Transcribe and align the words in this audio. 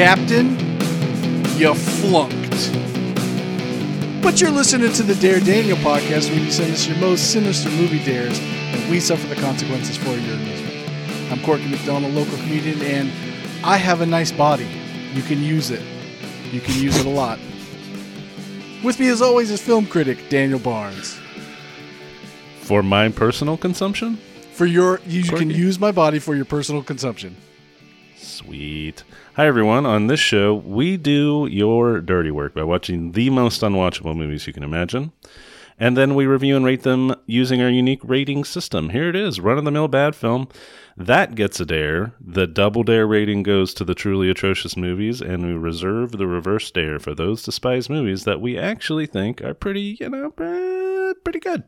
Captain, 0.00 0.58
you 1.58 1.74
flunked. 1.74 2.72
But 4.22 4.40
you're 4.40 4.50
listening 4.50 4.94
to 4.94 5.02
the 5.02 5.14
Dare 5.16 5.40
Daniel 5.40 5.76
podcast 5.76 6.30
where 6.30 6.38
you 6.40 6.50
send 6.50 6.72
us 6.72 6.86
your 6.86 6.96
most 6.96 7.32
sinister 7.32 7.68
movie 7.68 8.02
dares 8.02 8.38
and 8.40 8.90
we 8.90 8.98
suffer 8.98 9.26
the 9.26 9.34
consequences 9.34 9.98
for 9.98 10.16
your 10.16 10.36
amusement. 10.36 11.30
I'm 11.30 11.42
Corky 11.42 11.68
McDonald, 11.68 12.14
local 12.14 12.38
comedian, 12.38 12.80
and 12.80 13.12
I 13.62 13.76
have 13.76 14.00
a 14.00 14.06
nice 14.06 14.32
body. 14.32 14.66
You 15.12 15.20
can 15.20 15.42
use 15.42 15.70
it. 15.70 15.82
You 16.50 16.62
can 16.62 16.80
use 16.80 16.96
it 16.96 17.04
a 17.04 17.10
lot. 17.10 17.38
With 18.82 18.98
me, 18.98 19.08
as 19.08 19.20
always, 19.20 19.50
is 19.50 19.60
film 19.60 19.86
critic 19.86 20.30
Daniel 20.30 20.60
Barnes. 20.60 21.20
For 22.62 22.82
my 22.82 23.10
personal 23.10 23.58
consumption? 23.58 24.16
For 24.54 24.64
your, 24.64 24.98
you 25.06 25.24
Corky. 25.24 25.44
can 25.44 25.50
use 25.50 25.78
my 25.78 25.92
body 25.92 26.18
for 26.18 26.34
your 26.34 26.46
personal 26.46 26.82
consumption. 26.82 27.36
Sweet. 28.22 29.02
Hi, 29.34 29.46
everyone. 29.46 29.86
On 29.86 30.06
this 30.06 30.20
show, 30.20 30.54
we 30.54 30.98
do 30.98 31.48
your 31.50 32.00
dirty 32.00 32.30
work 32.30 32.52
by 32.52 32.62
watching 32.62 33.12
the 33.12 33.30
most 33.30 33.62
unwatchable 33.62 34.14
movies 34.14 34.46
you 34.46 34.52
can 34.52 34.62
imagine. 34.62 35.12
And 35.78 35.96
then 35.96 36.14
we 36.14 36.26
review 36.26 36.54
and 36.54 36.64
rate 36.64 36.82
them 36.82 37.14
using 37.24 37.62
our 37.62 37.70
unique 37.70 38.00
rating 38.04 38.44
system. 38.44 38.90
Here 38.90 39.08
it 39.08 39.16
is 39.16 39.40
run 39.40 39.56
of 39.56 39.64
the 39.64 39.70
mill 39.70 39.88
bad 39.88 40.14
film. 40.14 40.48
That 40.98 41.34
gets 41.34 41.60
a 41.60 41.64
dare. 41.64 42.12
The 42.20 42.46
double 42.46 42.82
dare 42.82 43.06
rating 43.06 43.42
goes 43.42 43.72
to 43.74 43.84
the 43.84 43.94
truly 43.94 44.28
atrocious 44.28 44.76
movies, 44.76 45.22
and 45.22 45.46
we 45.46 45.54
reserve 45.54 46.12
the 46.12 46.26
reverse 46.26 46.70
dare 46.70 46.98
for 46.98 47.14
those 47.14 47.42
despised 47.42 47.88
movies 47.88 48.24
that 48.24 48.42
we 48.42 48.58
actually 48.58 49.06
think 49.06 49.40
are 49.40 49.54
pretty, 49.54 49.96
you 49.98 50.10
know, 50.10 50.30
pretty 50.30 51.40
good. 51.40 51.64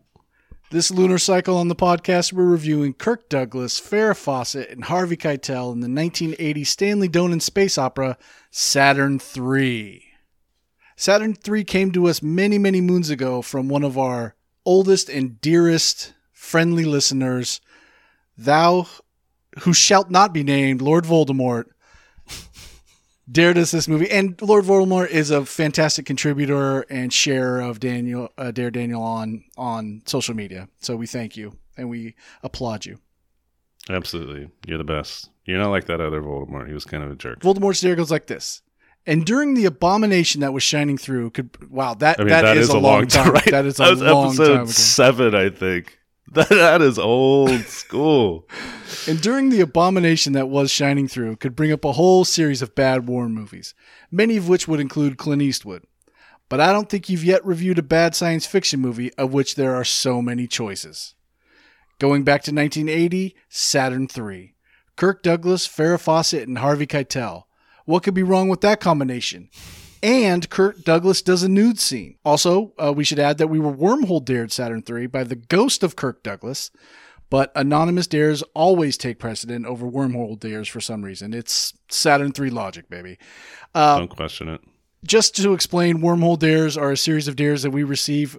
This 0.73 0.91
lunar 0.91 1.19
cycle 1.19 1.59
on 1.59 1.69
the 1.69 1.77
podcast, 1.77 2.33
we're 2.33 2.47
reviewing 2.47 2.95
Kirk 2.95 3.29
Douglas, 3.29 3.79
Farrah 3.79 4.17
Fawcett, 4.17 4.71
and 4.71 4.85
Harvey 4.85 5.19
Keitel 5.19 5.71
in 5.71 5.81
the 5.81 5.87
1980 5.87 6.65
Stanley 6.65 7.11
Donen 7.11 7.43
space 7.43 7.77
opera 7.77 8.17
Saturn 8.51 9.21
III. 9.37 10.03
Saturn 10.97 11.37
III 11.47 11.65
came 11.65 11.93
to 11.93 12.07
us 12.09 12.23
many, 12.23 12.57
many 12.57 12.81
moons 12.81 13.11
ago 13.11 13.43
from 13.43 13.69
one 13.69 13.85
of 13.85 13.99
our 13.99 14.35
oldest 14.65 15.11
and 15.11 15.39
dearest 15.43 16.15
friendly 16.33 16.87
listeners, 16.87 17.61
thou 18.39 18.87
who 19.65 19.75
shalt 19.75 20.11
not 20.11 20.33
be 20.33 20.43
named, 20.43 20.81
Lord 20.81 21.05
Voldemort, 21.05 21.65
dared 23.31 23.59
us 23.59 23.71
this 23.71 23.89
movie. 23.89 24.11
And 24.11 24.41
Lord 24.43 24.65
Voldemort 24.65 25.09
is 25.09 25.31
a 25.31 25.45
fantastic 25.47 26.07
contributor 26.07 26.83
and 26.83 27.13
sharer 27.13 27.61
of 27.61 27.81
Daniel 27.81 28.31
uh, 28.39 28.51
Dare 28.51 28.71
Daniel 28.71 29.03
on 29.03 29.45
on 29.57 30.03
social 30.07 30.35
media. 30.35 30.69
So 30.81 30.97
we 30.97 31.07
thank 31.07 31.37
you 31.37 31.57
and 31.77 31.89
we 31.89 32.15
applaud 32.43 32.85
you. 32.87 32.99
Absolutely. 33.91 34.49
You're 34.67 34.79
the 34.79 34.85
best. 34.85 35.29
You're 35.45 35.59
not 35.59 35.71
like 35.71 35.87
that 35.87 36.01
other 36.01 36.23
Voldemort. 36.23 36.69
He 36.69 36.75
was 36.75 36.85
kind 36.85 37.03
of 37.03 37.11
a 37.11 37.17
jerk. 37.17 37.41
Voldemort's 37.41 37.81
dare 37.81 37.97
goes 37.97 38.11
like 38.11 38.27
this. 38.27 38.63
And 39.05 39.27
during 39.27 39.55
the 39.55 39.65
abomination 39.65 40.43
that 40.43 40.53
was 40.53 40.63
shining 40.63 40.97
through, 40.97 41.31
could 41.31 41.71
wow 41.71 41.95
that 41.95 42.21
I 42.21 42.23
mean, 42.23 42.29
that 42.29 42.57
is, 42.57 42.69
a 42.69 42.79
long 42.79 43.09
time. 43.09 43.33
right? 43.33 43.51
That 43.51 43.67
is 43.67 43.81
a 43.81 43.83
That 43.83 43.91
was 43.91 44.01
long 44.03 44.27
episode 44.29 44.47
time 44.55 44.63
ago. 44.63 44.71
seven, 44.71 45.35
I 45.35 45.51
think. 45.51 45.99
That, 46.35 46.49
that 46.49 46.81
is 46.81 46.99
old 46.99 47.67
school. 47.67 48.49
And 49.07 49.21
during 49.21 49.51
the 49.51 49.61
abomination 49.61 50.33
that 50.33 50.49
was 50.49 50.71
shining 50.71 51.07
through, 51.07 51.37
could 51.37 51.55
bring 51.55 51.73
up 51.73 51.85
a 51.85 51.93
whole 51.93 52.25
series 52.25 52.63
of 52.63 52.75
bad 52.75 53.07
war 53.07 53.29
movies, 53.29 53.75
many 54.11 54.39
of 54.39 54.49
which 54.49 54.67
would 54.67 54.81
include 54.81 55.19
Clint 55.19 55.43
Eastwood. 55.43 55.85
But 56.49 56.59
I 56.59 56.73
don't 56.73 56.89
think 56.89 57.11
you've 57.11 57.23
yet 57.25 57.45
reviewed 57.45 57.79
a 57.79 57.83
bad 57.83 58.15
science 58.15 58.47
fiction 58.47 58.81
movie 58.81 59.13
of 59.15 59.35
which 59.35 59.57
there 59.57 59.75
are 59.75 59.85
so 59.85 60.23
many 60.23 60.47
choices. 60.47 61.15
Going 61.99 62.25
back 62.25 62.43
to 62.45 62.51
1980, 62.51 63.37
Saturn 63.51 64.09
III. 64.17 64.55
Kirk 64.97 65.23
Douglas, 65.23 65.69
Farrah 65.69 66.01
Fawcett, 66.01 66.49
and 66.49 66.59
Harvey 66.59 66.87
Keitel. 66.87 67.43
What 67.85 68.03
could 68.03 68.15
be 68.15 68.23
wrong 68.23 68.49
with 68.49 68.63
that 68.63 68.81
combination? 68.81 69.51
And 70.03 70.49
Kirk 70.51 70.83
Douglas 70.83 71.23
does 71.23 71.43
a 71.43 71.49
nude 71.49 71.79
scene. 71.79 72.17
Also, 72.25 72.73
uh, 72.77 72.93
we 72.95 73.05
should 73.05 73.21
add 73.21 73.39
that 73.39 73.47
we 73.49 73.61
were 73.61 73.73
wormhole 73.73 74.25
dared 74.25 74.51
Saturn 74.51 74.83
3 74.83 75.07
by 75.07 75.23
the 75.23 75.37
ghost 75.37 75.83
of 75.85 75.95
Kirk 75.95 76.23
Douglas, 76.25 76.73
but 77.31 77.53
anonymous 77.55 78.09
dares 78.09 78.43
always 78.55 78.97
take 78.97 79.19
precedent 79.21 79.65
over 79.65 79.87
wormhole 79.87 80.39
dares 80.39 80.67
for 80.69 80.81
some 80.81 81.03
reason. 81.05 81.33
It's 81.33 81.73
Saturn 81.89 82.33
3 82.33 82.51
logic, 82.51 82.91
baby. 82.91 83.17
Uh, 83.75 83.99
Don't 83.99 84.09
question 84.09 84.49
it. 84.49 84.61
just 85.05 85.37
to 85.37 85.53
explain, 85.53 85.99
wormhole 85.99 86.39
dares 86.39 86.77
are 86.77 86.91
a 86.91 86.97
series 86.97 87.29
of 87.29 87.37
dares 87.37 87.63
that 87.63 87.71
we 87.71 87.85
receive 87.85 88.37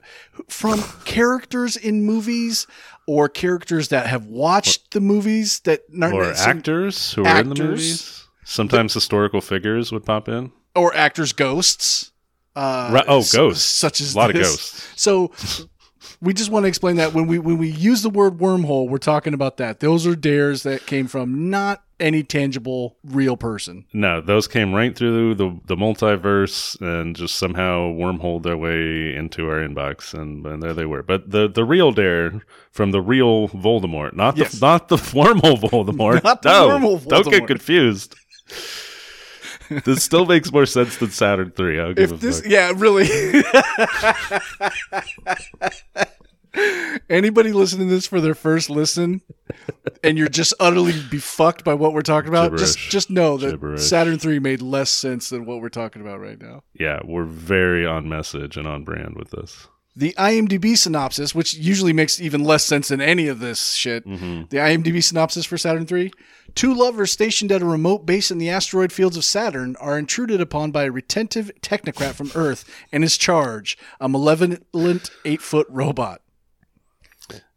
from 0.50 0.82
characters 1.06 1.78
in 1.78 2.04
movies 2.04 2.68
or 3.08 3.30
characters 3.30 3.88
that 3.88 4.08
have 4.08 4.26
watched 4.26 4.92
the 4.92 5.02
movies 5.02 5.60
that 5.62 5.82
Or 6.02 6.32
actors 6.34 7.14
who 7.14 7.24
are 7.26 7.40
in 7.40 7.50
the 7.50 7.64
movies. 7.64 8.28
Sometimes 8.44 8.94
historical 8.94 9.40
figures 9.40 9.94
would 9.94 10.06
pop 10.06 10.28
in. 10.28 10.52
Or 10.76 10.96
actors' 10.96 11.34
ghosts. 11.34 12.12
Uh, 12.56 12.90
Right- 12.94 13.06
oh, 13.08 13.24
ghosts. 13.34 13.64
such 13.64 14.00
as 14.00 14.14
A 14.14 14.18
lot 14.18 14.30
of 14.30 14.36
ghosts. 14.36 14.88
So 14.96 15.32
we 16.22 16.34
just 16.34 16.52
want 16.52 16.64
to 16.66 16.68
explain 16.68 16.98
that 16.98 17.14
when 17.14 17.26
we 17.28 17.40
when 17.40 17.58
we 17.58 17.68
use 17.70 18.02
the 18.04 18.10
word 18.10 18.38
wormhole, 18.38 18.88
we're 18.88 18.98
talking 19.00 19.34
about 19.34 19.58
that. 19.58 19.80
Those 19.80 20.06
are 20.06 20.16
dares 20.16 20.62
that 20.64 20.86
came 20.86 21.08
from 21.08 21.50
not 21.50 21.84
any 22.00 22.22
tangible 22.22 22.98
real 23.04 23.38
person. 23.38 23.86
No, 23.94 24.22
those 24.22 24.48
came 24.48 24.72
right 24.74 24.96
through 24.96 25.34
the 25.36 25.60
the 25.66 25.76
multiverse 25.76 26.80
and 26.80 27.16
just 27.16 27.36
somehow 27.38 27.92
wormhole 27.92 28.44
their 28.44 28.58
way 28.58 29.16
into 29.16 29.48
our 29.50 29.58
inbox, 29.68 30.14
and, 30.14 30.46
and 30.46 30.62
there 30.62 30.74
they 30.74 30.86
were. 30.86 31.02
But 31.02 31.32
the 31.32 31.48
the 31.50 31.66
real 31.66 31.92
dare 31.92 32.44
from 32.72 32.92
the 32.92 33.02
real 33.02 33.48
Voldemort, 33.50 34.14
not 34.14 34.36
the 34.36 34.42
Yes. 34.44 34.62
not 34.62 34.90
the 34.90 34.98
wormhole 35.18 35.60
Voldemort. 35.60 36.24
Not 36.24 36.44
the 36.44 36.50
no, 36.52 36.78
wormhole 36.78 37.08
Don't 37.08 37.30
get 37.32 37.48
confused. 37.48 38.16
this 39.86 40.04
still 40.04 40.26
makes 40.26 40.52
more 40.52 40.66
sense 40.66 40.98
than 40.98 41.10
Saturn 41.12 41.52
Three. 41.52 41.80
I'll 41.80 41.94
give 41.94 42.12
If 42.14 42.20
this, 42.20 42.42
fuck. 42.42 42.50
yeah, 42.50 42.72
really. 42.76 43.08
Anybody 47.10 47.52
listening 47.52 47.90
to 47.90 47.96
this 47.96 48.06
for 48.06 48.22
their 48.22 48.36
first 48.36 48.70
listen, 48.70 49.22
and 50.04 50.20
you're 50.20 50.28
just 50.30 50.54
utterly 50.60 50.92
befucked 50.94 51.64
by 51.64 51.74
what 51.74 51.94
we're 51.94 52.02
talking 52.04 52.30
about, 52.30 52.56
just 52.58 52.78
just 52.78 53.10
know 53.10 53.38
that 53.38 53.52
Gibberish. 53.52 53.82
Saturn 53.82 54.20
Three 54.20 54.38
made 54.38 54.62
less 54.62 54.92
sense 54.92 55.30
than 55.30 55.46
what 55.46 55.62
we're 55.62 55.70
talking 55.70 56.02
about 56.04 56.20
right 56.20 56.40
now. 56.40 56.62
Yeah, 56.80 57.00
we're 57.04 57.26
very 57.26 57.88
on 57.88 58.08
message 58.08 58.56
and 58.56 58.68
on 58.68 58.84
brand 58.84 59.16
with 59.16 59.32
this. 59.32 59.68
The 59.96 60.14
IMDb 60.18 60.76
synopsis, 60.76 61.36
which 61.36 61.54
usually 61.54 61.94
makes 61.94 62.20
even 62.20 62.44
less 62.44 62.66
sense 62.66 62.88
than 62.88 63.00
any 63.00 63.28
of 63.28 63.40
this 63.40 63.74
shit. 63.74 64.06
Mm-hmm. 64.08 64.46
The 64.50 64.58
IMDb 64.58 65.04
synopsis 65.04 65.46
for 65.46 65.56
Saturn 65.58 65.86
III. 65.90 66.12
Two 66.56 66.74
lovers 66.74 67.12
stationed 67.12 67.52
at 67.52 67.62
a 67.62 67.66
remote 67.66 68.06
base 68.06 68.32
in 68.32 68.40
the 68.40 68.50
asteroid 68.50 68.92
fields 68.92 69.18
of 69.18 69.24
Saturn 69.24 69.76
are 69.80 69.98
intruded 70.00 70.42
upon 70.42 70.72
by 70.72 70.86
a 70.86 70.92
retentive 70.92 71.52
technocrat 71.62 72.14
from 72.14 72.32
Earth 72.34 72.66
and 72.92 73.04
his 73.04 73.18
charge, 73.18 73.78
a 74.00 74.10
malevolent 74.10 75.12
eight 75.26 75.42
foot 75.42 75.68
robot. 75.70 76.22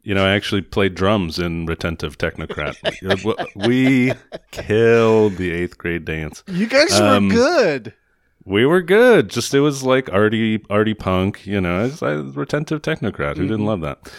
You 0.02 0.14
know, 0.14 0.24
I 0.24 0.30
actually 0.36 0.62
played 0.62 0.94
drums 0.94 1.38
in 1.40 1.66
Retentive 1.66 2.16
Technocrat. 2.16 2.76
we 3.66 4.12
killed 4.52 5.36
the 5.36 5.50
eighth 5.50 5.76
grade 5.78 6.04
dance. 6.04 6.44
You 6.46 6.66
guys 6.68 6.92
Um, 7.00 7.28
were 7.28 7.34
good. 7.34 7.94
We 8.46 8.64
were 8.64 8.80
good. 8.80 9.28
Just 9.28 9.52
it 9.52 9.60
was 9.60 9.82
like 9.82 10.10
arty 10.12 10.64
arty 10.70 10.94
punk, 10.94 11.44
you 11.46 11.60
know. 11.60 11.84
It's 11.84 12.00
a 12.00 12.22
retentive 12.22 12.80
technocrat. 12.80 13.36
Who 13.36 13.42
didn't 13.42 13.58
mm-hmm. 13.58 13.66
love 13.66 13.80
that? 13.82 14.10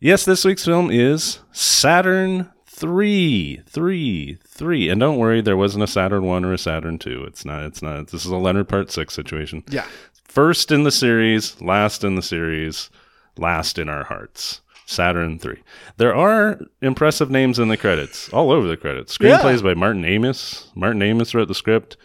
Yes, 0.00 0.24
this 0.24 0.44
week's 0.44 0.64
film 0.64 0.90
is 0.90 1.38
Saturn 1.52 2.50
three, 2.66 3.62
three, 3.66 4.38
three. 4.44 4.88
And 4.88 5.00
don't 5.00 5.18
worry, 5.18 5.40
there 5.40 5.56
wasn't 5.56 5.84
a 5.84 5.88
Saturn 5.88 6.24
one 6.24 6.44
or 6.44 6.52
a 6.52 6.58
Saturn 6.58 6.98
two. 6.98 7.24
It's 7.28 7.44
not. 7.44 7.62
It's 7.62 7.80
not. 7.80 8.08
This 8.08 8.26
is 8.26 8.30
a 8.30 8.36
Leonard 8.36 8.68
Part 8.68 8.90
six 8.90 9.14
situation. 9.14 9.62
Yeah. 9.70 9.86
First 10.24 10.72
in 10.72 10.82
the 10.82 10.90
series, 10.90 11.60
last 11.60 12.02
in 12.02 12.16
the 12.16 12.22
series, 12.22 12.90
last 13.36 13.78
in 13.78 13.88
our 13.88 14.04
hearts. 14.04 14.62
Saturn 14.84 15.38
3. 15.38 15.56
There 15.98 16.14
are 16.14 16.58
impressive 16.80 17.30
names 17.30 17.58
in 17.58 17.68
the 17.68 17.76
credits, 17.76 18.30
all 18.30 18.50
over 18.50 18.66
the 18.66 18.76
credits. 18.76 19.18
Screenplays 19.18 19.62
by 19.62 19.74
Martin 19.74 20.02
Amis. 20.02 20.70
Martin 20.74 21.02
Amis 21.02 21.34
wrote 21.34 21.48
the 21.48 21.54
script. 21.54 21.98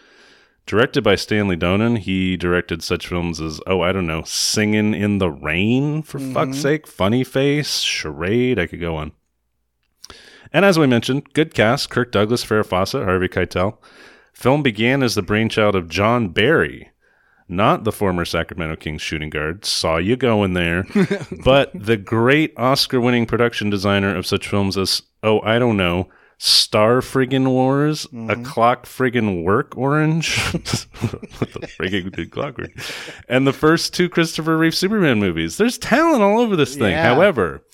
Directed 0.66 1.04
by 1.04 1.14
Stanley 1.14 1.56
Donen. 1.56 1.98
He 1.98 2.36
directed 2.36 2.82
such 2.82 3.06
films 3.06 3.40
as, 3.40 3.60
oh, 3.66 3.82
I 3.82 3.92
don't 3.92 4.06
know, 4.06 4.22
Singing 4.22 4.94
in 4.94 5.18
the 5.18 5.30
Rain, 5.30 6.02
for 6.02 6.18
mm-hmm. 6.18 6.32
fuck's 6.32 6.58
sake, 6.58 6.86
Funny 6.86 7.22
Face, 7.22 7.80
Charade. 7.80 8.58
I 8.58 8.66
could 8.66 8.80
go 8.80 8.96
on. 8.96 9.12
And 10.54 10.64
as 10.64 10.78
we 10.78 10.86
mentioned, 10.86 11.34
good 11.34 11.52
cast 11.52 11.90
Kirk 11.90 12.12
Douglas, 12.12 12.44
Farrah 12.44 12.64
Fawcett, 12.64 13.04
Harvey 13.04 13.28
Keitel. 13.28 13.76
Film 14.32 14.62
began 14.62 15.02
as 15.02 15.14
the 15.14 15.22
brainchild 15.22 15.74
of 15.76 15.88
John 15.88 16.28
Barry, 16.28 16.90
not 17.48 17.84
the 17.84 17.92
former 17.92 18.24
Sacramento 18.24 18.76
Kings 18.76 19.02
shooting 19.02 19.30
guard. 19.30 19.64
Saw 19.64 19.98
you 19.98 20.16
going 20.16 20.54
there. 20.54 20.86
but 21.44 21.72
the 21.74 21.96
great 21.96 22.54
Oscar 22.56 23.00
winning 23.00 23.26
production 23.26 23.68
designer 23.68 24.16
of 24.16 24.26
such 24.26 24.48
films 24.48 24.78
as, 24.78 25.02
oh, 25.22 25.40
I 25.40 25.58
don't 25.58 25.76
know, 25.76 26.08
Star 26.46 27.00
Friggin' 27.00 27.48
Wars, 27.48 28.04
A 28.04 28.08
mm-hmm. 28.08 28.42
Clock 28.42 28.84
Friggin' 28.84 29.44
Work 29.44 29.78
Orange. 29.78 30.38
what 30.52 30.62
the 30.62 31.68
friggin' 31.78 32.14
did 32.14 32.30
Clockwork? 32.30 32.70
And 33.30 33.46
the 33.46 33.52
first 33.52 33.94
two 33.94 34.10
Christopher 34.10 34.58
Reeve 34.58 34.74
Superman 34.74 35.20
movies. 35.20 35.56
There's 35.56 35.78
talent 35.78 36.22
all 36.22 36.38
over 36.38 36.54
this 36.54 36.76
thing. 36.76 36.90
Yeah. 36.90 37.14
However, 37.14 37.64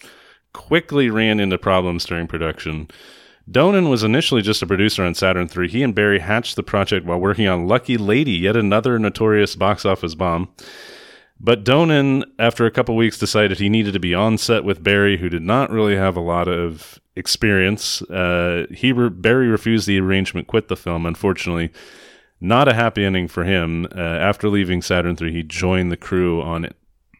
quickly 0.53 1.11
ran 1.11 1.41
into 1.41 1.59
problems 1.59 2.05
during 2.05 2.29
production 2.29 2.89
Donen 3.51 3.91
was 3.91 4.05
initially 4.05 4.43
just 4.43 4.63
a 4.63 4.67
producer 4.67 5.03
on 5.03 5.15
Saturn 5.15 5.49
III. 5.55 5.67
He 5.67 5.83
and 5.83 5.93
Barry 5.93 6.21
hatched 6.21 6.55
the 6.55 6.63
project 6.63 7.05
while 7.05 7.19
working 7.19 7.49
on 7.49 7.67
Lucky 7.67 7.97
Lady, 7.97 8.33
yet 8.33 8.57
another 8.57 8.97
notorious 8.99 9.57
box 9.57 9.85
office 9.85 10.15
bomb. 10.15 10.49
But 11.43 11.65
Donen, 11.65 12.25
after 12.39 12.67
a 12.67 12.71
couple 12.71 12.95
weeks, 12.97 13.19
decided 13.19 13.59
he 13.59 13.71
needed 13.71 13.95
to 13.95 14.01
be 14.01 14.15
on 14.15 14.37
set 14.37 14.63
with 14.63 14.85
Barry, 14.85 15.17
who 15.17 15.31
did 15.31 15.43
not 15.43 15.71
really 15.71 15.97
have 15.97 16.15
a 16.15 16.21
lot 16.21 16.49
of 16.49 17.01
experience. 17.17 18.03
Uh, 18.03 18.67
he 18.71 18.93
re- 18.93 19.09
Barry 19.09 19.49
refused 19.49 19.87
the 19.87 19.99
arrangement, 19.99 20.49
quit 20.49 20.69
the 20.69 20.77
film. 20.77 21.07
Unfortunately, 21.07 21.71
not 22.43 22.69
a 22.69 22.75
happy 22.75 23.05
ending 23.07 23.27
for 23.27 23.45
him. 23.45 23.87
Uh, 23.87 24.01
after 24.01 24.51
leaving 24.51 24.83
Saturn 24.83 25.17
III, 25.19 25.33
he 25.33 25.43
joined 25.43 25.91
the 25.91 25.97
crew 25.97 26.43
on 26.43 26.69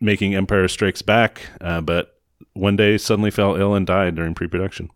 making 0.03 0.35
Empire 0.35 0.69
Strikes 0.69 1.03
Back, 1.03 1.43
uh, 1.63 1.81
but 1.81 2.21
one 2.53 2.77
day 2.77 2.99
suddenly 2.99 3.31
fell 3.31 3.57
ill 3.57 3.75
and 3.75 3.87
died 3.87 4.17
during 4.17 4.35
pre-production. 4.35 4.91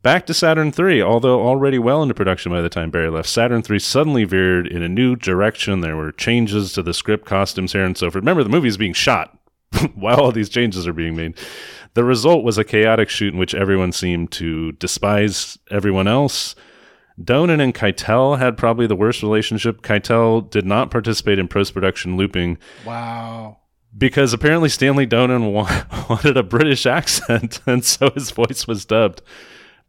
Back 0.00 0.26
to 0.26 0.34
Saturn 0.34 0.72
III, 0.78 1.02
although 1.02 1.40
already 1.44 1.78
well 1.78 2.02
into 2.02 2.14
production 2.14 2.52
by 2.52 2.60
the 2.60 2.68
time 2.68 2.90
Barry 2.90 3.10
left, 3.10 3.28
Saturn 3.28 3.64
III 3.68 3.80
suddenly 3.80 4.24
veered 4.24 4.66
in 4.68 4.80
a 4.82 4.88
new 4.88 5.16
direction. 5.16 5.80
There 5.80 5.96
were 5.96 6.12
changes 6.12 6.72
to 6.74 6.82
the 6.82 6.94
script, 6.94 7.26
costumes, 7.26 7.72
hair, 7.72 7.84
and 7.84 7.96
so 7.98 8.06
forth. 8.06 8.22
Remember, 8.22 8.44
the 8.44 8.48
movie 8.48 8.68
is 8.68 8.76
being 8.76 8.92
shot 8.92 9.36
while 9.94 10.20
all 10.20 10.30
these 10.32 10.48
changes 10.48 10.86
are 10.86 10.92
being 10.92 11.16
made. 11.16 11.36
The 11.94 12.04
result 12.04 12.44
was 12.44 12.58
a 12.58 12.64
chaotic 12.64 13.08
shoot 13.08 13.32
in 13.32 13.40
which 13.40 13.54
everyone 13.56 13.90
seemed 13.90 14.30
to 14.32 14.70
despise 14.72 15.58
everyone 15.70 16.06
else. 16.06 16.54
Donen 17.20 17.60
and 17.60 17.74
Keitel 17.74 18.38
had 18.38 18.56
probably 18.56 18.86
the 18.86 18.94
worst 18.94 19.24
relationship. 19.24 19.82
Keitel 19.82 20.48
did 20.48 20.64
not 20.64 20.92
participate 20.92 21.40
in 21.40 21.48
post 21.48 21.74
production 21.74 22.16
looping 22.16 22.56
Wow. 22.86 23.58
because 23.96 24.32
apparently 24.32 24.68
Stanley 24.68 25.08
Donen 25.08 25.52
wa- 25.52 25.82
wanted 26.08 26.36
a 26.36 26.44
British 26.44 26.86
accent, 26.86 27.60
and 27.66 27.84
so 27.84 28.10
his 28.10 28.30
voice 28.30 28.68
was 28.68 28.84
dubbed 28.84 29.22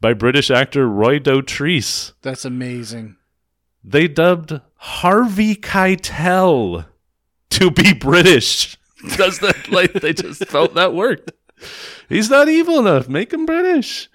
by 0.01 0.13
British 0.13 0.49
actor 0.49 0.87
Roy 0.87 1.19
Dotrice. 1.19 2.13
That's 2.21 2.45
amazing. 2.45 3.17
They 3.83 4.07
dubbed 4.07 4.59
Harvey 4.75 5.55
Keitel 5.55 6.85
to 7.51 7.71
be 7.71 7.93
British. 7.93 8.77
Does 9.17 9.39
that 9.39 9.71
like 9.71 9.93
they 9.93 10.13
just 10.13 10.45
felt 10.45 10.73
that 10.73 10.93
worked? 10.93 11.31
He's 12.07 12.29
not 12.29 12.49
evil 12.49 12.79
enough. 12.79 13.07
Make 13.07 13.33
him 13.33 13.45
British. 13.45 14.09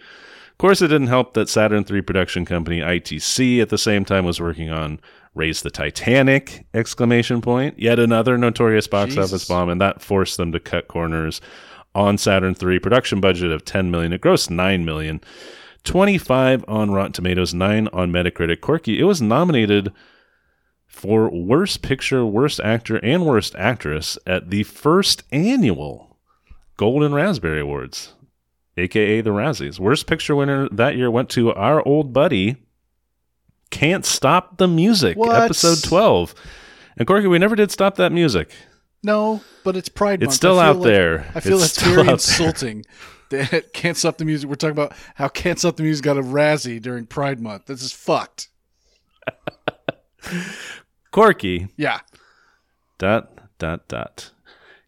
Of 0.52 0.58
course, 0.58 0.82
it 0.82 0.88
didn't 0.88 1.08
help 1.08 1.34
that 1.34 1.48
Saturn 1.48 1.84
III 1.90 2.02
production 2.02 2.44
company 2.44 2.80
ITC 2.80 3.60
at 3.60 3.70
the 3.70 3.78
same 3.78 4.04
time 4.04 4.24
was 4.24 4.40
working 4.40 4.70
on 4.70 5.00
"Raise 5.34 5.62
the 5.62 5.70
Titanic!" 5.70 6.66
exclamation 6.74 7.40
point. 7.40 7.78
Yet 7.78 7.98
another 7.98 8.38
notorious 8.38 8.86
box 8.86 9.14
Jesus. 9.14 9.32
office 9.32 9.48
bomb, 9.48 9.68
and 9.68 9.80
that 9.80 10.00
forced 10.00 10.36
them 10.36 10.52
to 10.52 10.60
cut 10.60 10.88
corners 10.88 11.40
on 11.94 12.18
Saturn 12.18 12.54
III 12.60 12.78
production 12.78 13.20
budget 13.20 13.50
of 13.50 13.64
10 13.64 13.90
million. 13.90 14.12
It 14.12 14.20
grossed 14.20 14.50
9 14.50 14.84
million. 14.84 15.20
25 15.84 16.64
on 16.66 16.90
Rotten 16.90 17.12
Tomatoes, 17.12 17.54
9 17.54 17.88
on 17.92 18.10
Metacritic. 18.10 18.60
Corky, 18.60 18.98
it 18.98 19.04
was 19.04 19.20
nominated 19.22 19.92
for 20.86 21.28
Worst 21.30 21.82
Picture, 21.82 22.24
Worst 22.24 22.60
Actor, 22.60 22.96
and 22.98 23.26
Worst 23.26 23.54
Actress 23.56 24.16
at 24.26 24.50
the 24.50 24.62
first 24.62 25.22
annual 25.32 26.16
Golden 26.76 27.12
Raspberry 27.14 27.60
Awards, 27.60 28.14
aka 28.76 29.20
the 29.20 29.30
Razzies. 29.30 29.78
Worst 29.78 30.06
Picture 30.06 30.34
winner 30.34 30.68
that 30.70 30.96
year 30.96 31.10
went 31.10 31.28
to 31.30 31.52
our 31.54 31.86
old 31.86 32.12
buddy, 32.12 32.56
Can't 33.70 34.04
Stop 34.04 34.56
the 34.58 34.68
Music, 34.68 35.16
What? 35.16 35.42
episode 35.42 35.82
12. 35.82 36.34
And 36.96 37.06
Corky, 37.06 37.26
we 37.26 37.38
never 37.38 37.56
did 37.56 37.70
stop 37.72 37.96
that 37.96 38.12
music. 38.12 38.50
No, 39.02 39.42
but 39.64 39.76
it's 39.76 39.88
Pride 39.88 40.20
Month. 40.20 40.28
It's 40.30 40.36
still 40.36 40.58
out 40.58 40.76
like- 40.78 40.84
there. 40.86 41.26
I 41.34 41.40
feel 41.40 41.60
It's 41.60 41.74
that's 41.76 41.82
very 41.86 42.08
insulting. 42.08 42.84
That 43.30 43.64
Can't 43.72 43.96
Stop 43.96 44.18
the 44.18 44.24
Music. 44.24 44.48
We're 44.48 44.56
talking 44.56 44.72
about 44.72 44.92
how 45.14 45.28
Can't 45.28 45.58
Stop 45.58 45.76
the 45.76 45.82
Music 45.82 46.04
got 46.04 46.18
a 46.18 46.22
Razzie 46.22 46.80
during 46.80 47.06
Pride 47.06 47.40
Month. 47.40 47.66
This 47.66 47.82
is 47.82 47.92
fucked. 47.92 48.48
Corky, 51.10 51.68
Yeah. 51.76 52.00
dot, 52.98 53.30
dot, 53.58 53.86
dot. 53.88 54.30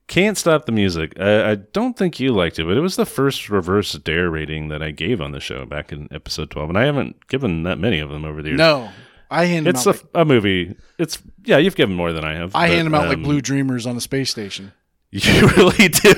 Can't 0.08 0.38
Stop 0.38 0.66
the 0.66 0.72
Music. 0.72 1.18
I, 1.20 1.50
I 1.52 1.54
don't 1.56 1.96
think 1.96 2.20
you 2.20 2.32
liked 2.32 2.58
it, 2.58 2.64
but 2.64 2.76
it 2.76 2.80
was 2.80 2.96
the 2.96 3.06
first 3.06 3.48
reverse 3.50 3.92
dare 3.92 4.30
rating 4.30 4.68
that 4.68 4.82
I 4.82 4.92
gave 4.92 5.20
on 5.20 5.32
the 5.32 5.40
show 5.40 5.66
back 5.66 5.92
in 5.92 6.08
episode 6.12 6.50
12. 6.50 6.70
And 6.70 6.78
I 6.78 6.84
haven't 6.84 7.26
given 7.28 7.64
that 7.64 7.78
many 7.78 7.98
of 7.98 8.08
them 8.10 8.24
over 8.24 8.40
the 8.42 8.50
years. 8.50 8.58
No. 8.58 8.90
I 9.30 9.46
hand 9.46 9.66
them 9.66 9.74
It's 9.74 9.86
out. 9.86 9.96
a, 9.96 9.98
like, 9.98 10.06
a 10.14 10.24
movie. 10.24 10.76
It's, 10.98 11.18
yeah, 11.44 11.58
you've 11.58 11.74
given 11.74 11.96
more 11.96 12.12
than 12.12 12.24
I 12.24 12.34
have. 12.34 12.54
I 12.54 12.68
but, 12.68 12.74
hand 12.76 12.86
them 12.86 12.94
out 12.94 13.08
like 13.08 13.16
um, 13.16 13.24
Blue 13.24 13.40
Dreamers 13.40 13.84
on 13.86 13.94
the 13.96 14.00
space 14.00 14.30
station. 14.30 14.72
You 15.12 15.46
really 15.56 15.88
do. 15.88 16.12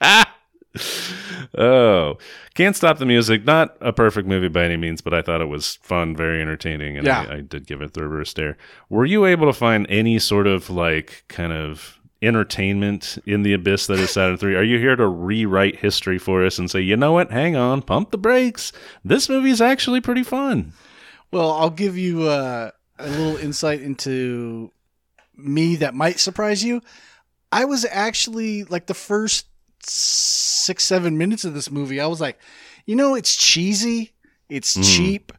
oh, 1.56 2.18
can't 2.54 2.76
stop 2.76 2.98
the 2.98 3.06
music. 3.06 3.44
Not 3.44 3.76
a 3.80 3.92
perfect 3.92 4.28
movie 4.28 4.48
by 4.48 4.64
any 4.64 4.76
means, 4.76 5.00
but 5.00 5.14
I 5.14 5.22
thought 5.22 5.40
it 5.40 5.46
was 5.46 5.76
fun, 5.82 6.16
very 6.16 6.40
entertaining, 6.40 6.96
and 6.96 7.06
Yeah. 7.06 7.26
I, 7.28 7.36
I 7.36 7.40
did 7.40 7.66
give 7.66 7.80
it 7.82 7.94
the 7.94 8.02
reverse 8.02 8.30
stare. 8.30 8.56
Were 8.88 9.04
you 9.04 9.24
able 9.24 9.46
to 9.46 9.52
find 9.52 9.86
any 9.88 10.18
sort 10.18 10.46
of 10.46 10.70
like 10.70 11.24
kind 11.28 11.52
of 11.52 11.98
entertainment 12.20 13.16
in 13.26 13.42
the 13.44 13.52
abyss 13.52 13.86
that 13.86 13.98
is 13.98 14.10
Saturn 14.10 14.36
Three? 14.36 14.56
Are 14.56 14.62
you 14.62 14.78
here 14.78 14.96
to 14.96 15.06
rewrite 15.06 15.76
history 15.76 16.18
for 16.18 16.44
us 16.44 16.58
and 16.58 16.70
say, 16.70 16.80
you 16.80 16.96
know 16.96 17.12
what? 17.12 17.30
Hang 17.30 17.56
on, 17.56 17.82
pump 17.82 18.10
the 18.10 18.18
brakes. 18.18 18.72
This 19.04 19.28
movie 19.28 19.50
is 19.50 19.60
actually 19.60 20.00
pretty 20.00 20.22
fun. 20.22 20.72
Well, 21.30 21.50
I'll 21.52 21.70
give 21.70 21.96
you 21.98 22.22
uh, 22.22 22.70
a 22.98 23.08
little 23.08 23.36
insight 23.36 23.82
into 23.82 24.72
me 25.36 25.76
that 25.76 25.94
might 25.94 26.18
surprise 26.18 26.64
you. 26.64 26.80
I 27.52 27.64
was 27.64 27.86
actually 27.90 28.64
like 28.64 28.86
the 28.86 28.94
first 28.94 29.46
six, 29.82 30.84
seven 30.84 31.18
minutes 31.18 31.44
of 31.44 31.54
this 31.54 31.70
movie, 31.70 32.00
I 32.00 32.06
was 32.06 32.20
like, 32.20 32.38
you 32.86 32.96
know, 32.96 33.14
it's 33.14 33.36
cheesy, 33.36 34.12
it's 34.48 34.76
Mm. 34.76 34.82
cheap, 34.84 35.32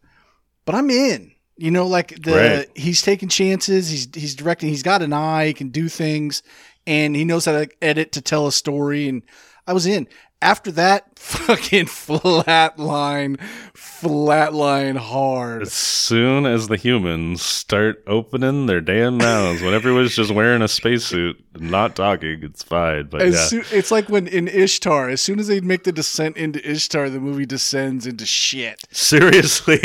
but 0.66 0.76
I'm 0.76 0.90
in. 0.90 1.32
You 1.58 1.72
know, 1.72 1.88
like 1.88 2.22
the 2.24 2.32
Right. 2.32 2.70
he's 2.74 3.02
taking 3.02 3.28
chances, 3.28 3.90
he's 3.90 4.08
he's 4.14 4.36
directing, 4.36 4.70
he's 4.70 4.84
got 4.84 5.02
an 5.02 5.12
eye, 5.12 5.48
he 5.48 5.54
can 5.54 5.70
do 5.70 5.90
things, 5.90 6.42
and 6.88 7.16
he 7.16 7.26
knows 7.26 7.44
how 7.46 7.52
to 7.52 7.68
edit 7.82 8.14
to 8.14 8.22
tell 8.22 8.48
a 8.48 8.52
story. 8.52 9.10
And 9.10 9.24
I 9.68 9.74
was 9.74 9.86
in. 9.86 10.08
After 10.42 10.72
that, 10.72 11.08
fucking 11.20 11.88
flat 11.88 12.80
line, 12.80 13.36
flat 13.80 14.54
line 14.54 14.96
hard. 14.96 15.62
As 15.64 15.74
soon 15.74 16.46
as 16.46 16.68
the 16.68 16.76
humans 16.78 17.42
start 17.42 18.04
opening 18.08 18.66
their 18.66 18.82
damn 18.82 19.18
mouths, 19.18 19.62
when 19.62 19.74
everyone's 19.74 20.16
just 20.16 20.32
wearing 20.32 20.62
a 20.62 20.68
spacesuit 20.68 21.44
not 21.60 21.96
talking, 21.96 22.40
it's 22.44 22.64
fine. 22.64 23.08
But 23.08 23.22
As 23.22 23.52
yeah, 23.52 23.62
it's 23.72 23.92
like 23.92 24.08
when 24.10 24.28
in 24.28 24.48
Ishtar, 24.48 25.10
as 25.10 25.22
soon 25.22 25.40
as 25.40 25.48
they 25.48 25.60
make 25.62 25.84
the 25.84 25.92
descent 25.92 26.38
into 26.38 26.60
Ishtar, 26.70 27.10
the 27.10 27.20
movie 27.20 27.46
descends 27.46 28.06
into 28.08 28.26
shit. 28.26 28.84
seriously, 28.92 29.80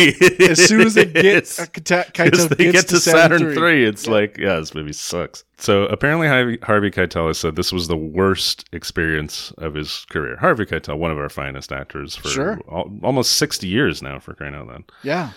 As 0.49 0.65
soon 0.65 0.83
as 0.83 0.95
they 0.95 1.07
get 1.07 1.45
uh, 1.59 1.67
Kaita- 1.67 2.13
Kaito 2.13 2.49
they 2.57 2.65
gets 2.73 2.83
get 2.83 2.89
to 2.89 3.01
Saturn, 3.01 3.39
Saturn, 3.41 3.55
3, 3.55 3.85
it's 3.87 4.07
like, 4.07 4.39
yeah, 4.39 4.57
this 4.57 4.75
movie 4.75 4.93
sucks. 4.93 5.45
So 5.57 5.85
apparently, 5.87 6.27
Harvey, 6.27 6.59
Harvey 6.63 6.91
Keitel 6.91 7.29
has 7.29 7.39
said 7.39 7.55
this 7.57 7.73
was 7.73 7.87
the 7.89 7.97
worst 7.97 8.65
experience 8.73 9.53
of 9.59 9.75
his 9.75 10.05
career. 10.11 10.37
Harvey 10.37 10.65
Keitel, 10.67 10.99
one 10.99 11.11
of 11.13 11.19
our 11.19 11.29
finest 11.29 11.71
actors 11.73 12.17
for 12.17 12.29
Sure. 12.29 12.61
al- 12.71 12.93
almost 13.03 13.37
60 13.37 13.67
years 13.69 13.84
now, 14.03 14.19
for 14.19 14.35
crying 14.35 14.55
out 14.55 14.67
loud. 14.67 14.85
Yeah, 15.03 15.31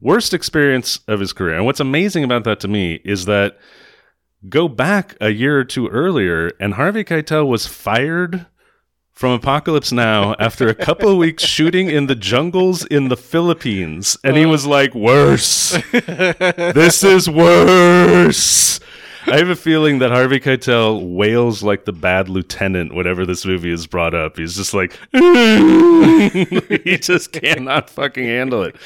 worst 0.00 0.34
experience 0.34 1.00
of 1.08 1.20
his 1.20 1.32
career. 1.32 1.56
And 1.56 1.64
what's 1.64 1.80
amazing 1.80 2.24
about 2.24 2.44
that 2.44 2.60
to 2.60 2.68
me 2.68 3.00
is 3.04 3.24
that 3.26 3.58
go 4.48 4.68
back 4.68 5.16
a 5.20 5.30
year 5.30 5.58
or 5.58 5.64
two 5.64 5.88
earlier, 5.88 6.52
and 6.58 6.74
Harvey 6.74 7.04
Keitel 7.04 7.46
was 7.46 7.66
fired 7.66 8.46
from 9.12 9.32
Apocalypse 9.32 9.92
Now 9.92 10.34
after 10.40 10.68
a 10.68 10.74
couple 10.74 11.08
of 11.10 11.16
weeks 11.16 11.44
shooting 11.44 11.88
in 11.88 12.06
the 12.06 12.14
jungles 12.14 12.84
in 12.86 13.08
the 13.08 13.16
Philippines. 13.16 14.16
And 14.24 14.36
he 14.36 14.44
uh. 14.44 14.48
was 14.48 14.66
like, 14.66 14.94
worse. 14.94 15.78
this 15.92 17.04
is 17.04 17.30
worse. 17.30 18.80
I 19.26 19.38
have 19.38 19.48
a 19.48 19.56
feeling 19.56 19.98
that 20.00 20.10
Harvey 20.10 20.40
Keitel 20.40 21.14
wails 21.14 21.62
like 21.62 21.84
the 21.84 21.92
bad 21.92 22.28
lieutenant 22.28 22.94
whenever 22.94 23.24
this 23.24 23.46
movie 23.46 23.70
is 23.70 23.86
brought 23.86 24.14
up. 24.14 24.36
He's 24.36 24.56
just 24.56 24.74
like, 24.74 24.98
he 25.12 26.98
just 26.98 27.32
cannot 27.32 27.88
fucking 27.90 28.24
handle 28.24 28.62
it. 28.62 28.76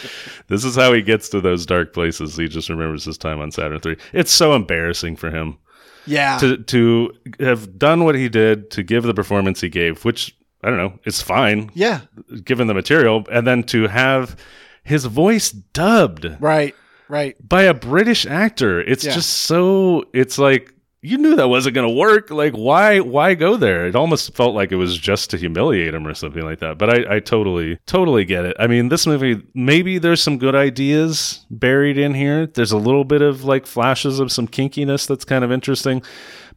This 0.48 0.64
is 0.64 0.76
how 0.76 0.92
he 0.92 1.02
gets 1.02 1.28
to 1.30 1.40
those 1.40 1.66
dark 1.66 1.92
places. 1.92 2.36
He 2.36 2.48
just 2.48 2.68
remembers 2.68 3.04
his 3.04 3.18
time 3.18 3.40
on 3.40 3.50
Saturn 3.50 3.80
Three. 3.80 3.96
It's 4.12 4.32
so 4.32 4.54
embarrassing 4.54 5.16
for 5.16 5.30
him 5.30 5.58
yeah. 6.06 6.38
to 6.38 6.58
to 6.58 7.12
have 7.40 7.78
done 7.78 8.04
what 8.04 8.14
he 8.14 8.28
did, 8.28 8.70
to 8.72 8.82
give 8.82 9.02
the 9.04 9.14
performance 9.14 9.60
he 9.60 9.68
gave, 9.68 10.04
which 10.04 10.36
I 10.62 10.70
don't 10.70 10.78
know, 10.78 10.98
it's 11.04 11.22
fine 11.22 11.70
yeah, 11.74 12.00
given 12.44 12.66
the 12.66 12.74
material, 12.74 13.24
and 13.30 13.46
then 13.46 13.62
to 13.64 13.88
have 13.88 14.36
his 14.82 15.04
voice 15.04 15.50
dubbed 15.50 16.26
right, 16.40 16.74
right. 17.08 17.36
by 17.46 17.62
a 17.64 17.74
British 17.74 18.26
actor. 18.26 18.80
It's 18.80 19.04
Yeah. 19.04 19.14
just 19.14 19.30
so 19.42 20.04
it's 20.12 20.38
like 20.38 20.72
you 21.02 21.18
knew 21.18 21.36
that 21.36 21.48
wasn't 21.48 21.74
going 21.76 21.86
to 21.88 21.94
work. 21.94 22.30
Like 22.30 22.54
why 22.54 22.98
why 23.00 23.34
go 23.34 23.56
there? 23.56 23.86
It 23.86 23.94
almost 23.94 24.34
felt 24.34 24.54
like 24.56 24.72
it 24.72 24.76
was 24.76 24.98
just 24.98 25.30
to 25.30 25.36
humiliate 25.36 25.94
him 25.94 26.04
or 26.06 26.14
something 26.14 26.42
like 26.42 26.58
that. 26.60 26.78
But 26.78 26.90
I, 27.08 27.16
I 27.16 27.20
totally 27.20 27.78
totally 27.86 28.24
get 28.24 28.44
it. 28.44 28.56
I 28.58 28.66
mean, 28.66 28.88
this 28.88 29.06
movie 29.06 29.40
maybe 29.54 29.98
there's 29.98 30.22
some 30.22 30.38
good 30.38 30.54
ideas 30.56 31.46
buried 31.50 31.96
in 31.98 32.14
here. 32.14 32.46
There's 32.46 32.72
a 32.72 32.78
little 32.78 33.04
bit 33.04 33.22
of 33.22 33.44
like 33.44 33.66
flashes 33.66 34.18
of 34.18 34.32
some 34.32 34.48
kinkiness 34.48 35.06
that's 35.06 35.24
kind 35.24 35.44
of 35.44 35.52
interesting, 35.52 36.02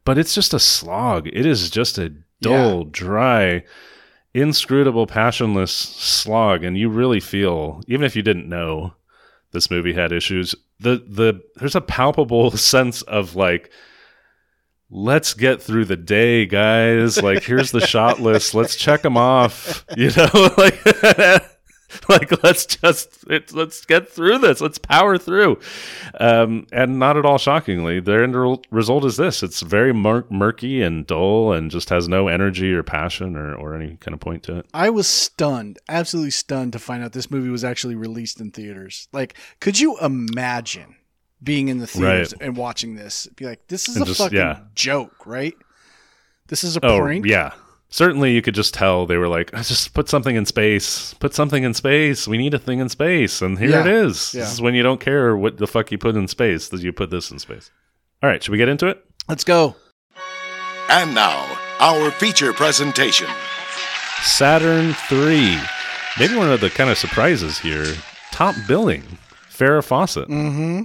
but 0.03 0.18
it's 0.18 0.34
just 0.34 0.53
a 0.53 0.60
slog. 0.60 1.27
It 1.27 1.46
is 1.46 1.70
just 1.70 1.98
a 2.00 2.13
dull, 2.41 2.86
dry 2.86 3.63
inscrutable, 4.34 5.08
passionless 5.08 5.72
slog, 5.72 6.63
and 6.63 6.77
you 6.77 6.88
really 6.89 7.20
feel, 7.20 7.82
even 7.88 8.06
if 8.06 8.15
you 8.15 8.22
didn't 8.22 8.48
know 8.48 8.94
this 9.51 9.72
movie 9.72 9.94
had 9.94 10.12
issues, 10.12 10.56
the 10.79 11.03
the 11.08 11.41
there's 11.56 11.75
a 11.75 11.82
palpable 11.82 12.51
sense 12.58 13.01
of 13.03 13.36
like 13.36 13.72
let's 14.91 15.34
get 15.34 15.62
through 15.62 15.86
the 15.86 15.98
day 15.98 16.46
guys. 16.46 17.22
Like 17.22 17.44
here's 17.44 17.72
the 17.72 17.86
shot 17.86 18.20
list. 18.20 18.56
Let's 18.56 18.75
check 18.75 19.01
them 19.01 19.18
off 19.18 19.86
you 19.96 20.12
know? 20.15 20.50
Like 20.58 20.79
like 22.20 22.44
let's 22.44 22.66
just 22.66 23.24
it, 23.30 23.54
let's 23.54 23.86
get 23.86 24.10
through 24.10 24.39
this. 24.39 24.62
Let's 24.62 24.80
power 24.80 25.18
through. 25.18 25.60
Um, 26.20 26.66
and 26.72 26.98
not 26.98 27.18
at 27.18 27.25
all 27.25 27.38
shockingly 27.38 28.00
the 28.00 28.24
end 28.24 28.36
result 28.72 29.06
is 29.06 29.18
this. 29.18 29.44
It's 29.44 29.62
very 29.62 29.94
mur- 29.94 30.25
murky 30.30 30.82
and 30.82 31.06
dull 31.06 31.54
and 31.54 31.70
just 31.70 31.89
has 31.89 32.08
no 32.08 32.28
energy 32.28 32.74
or 32.74 32.82
passion 32.82 33.36
or, 33.36 33.54
or 33.54 33.75
any 33.75 33.98
kind 33.98 34.13
of 34.13 34.20
point 34.20 34.42
to 34.44 34.58
it. 34.58 34.66
I 34.74 34.89
was 34.89 35.08
stunned 35.08 35.78
absolutely 35.88 36.32
stunned 36.32 36.74
to 36.74 36.80
find 36.80 37.04
out 37.04 37.12
this 37.12 37.30
movie 37.30 37.50
was 37.50 37.63
actually 37.63 37.96
released 37.96 38.42
in 38.42 38.51
theaters. 38.51 39.08
Like 39.13 39.36
could 39.60 39.80
you 39.80 39.98
imagine 40.00 40.96
being 41.44 41.68
in 41.68 41.78
the 41.78 41.88
theaters 41.88 42.34
right. 42.34 42.48
and 42.48 42.58
watching 42.58 42.96
this? 42.96 43.28
Be 43.36 43.46
like 43.46 43.68
this 43.68 43.88
is 43.88 43.98
and 43.98 44.04
a 44.04 44.08
just, 44.08 44.20
fucking 44.20 44.38
yeah. 44.38 44.62
joke 44.74 45.28
right? 45.28 45.54
This 46.48 46.63
is 46.63 46.75
a 46.75 46.84
oh, 46.84 47.00
prank? 47.00 47.28
yeah 47.28 47.51
certainly 47.89 48.34
you 48.34 48.41
could 48.41 48.55
just 48.55 48.74
tell 48.74 49.05
they 49.05 49.17
were 49.17 49.27
like, 49.27 49.51
just 49.63 49.93
put 49.93 50.10
something 50.10 50.36
in 50.36 50.46
space, 50.46 51.13
put 51.15 51.34
something 51.34 51.63
in 51.63 51.74
space. 51.74 52.27
We 52.27 52.38
need 52.38 52.53
a 52.53 52.60
thing 52.60 52.79
in 52.79 52.89
space, 52.89 53.41
and 53.41 53.60
here 53.60 53.69
yeah. 53.69 53.81
it 53.81 53.88
is. 53.88 54.34
Yeah. 54.34 54.41
This 54.41 54.53
is 54.53 54.62
when 54.62 54.75
you 54.75 54.84
don't 54.84 55.01
care 55.01 55.36
what 55.36 55.58
the 55.58 55.67
fuck 55.67 55.91
you 55.91 55.98
put 55.98 56.15
in 56.15 56.27
space, 56.27 56.69
that 56.69 56.81
you 56.81 56.93
put 56.93 57.10
this 57.10 57.31
in 57.31 57.39
space. 57.39 57.72
All 58.24 58.29
right, 58.29 58.41
should 58.43 58.51
we 58.51 58.58
get 58.58 58.69
into 58.69 58.88
it? 58.88 59.03
Let's 59.27 59.43
go. 59.43 59.75
And 60.89 61.13
now 61.13 61.58
our 61.79 62.12
feature 62.12 62.53
presentation. 62.53 63.27
Saturn 64.22 64.93
Three. 65.08 65.58
Maybe 66.19 66.36
one 66.36 66.51
of 66.51 66.60
the 66.60 66.69
kind 66.69 66.89
of 66.89 66.98
surprises 66.98 67.60
here. 67.60 67.86
Top 68.31 68.55
billing, 68.67 69.03
Farrah 69.50 69.84
Fawcett. 69.84 70.27
Mm-hmm. 70.27 70.84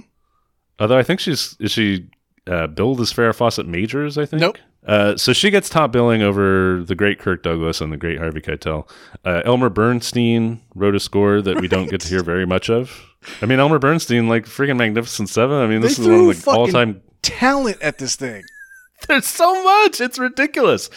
Although 0.79 0.97
I 0.97 1.03
think 1.03 1.19
she's 1.19 1.57
is 1.59 1.71
she 1.71 2.07
uh, 2.47 2.67
billed 2.67 3.01
as 3.01 3.11
Farrah 3.11 3.35
Fawcett 3.35 3.67
Majors. 3.67 4.17
I 4.17 4.25
think. 4.25 4.41
Nope. 4.41 4.57
Uh, 4.85 5.17
so 5.17 5.33
she 5.33 5.49
gets 5.49 5.67
top 5.67 5.91
billing 5.91 6.21
over 6.21 6.83
the 6.83 6.95
great 6.95 7.19
Kirk 7.19 7.41
Douglas 7.41 7.81
and 7.81 7.91
the 7.91 7.97
great 7.97 8.19
Harvey 8.19 8.41
Keitel. 8.41 8.89
Uh, 9.23 9.41
Elmer 9.43 9.69
Bernstein 9.69 10.61
wrote 10.75 10.95
a 10.95 10.99
score 10.99 11.41
that 11.41 11.59
we 11.59 11.67
don't 11.67 11.89
get 11.89 12.01
to 12.01 12.07
hear 12.07 12.23
very 12.23 12.45
much 12.45 12.69
of. 12.69 13.01
I 13.41 13.47
mean, 13.47 13.59
Elmer 13.59 13.79
Bernstein, 13.79 14.27
like 14.27 14.45
freaking 14.45 14.77
Magnificent 14.77 15.29
Seven. 15.29 15.57
I 15.57 15.67
mean, 15.67 15.81
this 15.81 15.97
they 15.97 16.03
is 16.03 16.07
one 16.07 16.29
of 16.29 16.43
the 16.43 16.51
all-time 16.51 17.01
talent 17.23 17.81
at 17.81 17.97
this 17.97 18.15
thing. 18.15 18.43
There's 19.07 19.25
so 19.25 19.63
much; 19.63 19.99
it's 19.99 20.19
ridiculous. 20.19 20.89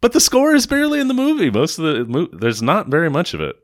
But 0.00 0.12
the 0.12 0.20
score 0.20 0.54
is 0.54 0.66
barely 0.66 0.98
in 0.98 1.06
the 1.06 1.14
movie. 1.14 1.50
Most 1.50 1.78
of 1.78 1.84
the 1.84 2.28
there's 2.32 2.60
not 2.60 2.88
very 2.88 3.08
much 3.08 3.34
of 3.34 3.40
it. 3.40 3.54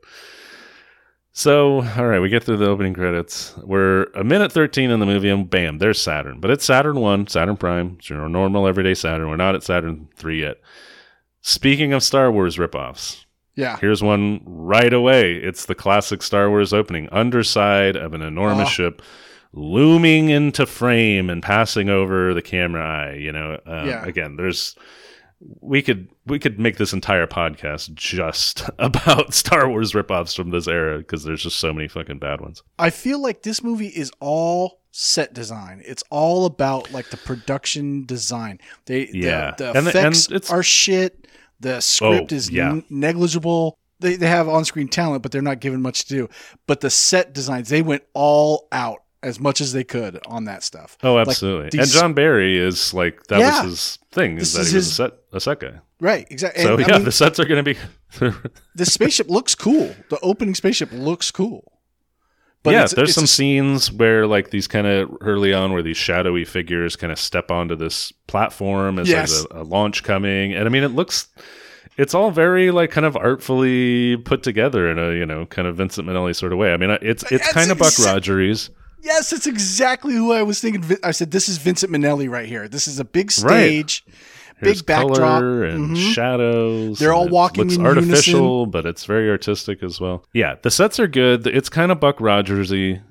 So, 1.39 1.83
all 1.95 2.05
right, 2.05 2.19
we 2.19 2.27
get 2.27 2.43
through 2.43 2.57
the 2.57 2.67
opening 2.67 2.93
credits. 2.93 3.55
We're 3.63 4.07
a 4.13 4.25
minute 4.25 4.51
13 4.51 4.91
in 4.91 4.99
the 4.99 5.05
movie, 5.05 5.29
and 5.29 5.49
bam, 5.49 5.77
there's 5.77 5.97
Saturn. 5.97 6.41
But 6.41 6.51
it's 6.51 6.65
Saturn 6.65 6.99
1, 6.99 7.27
Saturn 7.27 7.55
Prime. 7.55 7.95
It's 7.97 8.09
your 8.09 8.27
normal, 8.27 8.67
everyday 8.67 8.93
Saturn. 8.93 9.29
We're 9.29 9.37
not 9.37 9.55
at 9.55 9.63
Saturn 9.63 10.09
3 10.17 10.41
yet. 10.41 10.57
Speaking 11.39 11.93
of 11.93 12.03
Star 12.03 12.29
Wars 12.29 12.57
ripoffs, 12.57 13.23
yeah. 13.55 13.77
Here's 13.77 14.03
one 14.03 14.41
right 14.45 14.91
away. 14.91 15.35
It's 15.35 15.65
the 15.65 15.75
classic 15.75 16.23
Star 16.23 16.49
Wars 16.49 16.73
opening 16.73 17.07
underside 17.09 17.95
of 17.95 18.13
an 18.13 18.21
enormous 18.21 18.67
oh. 18.67 18.71
ship 18.71 19.01
looming 19.53 20.27
into 20.27 20.65
frame 20.65 21.29
and 21.29 21.41
passing 21.41 21.87
over 21.87 22.33
the 22.33 22.41
camera 22.41 22.83
eye. 22.85 23.13
You 23.13 23.31
know, 23.31 23.57
um, 23.65 23.87
yeah. 23.87 24.03
again, 24.03 24.35
there's 24.35 24.75
we 25.41 25.81
could 25.81 26.09
we 26.25 26.39
could 26.39 26.59
make 26.59 26.77
this 26.77 26.93
entire 26.93 27.27
podcast 27.27 27.93
just 27.93 28.63
about 28.79 29.33
Star 29.33 29.69
Wars 29.69 29.93
ripoffs 29.93 30.35
from 30.35 30.49
this 30.51 30.67
era 30.67 30.97
because 30.99 31.23
there's 31.23 31.43
just 31.43 31.59
so 31.59 31.73
many 31.73 31.87
fucking 31.87 32.19
bad 32.19 32.41
ones. 32.41 32.63
I 32.77 32.89
feel 32.89 33.21
like 33.21 33.43
this 33.43 33.63
movie 33.63 33.87
is 33.87 34.11
all 34.19 34.79
set 34.91 35.33
design. 35.33 35.81
It's 35.85 36.03
all 36.09 36.45
about 36.45 36.91
like 36.91 37.09
the 37.09 37.17
production 37.17 38.05
design. 38.05 38.59
They 38.85 39.09
yeah, 39.13 39.55
the, 39.57 39.71
the 39.71 39.77
and 39.77 39.87
effects 39.87 40.27
the, 40.27 40.35
and 40.35 40.49
are 40.49 40.63
shit. 40.63 41.27
The 41.61 41.81
script 41.81 42.31
oh, 42.31 42.35
is 42.35 42.49
yeah. 42.49 42.69
n- 42.69 42.85
negligible. 42.89 43.77
They 43.99 44.15
they 44.15 44.27
have 44.27 44.47
on 44.47 44.65
screen 44.65 44.87
talent, 44.87 45.23
but 45.23 45.31
they're 45.31 45.41
not 45.41 45.59
given 45.59 45.81
much 45.81 46.05
to 46.05 46.15
do. 46.15 46.29
But 46.67 46.81
the 46.81 46.89
set 46.89 47.33
designs, 47.33 47.69
they 47.69 47.81
went 47.81 48.03
all 48.13 48.67
out 48.71 49.03
as 49.21 49.39
much 49.39 49.61
as 49.61 49.73
they 49.73 49.83
could 49.83 50.19
on 50.25 50.45
that 50.45 50.63
stuff. 50.63 50.97
Oh, 51.03 51.17
absolutely. 51.17 51.63
Like 51.63 51.71
these, 51.71 51.81
and 51.81 52.01
John 52.01 52.13
Barry 52.13 52.57
is 52.57 52.93
like 52.93 53.23
that 53.27 53.39
yeah, 53.39 53.63
was 53.63 53.71
his 53.71 53.99
thing 54.11 54.37
is 54.37 54.53
that 54.53 54.61
is 54.61 54.71
he 54.71 54.75
was 54.77 54.85
his, 54.85 54.91
a 54.91 54.95
set 54.95 55.13
a 55.33 55.39
set 55.39 55.59
guy. 55.59 55.79
Right, 55.99 56.27
exactly. 56.29 56.63
So 56.63 56.75
and, 56.75 56.87
yeah, 56.87 56.95
mean, 56.95 57.03
the 57.03 57.11
sets 57.11 57.39
are 57.39 57.45
going 57.45 57.63
to 57.63 57.73
be. 57.73 57.79
the 58.75 58.85
spaceship 58.85 59.29
looks 59.29 59.55
cool. 59.55 59.93
The 60.09 60.19
opening 60.21 60.55
spaceship 60.55 60.91
looks 60.91 61.29
cool. 61.31 61.73
But 62.63 62.71
yeah, 62.71 62.83
it's, 62.83 62.93
there's 62.93 63.09
it's 63.09 63.15
some 63.15 63.23
a, 63.25 63.27
scenes 63.27 63.91
where 63.91 64.27
like 64.27 64.49
these 64.49 64.67
kind 64.67 64.87
of 64.87 65.17
early 65.21 65.53
on 65.53 65.71
where 65.71 65.81
these 65.81 65.97
shadowy 65.97 66.45
figures 66.45 66.95
kind 66.95 67.11
of 67.11 67.19
step 67.19 67.51
onto 67.51 67.75
this 67.75 68.11
platform 68.27 68.99
as 68.99 69.07
yes. 69.07 69.45
a, 69.51 69.61
a 69.61 69.63
launch 69.63 70.03
coming, 70.03 70.53
and 70.53 70.65
I 70.65 70.69
mean 70.69 70.83
it 70.83 70.89
looks 70.89 71.29
it's 71.99 72.13
all 72.13 72.31
very 72.31 72.71
like 72.71 72.91
kind 72.91 73.05
of 73.05 73.17
artfully 73.17 74.15
put 74.17 74.41
together 74.41 74.89
in 74.89 74.97
a 74.97 75.11
you 75.13 75.25
know 75.25 75.45
kind 75.45 75.67
of 75.67 75.75
Vincent 75.75 76.07
Minnelli 76.07 76.33
sort 76.33 76.53
of 76.53 76.57
way. 76.57 76.73
I 76.73 76.77
mean, 76.77 76.97
it's 77.01 77.29
it's 77.29 77.51
kind 77.51 77.71
of 77.71 77.77
Buck 77.77 77.93
Rogers. 77.99 78.69
Yes, 79.01 79.33
it's 79.33 79.47
exactly 79.47 80.13
who 80.13 80.31
I 80.31 80.43
was 80.43 80.59
thinking. 80.59 80.97
I 81.03 81.11
said 81.11 81.31
this 81.31 81.49
is 81.49 81.57
Vincent 81.57 81.91
Minnelli 81.91 82.29
right 82.29 82.47
here. 82.47 82.67
This 82.67 82.87
is 82.87 82.99
a 82.99 83.05
big 83.05 83.31
stage, 83.31 84.03
right. 84.07 84.61
big 84.61 84.85
backdrop, 84.85 85.41
and 85.41 85.91
mm-hmm. 85.91 85.95
shadows. 85.95 86.99
They're 86.99 87.13
all 87.13 87.29
walking. 87.29 87.67
Looks 87.67 87.79
artificial, 87.79 88.59
unison. 88.59 88.71
but 88.71 88.85
it's 88.85 89.05
very 89.05 89.29
artistic 89.29 89.83
as 89.83 90.01
well. 90.01 90.25
Yeah, 90.33 90.55
the 90.61 90.71
sets 90.71 90.99
are 90.99 91.07
good. 91.07 91.47
It's 91.47 91.69
kind 91.69 91.91
of 91.91 91.99
Buck 91.99 92.17
Rogersy. 92.17 93.01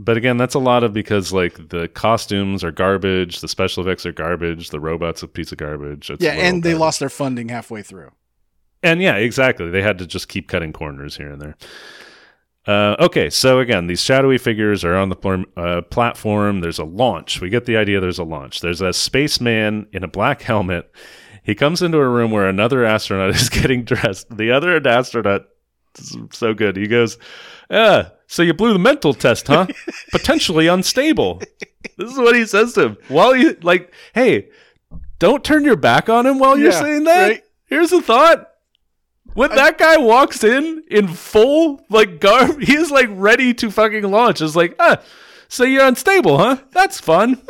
But 0.00 0.16
again, 0.16 0.36
that's 0.36 0.54
a 0.54 0.60
lot 0.60 0.84
of 0.84 0.92
because 0.92 1.32
like 1.32 1.70
the 1.70 1.88
costumes 1.88 2.62
are 2.62 2.70
garbage, 2.70 3.40
the 3.40 3.48
special 3.48 3.82
effects 3.82 4.06
are 4.06 4.12
garbage, 4.12 4.70
the 4.70 4.78
robots 4.78 5.24
a 5.24 5.28
piece 5.28 5.50
of 5.50 5.58
garbage. 5.58 6.08
It's 6.08 6.22
yeah, 6.22 6.32
and 6.32 6.62
they 6.62 6.74
lost 6.74 7.00
their 7.00 7.08
funding 7.08 7.48
halfway 7.48 7.82
through. 7.82 8.12
And 8.82 9.02
yeah, 9.02 9.16
exactly. 9.16 9.70
They 9.70 9.82
had 9.82 9.98
to 9.98 10.06
just 10.06 10.28
keep 10.28 10.46
cutting 10.46 10.72
corners 10.72 11.16
here 11.16 11.32
and 11.32 11.42
there. 11.42 11.56
Uh, 12.68 12.94
okay, 13.00 13.30
so 13.30 13.60
again, 13.60 13.86
these 13.86 14.02
shadowy 14.02 14.36
figures 14.36 14.84
are 14.84 14.94
on 14.94 15.08
the 15.08 15.16
pl- 15.16 15.46
uh, 15.56 15.80
platform. 15.80 16.60
There's 16.60 16.78
a 16.78 16.84
launch. 16.84 17.40
We 17.40 17.48
get 17.48 17.64
the 17.64 17.78
idea 17.78 17.98
there's 17.98 18.18
a 18.18 18.24
launch. 18.24 18.60
There's 18.60 18.82
a 18.82 18.92
spaceman 18.92 19.86
in 19.90 20.04
a 20.04 20.08
black 20.08 20.42
helmet. 20.42 20.94
He 21.42 21.54
comes 21.54 21.80
into 21.80 21.96
a 21.96 22.06
room 22.06 22.30
where 22.30 22.46
another 22.46 22.84
astronaut 22.84 23.30
is 23.34 23.48
getting 23.48 23.84
dressed. 23.84 24.36
The 24.36 24.52
other 24.52 24.86
astronaut, 24.86 25.46
so 26.30 26.52
good. 26.52 26.76
He 26.76 26.86
goes, 26.86 27.16
Yeah, 27.70 28.10
so 28.26 28.42
you 28.42 28.52
blew 28.52 28.74
the 28.74 28.78
mental 28.78 29.14
test, 29.14 29.46
huh? 29.46 29.66
Potentially 30.10 30.66
unstable. 30.66 31.40
This 31.96 32.12
is 32.12 32.18
what 32.18 32.36
he 32.36 32.44
says 32.44 32.74
to 32.74 32.88
him. 32.88 32.96
While 33.08 33.34
you, 33.34 33.56
like, 33.62 33.94
hey, 34.14 34.50
don't 35.18 35.42
turn 35.42 35.64
your 35.64 35.76
back 35.76 36.10
on 36.10 36.26
him 36.26 36.38
while 36.38 36.58
you're 36.58 36.72
saying 36.72 37.04
that. 37.04 37.28
Right? 37.28 37.42
Here's 37.64 37.92
a 37.92 38.02
thought 38.02 38.47
when 39.34 39.50
that 39.54 39.78
guy 39.78 39.96
walks 39.98 40.42
in 40.44 40.84
in 40.90 41.08
full 41.08 41.84
like 41.88 42.20
garb, 42.20 42.60
he's 42.62 42.90
like 42.90 43.08
ready 43.10 43.54
to 43.54 43.70
fucking 43.70 44.04
launch. 44.10 44.40
It's 44.40 44.56
like, 44.56 44.74
ah, 44.78 45.00
so 45.48 45.64
you're 45.64 45.86
unstable, 45.86 46.38
huh? 46.38 46.58
That's 46.72 47.00
fun. 47.00 47.40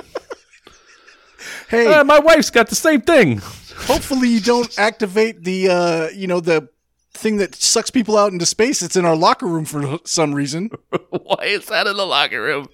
hey, 1.68 1.86
uh, 1.86 2.04
my 2.04 2.18
wife's 2.18 2.50
got 2.50 2.68
the 2.68 2.74
same 2.74 3.00
thing. 3.00 3.38
Hopefully, 3.86 4.28
you 4.28 4.40
don't 4.40 4.76
activate 4.78 5.44
the 5.44 5.68
uh, 5.68 6.08
you 6.10 6.26
know 6.26 6.40
the 6.40 6.68
thing 7.12 7.38
that 7.38 7.54
sucks 7.54 7.90
people 7.90 8.16
out 8.16 8.32
into 8.32 8.46
space. 8.46 8.82
It's 8.82 8.96
in 8.96 9.04
our 9.04 9.16
locker 9.16 9.46
room 9.46 9.64
for 9.64 9.98
some 10.04 10.34
reason. 10.34 10.70
Why 11.10 11.44
is 11.44 11.66
that 11.66 11.86
in 11.86 11.96
the 11.96 12.06
locker 12.06 12.40
room? 12.40 12.68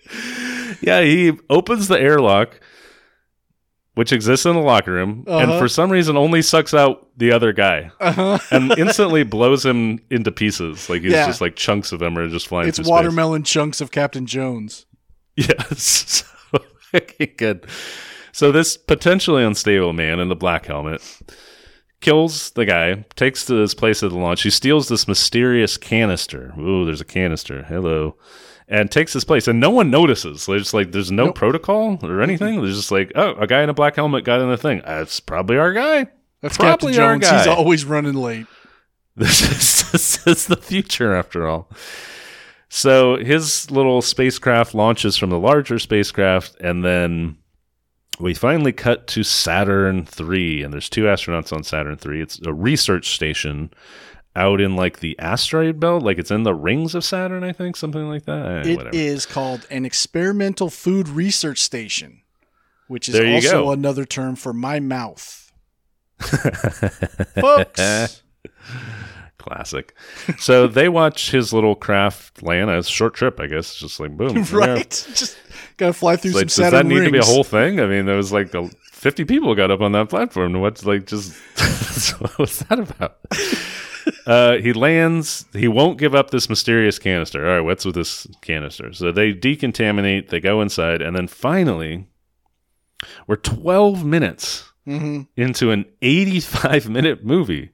Yeah, 0.80 1.02
he 1.02 1.32
opens 1.48 1.88
the 1.88 1.98
airlock 1.98 2.60
which 3.94 4.12
exists 4.12 4.44
in 4.44 4.54
the 4.54 4.62
locker 4.62 4.92
room, 4.92 5.24
uh-huh. 5.26 5.38
and 5.38 5.58
for 5.58 5.68
some 5.68 5.90
reason 5.90 6.16
only 6.16 6.42
sucks 6.42 6.74
out 6.74 7.08
the 7.16 7.32
other 7.32 7.52
guy, 7.52 7.90
uh-huh. 8.00 8.38
and 8.50 8.76
instantly 8.78 9.22
blows 9.22 9.64
him 9.64 10.00
into 10.10 10.32
pieces. 10.32 10.88
Like 10.90 11.02
he's 11.02 11.12
yeah. 11.12 11.26
just 11.26 11.40
like 11.40 11.56
chunks 11.56 11.92
of 11.92 12.02
him 12.02 12.18
are 12.18 12.28
just 12.28 12.48
flying. 12.48 12.68
It's 12.68 12.80
watermelon 12.80 13.44
space. 13.44 13.52
chunks 13.52 13.80
of 13.80 13.90
Captain 13.90 14.26
Jones. 14.26 14.86
Yes, 15.36 15.80
so, 16.92 17.00
good. 17.36 17.66
So 18.32 18.52
this 18.52 18.76
potentially 18.76 19.44
unstable 19.44 19.92
man 19.92 20.18
in 20.18 20.28
the 20.28 20.36
black 20.36 20.66
helmet 20.66 21.00
kills 22.00 22.50
the 22.50 22.66
guy, 22.66 23.04
takes 23.16 23.46
to 23.46 23.54
his 23.54 23.74
place 23.74 24.02
at 24.02 24.10
the 24.10 24.18
launch. 24.18 24.42
He 24.42 24.50
steals 24.50 24.88
this 24.88 25.08
mysterious 25.08 25.76
canister. 25.76 26.52
Ooh, 26.58 26.84
there's 26.84 27.00
a 27.00 27.04
canister. 27.04 27.62
Hello 27.62 28.16
and 28.68 28.90
takes 28.90 29.12
his 29.12 29.24
place, 29.24 29.46
and 29.46 29.60
no 29.60 29.70
one 29.70 29.90
notices. 29.90 30.46
There's 30.46 30.72
like 30.72 30.92
there's 30.92 31.10
no 31.10 31.26
nope. 31.26 31.34
protocol 31.34 31.98
or 32.02 32.22
anything. 32.22 32.62
There's 32.62 32.76
just 32.76 32.90
like, 32.90 33.12
oh, 33.14 33.34
a 33.34 33.46
guy 33.46 33.62
in 33.62 33.68
a 33.68 33.74
black 33.74 33.96
helmet 33.96 34.24
got 34.24 34.40
in 34.40 34.48
the 34.48 34.56
thing. 34.56 34.82
That's 34.84 35.20
probably 35.20 35.58
our 35.58 35.72
guy. 35.72 36.08
That's 36.40 36.56
probably 36.56 36.92
Captain 36.92 37.20
Jones. 37.20 37.30
He's 37.30 37.46
always 37.46 37.84
running 37.84 38.14
late. 38.14 38.46
This 39.16 39.42
is, 39.42 39.92
this 39.92 40.26
is 40.26 40.46
the 40.48 40.56
future, 40.56 41.14
after 41.14 41.46
all. 41.46 41.70
So 42.68 43.16
his 43.16 43.70
little 43.70 44.02
spacecraft 44.02 44.74
launches 44.74 45.16
from 45.16 45.30
the 45.30 45.38
larger 45.38 45.78
spacecraft, 45.78 46.56
and 46.60 46.84
then 46.84 47.36
we 48.18 48.34
finally 48.34 48.72
cut 48.72 49.06
to 49.08 49.22
Saturn 49.22 50.04
three, 50.04 50.64
and 50.64 50.72
there's 50.72 50.88
two 50.88 51.04
astronauts 51.04 51.52
on 51.52 51.62
Saturn 51.62 51.96
three. 51.96 52.20
It's 52.20 52.40
a 52.44 52.52
research 52.52 53.14
station 53.14 53.70
out 54.36 54.60
in 54.60 54.74
like 54.76 55.00
the 55.00 55.18
asteroid 55.18 55.78
belt, 55.78 56.02
like 56.02 56.18
it's 56.18 56.30
in 56.30 56.42
the 56.42 56.54
rings 56.54 56.94
of 56.94 57.04
Saturn, 57.04 57.44
I 57.44 57.52
think, 57.52 57.76
something 57.76 58.08
like 58.08 58.24
that. 58.24 58.66
Eh, 58.66 58.70
It 58.70 58.76
whatever. 58.78 58.96
is 58.96 59.26
called 59.26 59.66
an 59.70 59.84
experimental 59.84 60.70
food 60.70 61.08
research 61.08 61.60
station, 61.60 62.22
which 62.88 63.08
is 63.08 63.14
also 63.14 63.64
go. 63.66 63.72
another 63.72 64.04
term 64.04 64.34
for 64.36 64.52
my 64.52 64.80
mouth. 64.80 65.52
Folks. 67.40 68.22
Classic. 69.38 69.94
so 70.38 70.66
they 70.66 70.88
watch 70.88 71.30
his 71.30 71.52
little 71.52 71.74
craft 71.74 72.42
land. 72.42 72.70
It's 72.70 72.88
a 72.88 72.90
short 72.90 73.12
trip, 73.14 73.38
I 73.40 73.46
guess. 73.46 73.74
Just 73.74 74.00
like 74.00 74.16
boom, 74.16 74.36
yeah. 74.50 74.56
right? 74.56 74.88
Just 75.14 75.36
gotta 75.76 75.92
fly 75.92 76.16
through 76.16 76.30
It's 76.30 76.36
like, 76.36 76.50
some 76.50 76.62
does 76.64 76.70
Saturn 76.72 76.88
that 76.88 76.94
need 76.94 77.00
rings. 77.00 77.08
to 77.08 77.12
be 77.12 77.18
a 77.18 77.24
whole 77.24 77.44
thing? 77.44 77.78
I 77.78 77.86
mean, 77.86 78.06
there 78.06 78.16
was 78.16 78.32
like 78.32 78.54
a, 78.54 78.70
50 78.92 79.26
people 79.26 79.54
got 79.54 79.70
up 79.70 79.82
on 79.82 79.92
that 79.92 80.08
platform. 80.08 80.58
What's 80.60 80.86
like 80.86 81.06
just 81.06 81.34
what's 82.38 82.60
that 82.60 82.78
about? 82.78 83.18
Uh, 84.26 84.56
he 84.58 84.72
lands. 84.72 85.46
He 85.52 85.68
won't 85.68 85.98
give 85.98 86.14
up 86.14 86.30
this 86.30 86.48
mysterious 86.48 86.98
canister. 86.98 87.46
All 87.46 87.54
right, 87.56 87.60
what's 87.60 87.84
with 87.84 87.94
this 87.94 88.26
canister? 88.40 88.92
So 88.92 89.12
they 89.12 89.32
decontaminate. 89.32 90.28
They 90.28 90.40
go 90.40 90.60
inside, 90.60 91.02
and 91.02 91.14
then 91.16 91.28
finally, 91.28 92.06
we're 93.26 93.36
12 93.36 94.04
minutes 94.04 94.70
hmm 94.86 95.22
into 95.36 95.70
an 95.70 95.86
85 96.02 96.88
minute 96.90 97.24
movie, 97.24 97.70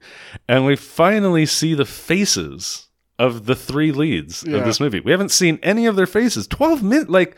and 0.49 0.65
we 0.65 0.77
finally 0.77 1.45
see 1.45 1.75
the 1.75 1.85
faces 1.85 2.87
of 3.19 3.47
the 3.47 3.57
three 3.57 3.91
leads 3.93 4.45
Yeah. 4.47 4.59
of 4.59 4.65
this 4.65 4.79
movie. 4.81 5.01
We 5.01 5.11
haven't 5.11 5.31
seen 5.33 5.59
any 5.63 5.87
of 5.87 5.97
their 5.97 6.07
faces. 6.07 6.47
12 6.47 6.83
minutes, 6.83 7.11
like 7.11 7.37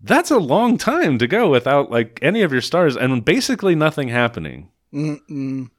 that's 0.00 0.30
a 0.30 0.38
long 0.38 0.78
time 0.78 1.18
to 1.18 1.26
go 1.26 1.50
without 1.50 1.90
like 1.90 2.18
any 2.22 2.42
of 2.42 2.52
your 2.52 2.60
stars 2.60 2.96
and 2.96 3.24
basically 3.24 3.74
nothing 3.74 4.08
happening. 4.08 4.70
Mm-mm. 4.94 5.70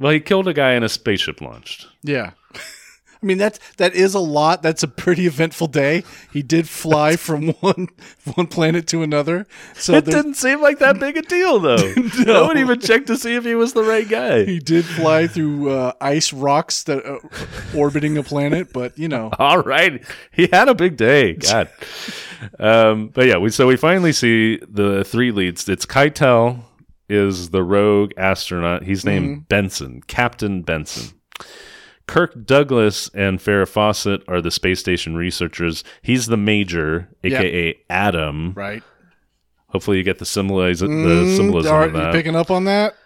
Well, 0.00 0.12
he 0.12 0.20
killed 0.20 0.48
a 0.48 0.54
guy 0.54 0.72
in 0.72 0.82
a 0.82 0.88
spaceship 0.88 1.40
launched. 1.42 1.86
Yeah. 2.02 2.32
I 3.22 3.26
mean 3.26 3.36
that's 3.36 3.58
that 3.76 3.94
is 3.94 4.14
a 4.14 4.18
lot. 4.18 4.62
That's 4.62 4.82
a 4.82 4.88
pretty 4.88 5.26
eventful 5.26 5.66
day. 5.66 6.04
He 6.32 6.42
did 6.42 6.66
fly 6.66 7.16
from 7.16 7.48
one 7.60 7.88
one 8.34 8.46
planet 8.46 8.86
to 8.88 9.02
another. 9.02 9.46
So 9.74 9.92
It 9.92 10.06
didn't 10.06 10.34
seem 10.34 10.62
like 10.62 10.78
that 10.78 10.98
big 10.98 11.18
a 11.18 11.22
deal, 11.22 11.58
though. 11.58 11.92
no. 12.20 12.44
one 12.46 12.56
even 12.56 12.80
checked 12.80 13.08
to 13.08 13.18
see 13.18 13.34
if 13.34 13.44
he 13.44 13.54
was 13.54 13.74
the 13.74 13.84
right 13.84 14.08
guy. 14.08 14.46
he 14.46 14.58
did 14.58 14.86
fly 14.86 15.26
through 15.26 15.68
uh, 15.68 15.92
ice 16.00 16.32
rocks 16.32 16.82
that 16.84 17.04
uh, 17.04 17.18
orbiting 17.78 18.16
a 18.16 18.22
planet, 18.22 18.72
but 18.72 18.98
you 18.98 19.08
know, 19.08 19.30
All 19.38 19.58
right, 19.58 20.02
he 20.32 20.48
had 20.50 20.70
a 20.70 20.74
big 20.74 20.96
day. 20.96 21.34
God, 21.34 21.68
um, 22.58 23.08
but 23.08 23.26
yeah, 23.26 23.36
we 23.36 23.50
so 23.50 23.66
we 23.66 23.76
finally 23.76 24.12
see 24.12 24.60
the 24.66 25.04
three 25.04 25.30
leads. 25.30 25.68
It's 25.68 25.84
Keitel 25.84 26.62
is 27.10 27.50
the 27.50 27.62
rogue 27.62 28.12
astronaut. 28.16 28.84
He's 28.84 29.04
named 29.04 29.48
Benson, 29.48 30.02
Captain 30.06 30.62
Benson. 30.62 31.18
Kirk 32.06 32.44
Douglas 32.44 33.08
and 33.14 33.38
Farrah 33.38 33.68
Fawcett 33.68 34.22
are 34.26 34.40
the 34.40 34.50
space 34.50 34.80
station 34.80 35.16
researchers. 35.16 35.84
He's 36.02 36.26
the 36.26 36.36
major, 36.36 37.08
aka 37.22 37.78
Adam. 37.88 38.52
right? 38.54 38.82
Hopefully, 39.68 39.98
you 39.98 40.02
get 40.02 40.18
the 40.18 40.26
symbolize 40.26 40.80
the 40.80 40.88
Mm, 40.88 41.36
symbolism 41.36 41.72
are 41.72 41.86
you 41.86 42.12
picking 42.12 42.34
up 42.34 42.50
on 42.50 42.64
that? 42.64 42.96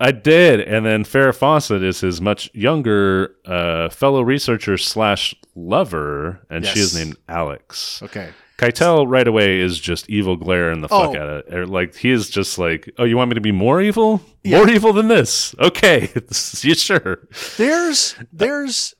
I 0.00 0.12
did, 0.12 0.60
and 0.60 0.86
then 0.86 1.04
Farrah 1.04 1.34
Fawcett 1.34 1.82
is 1.82 2.00
his 2.00 2.20
much 2.20 2.48
younger 2.54 3.34
uh, 3.44 3.88
fellow 3.90 4.22
researcher 4.22 4.78
slash 4.78 5.34
lover, 5.54 6.40
and 6.48 6.64
she 6.64 6.78
is 6.78 6.94
named 6.94 7.16
Alex. 7.28 8.00
Okay. 8.02 8.30
Keitel 8.58 9.06
right 9.08 9.26
away 9.28 9.60
is 9.60 9.78
just 9.78 10.10
evil 10.10 10.36
glare 10.36 10.64
glaring 10.64 10.80
the 10.80 10.88
oh. 10.90 10.98
fuck 11.06 11.16
Oh. 11.16 11.22
out 11.22 11.28
of 11.48 11.52
it. 11.54 11.68
Like 11.68 11.94
he 11.94 12.10
is 12.10 12.28
just 12.28 12.58
like, 12.58 12.92
oh, 12.98 13.04
you 13.04 13.16
want 13.16 13.30
me 13.30 13.34
to 13.34 13.40
be 13.40 13.52
more 13.52 13.80
evil? 13.80 14.20
Yeah. 14.42 14.58
More 14.58 14.68
evil 14.68 14.92
than 14.92 15.06
this? 15.08 15.54
Okay, 15.60 16.10
you 16.60 16.74
sure? 16.74 17.28
There's 17.56 18.16
there's 18.32 18.94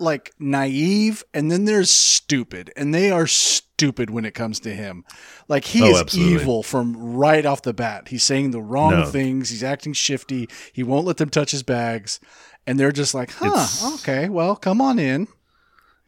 like 0.00 0.32
naive 0.38 1.24
and 1.34 1.50
then 1.50 1.64
there's 1.64 1.90
stupid 1.90 2.72
and 2.76 2.94
they 2.94 3.10
are 3.10 3.26
stupid 3.26 4.10
when 4.10 4.24
it 4.24 4.32
comes 4.34 4.60
to 4.60 4.74
him. 4.74 5.04
Like 5.48 5.64
he 5.64 5.82
Oh, 5.82 5.90
is 5.90 6.00
absolutely. 6.00 6.34
evil 6.34 6.62
from 6.62 6.96
right 7.14 7.44
off 7.46 7.62
the 7.62 7.72
bat. 7.74 8.08
He's 8.08 8.22
saying 8.24 8.50
the 8.50 8.60
wrong 8.62 8.92
No. 8.92 9.04
things, 9.06 9.50
he's 9.50 9.62
acting 9.64 9.92
shifty, 9.92 10.48
he 10.72 10.82
won't 10.82 11.06
let 11.06 11.16
them 11.16 11.30
touch 11.30 11.50
his 11.52 11.62
bags 11.62 12.20
and 12.66 12.78
they're 12.78 12.92
just 12.92 13.14
like, 13.14 13.30
"Huh, 13.32 13.46
It's- 13.46 13.94
okay, 14.00 14.28
well, 14.28 14.54
come 14.56 14.80
on 14.80 14.98
in. 14.98 15.26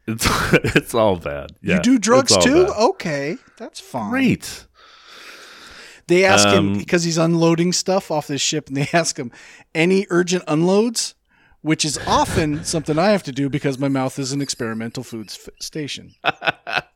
It's 0.06 0.26
it's 0.76 0.94
all 0.94 1.16
bad. 1.16 1.52
Yeah, 1.62 1.76
you 1.76 1.82
do 1.82 1.98
drugs 1.98 2.36
too? 2.38 2.66
bad. 2.66 2.76
Okay, 2.76 3.36
that's 3.56 3.80
fine." 3.80 4.10
Great. 4.10 4.66
They 6.06 6.24
ask 6.24 6.48
him 6.48 6.72
Um, 6.72 6.78
because 6.78 7.04
he's 7.04 7.18
unloading 7.18 7.72
stuff 7.72 8.10
off 8.10 8.26
this 8.26 8.40
ship, 8.40 8.66
and 8.68 8.76
they 8.76 8.88
ask 8.92 9.16
him 9.16 9.30
any 9.74 10.06
urgent 10.10 10.42
unloads, 10.48 11.14
which 11.60 11.84
is 11.84 11.98
often 12.06 12.64
something 12.74 12.98
I 12.98 13.10
have 13.10 13.22
to 13.24 13.32
do 13.32 13.48
because 13.48 13.78
my 13.78 13.88
mouth 13.88 14.18
is 14.18 14.32
an 14.32 14.40
experimental 14.40 15.04
foods 15.04 15.38
f- 15.40 15.54
station. 15.60 16.14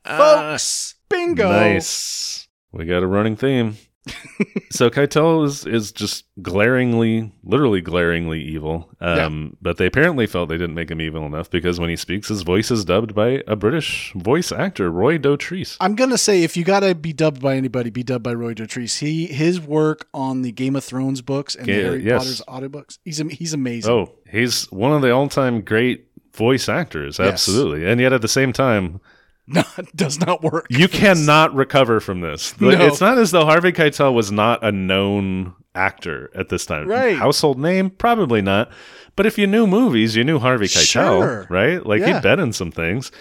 Folks, 0.05 0.97
bingo. 1.09 1.51
Nice. 1.51 2.49
We 2.73 2.87
got 2.87 3.03
a 3.03 3.07
running 3.07 3.37
theme. 3.37 3.77
so 4.71 4.91
Keitel 4.91 5.45
is 5.45 5.65
is 5.67 5.93
just 5.93 6.25
glaringly, 6.43 7.33
literally 7.43 7.81
glaringly 7.81 8.43
evil. 8.43 8.91
Um, 9.01 9.57
But 9.63 9.79
they 9.79 9.87
apparently 9.87 10.27
felt 10.27 10.49
they 10.49 10.59
didn't 10.59 10.75
make 10.75 10.91
him 10.91 11.01
evil 11.01 11.25
enough 11.25 11.51
because 11.51 11.81
when 11.81 11.91
he 11.91 11.97
speaks, 11.97 12.29
his 12.29 12.43
voice 12.43 12.71
is 12.71 12.85
dubbed 12.85 13.15
by 13.15 13.43
a 13.47 13.57
British 13.57 14.13
voice 14.15 14.53
actor, 14.53 14.91
Roy 14.91 15.19
Dotrice. 15.19 15.77
I'm 15.81 15.95
gonna 15.95 16.19
say 16.19 16.43
if 16.43 16.57
you 16.57 16.65
gotta 16.65 16.95
be 16.95 17.13
dubbed 17.13 17.41
by 17.41 17.57
anybody, 17.57 17.91
be 17.91 18.03
dubbed 18.03 18.25
by 18.25 18.35
Roy 18.35 18.55
Dotrice. 18.55 18.99
He 18.99 19.27
his 19.27 19.61
work 19.61 20.07
on 20.13 20.43
the 20.43 20.53
Game 20.53 20.77
of 20.77 20.85
Thrones 20.85 21.23
books 21.23 21.55
and 21.55 21.67
the 21.67 21.73
Harry 21.73 22.03
yes. 22.03 22.23
Potter's 22.23 22.43
audiobooks. 22.49 22.99
He's 23.05 23.19
he's 23.31 23.55
amazing. 23.55 23.93
Oh, 23.93 24.13
he's 24.31 24.71
one 24.71 24.93
of 24.93 25.03
the 25.03 25.11
all 25.11 25.29
time 25.29 25.63
great 25.63 26.09
voice 26.35 26.69
actors. 26.69 27.21
Absolutely. 27.21 27.87
And 27.87 28.01
yet 28.01 28.13
at 28.13 28.21
the 28.21 28.29
same 28.29 28.53
time, 28.53 29.01
Not, 29.47 29.67
does 29.97 30.19
not 30.21 30.43
work. 30.43 30.67
you 30.71 30.89
cannot 30.89 31.55
recover 31.55 32.01
from 32.01 32.21
this. 32.21 32.59
No. 32.61 32.71
It's 32.71 33.01
not 33.01 33.19
as 33.19 33.31
though 33.31 33.45
Harvey 33.45 33.73
Keitel 33.73 34.15
was 34.15 34.33
not 34.33 34.65
a 34.65 34.73
known 34.73 35.55
actor 35.75 36.31
at 36.35 36.49
this 36.49 36.65
time. 36.65 36.89
Right. 36.89 37.17
Household 37.17 37.59
name? 37.59 37.91
Probably 37.91 38.41
not. 38.43 38.71
But 39.17 39.27
if 39.27 39.37
you 39.39 39.47
knew 39.47 39.67
movies, 39.67 40.17
you 40.17 40.25
knew 40.25 40.39
Harvey 40.39 40.67
Keitel, 40.67 40.87
Sure. 40.87 41.47
right? 41.51 41.85
Like 41.85 42.01
Yeah. 42.01 42.15
he'd 42.15 42.23
been 42.23 42.41
in 42.41 42.53
some 42.53 42.71
things. 42.71 43.13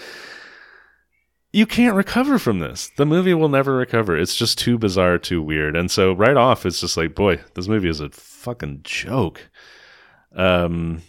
You 1.51 1.65
can't 1.67 1.95
recover 1.95 2.39
from 2.39 2.59
this. 2.59 2.89
The 2.97 3.05
movie 3.05 3.33
will 3.35 3.49
never 3.49 3.75
recover. 3.75 4.17
It's 4.17 4.35
just 4.35 4.57
too 4.57 4.77
bizarre, 4.79 5.19
too 5.19 5.39
weird. 5.41 5.75
And 5.75 5.91
so 5.91 6.13
right 6.13 6.35
off, 6.35 6.65
it's 6.65 6.79
just 6.81 6.97
like, 6.97 7.13
boy, 7.13 7.41
this 7.53 7.67
movie 7.67 7.89
is 7.89 7.99
a 7.99 8.09
fucking 8.09 8.79
joke. 8.83 9.49
Um, 10.35 11.01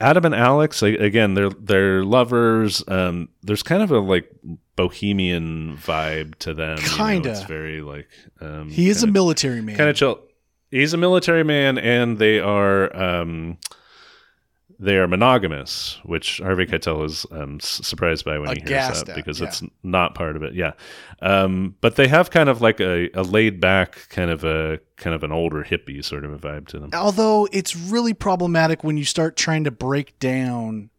Adam 0.00 0.24
and 0.26 0.34
Alex, 0.34 0.82
again, 0.82 1.34
they're 1.34 1.50
they're 1.50 2.04
lovers. 2.04 2.82
Um, 2.86 3.28
there's 3.42 3.62
kind 3.62 3.82
of 3.82 3.90
a 3.90 3.98
like 3.98 4.30
bohemian 4.76 5.76
vibe 5.78 6.34
to 6.40 6.52
them. 6.54 6.78
you 6.78 6.84
know, 6.90 6.96
Kinda. 6.96 7.30
it's 7.30 7.42
very 7.44 7.80
like 7.80 8.08
um, 8.40 8.70
He 8.70 8.88
is 8.90 8.98
a 9.02 9.06
kinda, 9.06 9.12
military 9.18 9.62
man. 9.62 9.76
kind 9.76 9.88
of 9.90 9.96
chill. 9.96 10.20
He's 10.70 10.92
a 10.92 10.96
military 10.98 11.44
man, 11.44 11.78
and 11.78 12.18
they 12.18 12.40
are 12.40 12.94
um, 12.94 13.56
they 14.78 14.96
are 14.96 15.06
monogamous, 15.06 15.98
which 16.04 16.38
Harvey 16.38 16.66
Keitel 16.66 17.04
is 17.04 17.26
um, 17.30 17.60
surprised 17.60 18.24
by 18.24 18.38
when 18.38 18.56
he 18.56 18.60
hears 18.60 19.02
that 19.02 19.08
at, 19.10 19.16
because 19.16 19.40
yeah. 19.40 19.48
it's 19.48 19.62
not 19.82 20.14
part 20.14 20.36
of 20.36 20.42
it. 20.42 20.54
Yeah, 20.54 20.72
um, 21.22 21.76
but 21.80 21.96
they 21.96 22.08
have 22.08 22.30
kind 22.30 22.48
of 22.48 22.60
like 22.60 22.80
a, 22.80 23.10
a 23.14 23.22
laid 23.22 23.60
back, 23.60 24.08
kind 24.10 24.30
of 24.30 24.44
a 24.44 24.80
kind 24.96 25.14
of 25.14 25.22
an 25.22 25.32
older 25.32 25.64
hippie 25.64 26.04
sort 26.04 26.24
of 26.24 26.32
a 26.32 26.38
vibe 26.38 26.66
to 26.68 26.78
them. 26.78 26.90
Although 26.94 27.48
it's 27.52 27.76
really 27.76 28.14
problematic 28.14 28.84
when 28.84 28.96
you 28.96 29.04
start 29.04 29.36
trying 29.36 29.64
to 29.64 29.70
break 29.70 30.18
down 30.18 30.90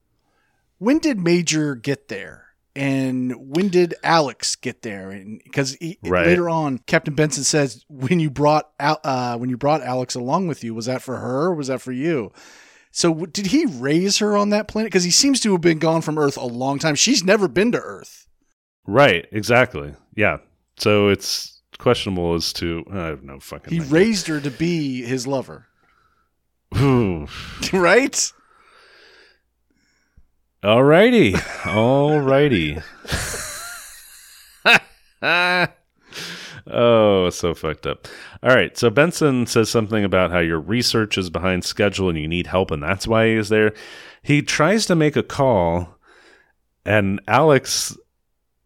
when 0.79 0.99
did 0.99 1.19
Major 1.19 1.75
get 1.75 2.07
there 2.07 2.45
and 2.75 3.33
when 3.55 3.69
did 3.69 3.95
Alex 4.03 4.55
get 4.55 4.83
there? 4.83 5.09
And 5.09 5.41
because 5.43 5.75
Right. 6.03 6.27
later 6.27 6.49
on, 6.49 6.77
Captain 6.79 7.15
Benson 7.15 7.43
says 7.43 7.83
when 7.89 8.19
you 8.19 8.29
brought 8.29 8.69
Al- 8.79 9.01
uh, 9.03 9.37
when 9.37 9.49
you 9.49 9.57
brought 9.57 9.81
Alex 9.81 10.15
along 10.15 10.47
with 10.47 10.63
you, 10.63 10.75
was 10.75 10.85
that 10.85 11.01
for 11.01 11.17
her 11.17 11.45
or 11.45 11.55
was 11.55 11.67
that 11.67 11.81
for 11.81 11.91
you? 11.91 12.31
So 12.97 13.09
w- 13.09 13.27
did 13.27 13.45
he 13.45 13.67
raise 13.67 14.17
her 14.17 14.35
on 14.35 14.49
that 14.49 14.67
planet? 14.67 14.91
Because 14.91 15.03
he 15.03 15.11
seems 15.11 15.39
to 15.41 15.51
have 15.51 15.61
been 15.61 15.77
gone 15.77 16.01
from 16.01 16.17
Earth 16.17 16.35
a 16.35 16.47
long 16.47 16.79
time. 16.79 16.95
She's 16.95 17.23
never 17.23 17.47
been 17.47 17.71
to 17.73 17.77
Earth. 17.79 18.27
Right, 18.87 19.27
exactly. 19.31 19.93
Yeah. 20.15 20.37
So 20.77 21.09
it's 21.09 21.61
questionable 21.77 22.33
as 22.33 22.51
to 22.53 22.83
I 22.91 23.05
have 23.05 23.21
no 23.21 23.39
fucking 23.39 23.71
He 23.71 23.81
idea. 23.81 23.91
raised 23.93 24.25
her 24.29 24.41
to 24.41 24.49
be 24.49 25.03
his 25.03 25.27
lover, 25.27 25.67
right? 26.71 27.27
Alrighty. 30.63 31.33
Alrighty. 31.61 32.81
oh, 36.71 37.29
so 37.29 37.53
fucked 37.53 37.85
up. 37.87 38.07
All 38.43 38.55
right. 38.55 38.77
So 38.77 38.89
Benson 38.89 39.45
says 39.47 39.69
something 39.69 40.03
about 40.03 40.31
how 40.31 40.39
your 40.39 40.59
research 40.59 41.17
is 41.17 41.29
behind 41.29 41.63
schedule 41.63 42.09
and 42.09 42.17
you 42.17 42.27
need 42.27 42.47
help, 42.47 42.71
and 42.71 42.81
that's 42.81 43.07
why 43.07 43.35
he's 43.35 43.49
there. 43.49 43.73
He 44.23 44.41
tries 44.41 44.85
to 44.87 44.95
make 44.95 45.15
a 45.15 45.23
call, 45.23 45.97
and 46.85 47.21
Alex 47.27 47.95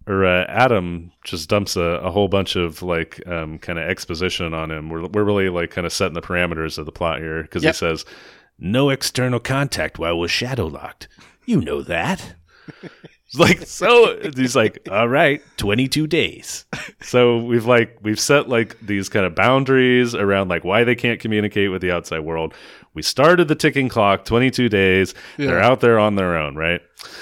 or 0.08 0.26
uh, 0.26 0.46
Adam 0.48 1.12
just 1.24 1.48
dumps 1.50 1.76
a, 1.76 1.82
a 1.82 2.10
whole 2.12 2.28
bunch 2.28 2.56
of 2.56 2.82
like 2.82 3.26
um, 3.28 3.60
kind 3.60 3.78
of 3.78 3.88
exposition 3.88 4.54
on 4.54 4.72
him. 4.72 4.90
We're, 4.90 5.06
we're 5.08 5.24
really 5.24 5.50
like 5.50 5.70
kind 5.70 5.86
of 5.86 5.94
setting 5.94 6.16
the 6.16 6.22
parameters 6.22 6.78
of 6.80 6.86
the 6.88 6.92
plot 6.92 7.20
here 7.20 7.44
because 7.44 7.64
Yep. 7.64 7.76
he 7.76 7.78
says, 7.78 8.06
no 8.58 8.90
external 8.90 9.40
contact 9.40 10.00
while 10.00 10.18
we're 10.20 10.28
shadow 10.28 10.66
locked. 10.66 11.08
You 11.46 11.62
know 11.62 11.82
that. 11.84 12.36
Like 13.40 13.66
so 13.66 14.20
he's 14.36 14.58
like, 14.58 14.80
all 14.92 15.08
right, 15.08 15.42
22 15.56 16.06
days. 16.06 16.66
So 17.02 17.38
we've 17.38 17.66
like 17.66 17.98
we've 18.02 18.20
set 18.20 18.50
like 18.50 18.78
these 18.82 19.08
kind 19.08 19.26
of 19.26 19.36
boundaries 19.36 20.14
around 20.14 20.50
like 20.50 20.66
why 20.66 20.84
they 20.84 20.96
can't 20.96 21.18
communicate 21.20 21.72
with 21.72 21.82
the 21.82 21.92
outside 21.92 22.20
world. 22.20 22.54
We 22.94 23.02
started 23.02 23.48
the 23.48 23.56
ticking 23.56 23.88
clock, 23.88 24.26
22 24.26 24.68
days. 24.68 25.14
They're 25.38 25.62
out 25.62 25.80
there 25.80 25.98
on 25.98 26.16
their 26.16 26.38
own, 26.38 26.58
right? 26.58 26.82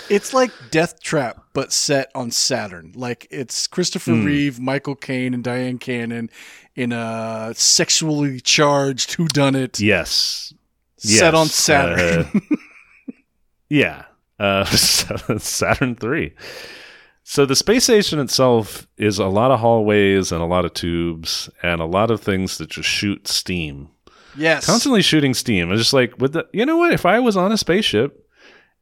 It's 0.09 0.33
like 0.33 0.49
Death 0.71 0.99
Trap, 0.99 1.43
but 1.53 1.71
set 1.71 2.09
on 2.15 2.31
Saturn. 2.31 2.91
Like 2.95 3.27
it's 3.29 3.67
Christopher 3.67 4.13
Hmm. 4.15 4.25
Reeve, 4.25 4.59
Michael 4.59 4.95
Caine, 4.95 5.35
and 5.35 5.43
Dyan 5.43 5.79
Cannon 5.79 6.31
in 6.75 6.91
a 6.91 7.53
sexually 7.55 8.39
charged 8.41 9.13
who 9.13 9.27
done 9.27 9.53
it 9.53 9.79
Yes. 9.79 10.55
set 10.97 11.35
on 11.35 11.45
Saturn. 11.45 12.31
Uh, 12.33 12.55
yeah. 13.69 14.05
Uh, 14.39 14.65
Saturn 15.37 15.95
3. 15.95 16.33
So 17.23 17.45
the 17.45 17.55
space 17.55 17.83
station 17.83 18.19
itself 18.19 18.87
is 18.97 19.19
a 19.19 19.27
lot 19.27 19.51
of 19.51 19.59
hallways 19.59 20.31
and 20.31 20.41
a 20.41 20.45
lot 20.45 20.65
of 20.65 20.73
tubes 20.73 21.49
and 21.61 21.79
a 21.81 21.85
lot 21.85 22.09
of 22.09 22.21
things 22.21 22.57
that 22.57 22.69
just 22.69 22.89
shoot 22.89 23.27
steam. 23.27 23.89
yes. 24.35 24.65
Constantly 24.65 25.01
shooting 25.01 25.33
steam. 25.33 25.71
It's 25.71 25.81
just 25.81 25.93
like 25.93 26.17
with 26.19 26.33
the 26.33 26.47
you 26.53 26.65
know 26.65 26.77
what? 26.77 26.91
If 26.93 27.05
I 27.05 27.19
was 27.19 27.37
on 27.37 27.51
a 27.51 27.57
spaceship 27.57 28.25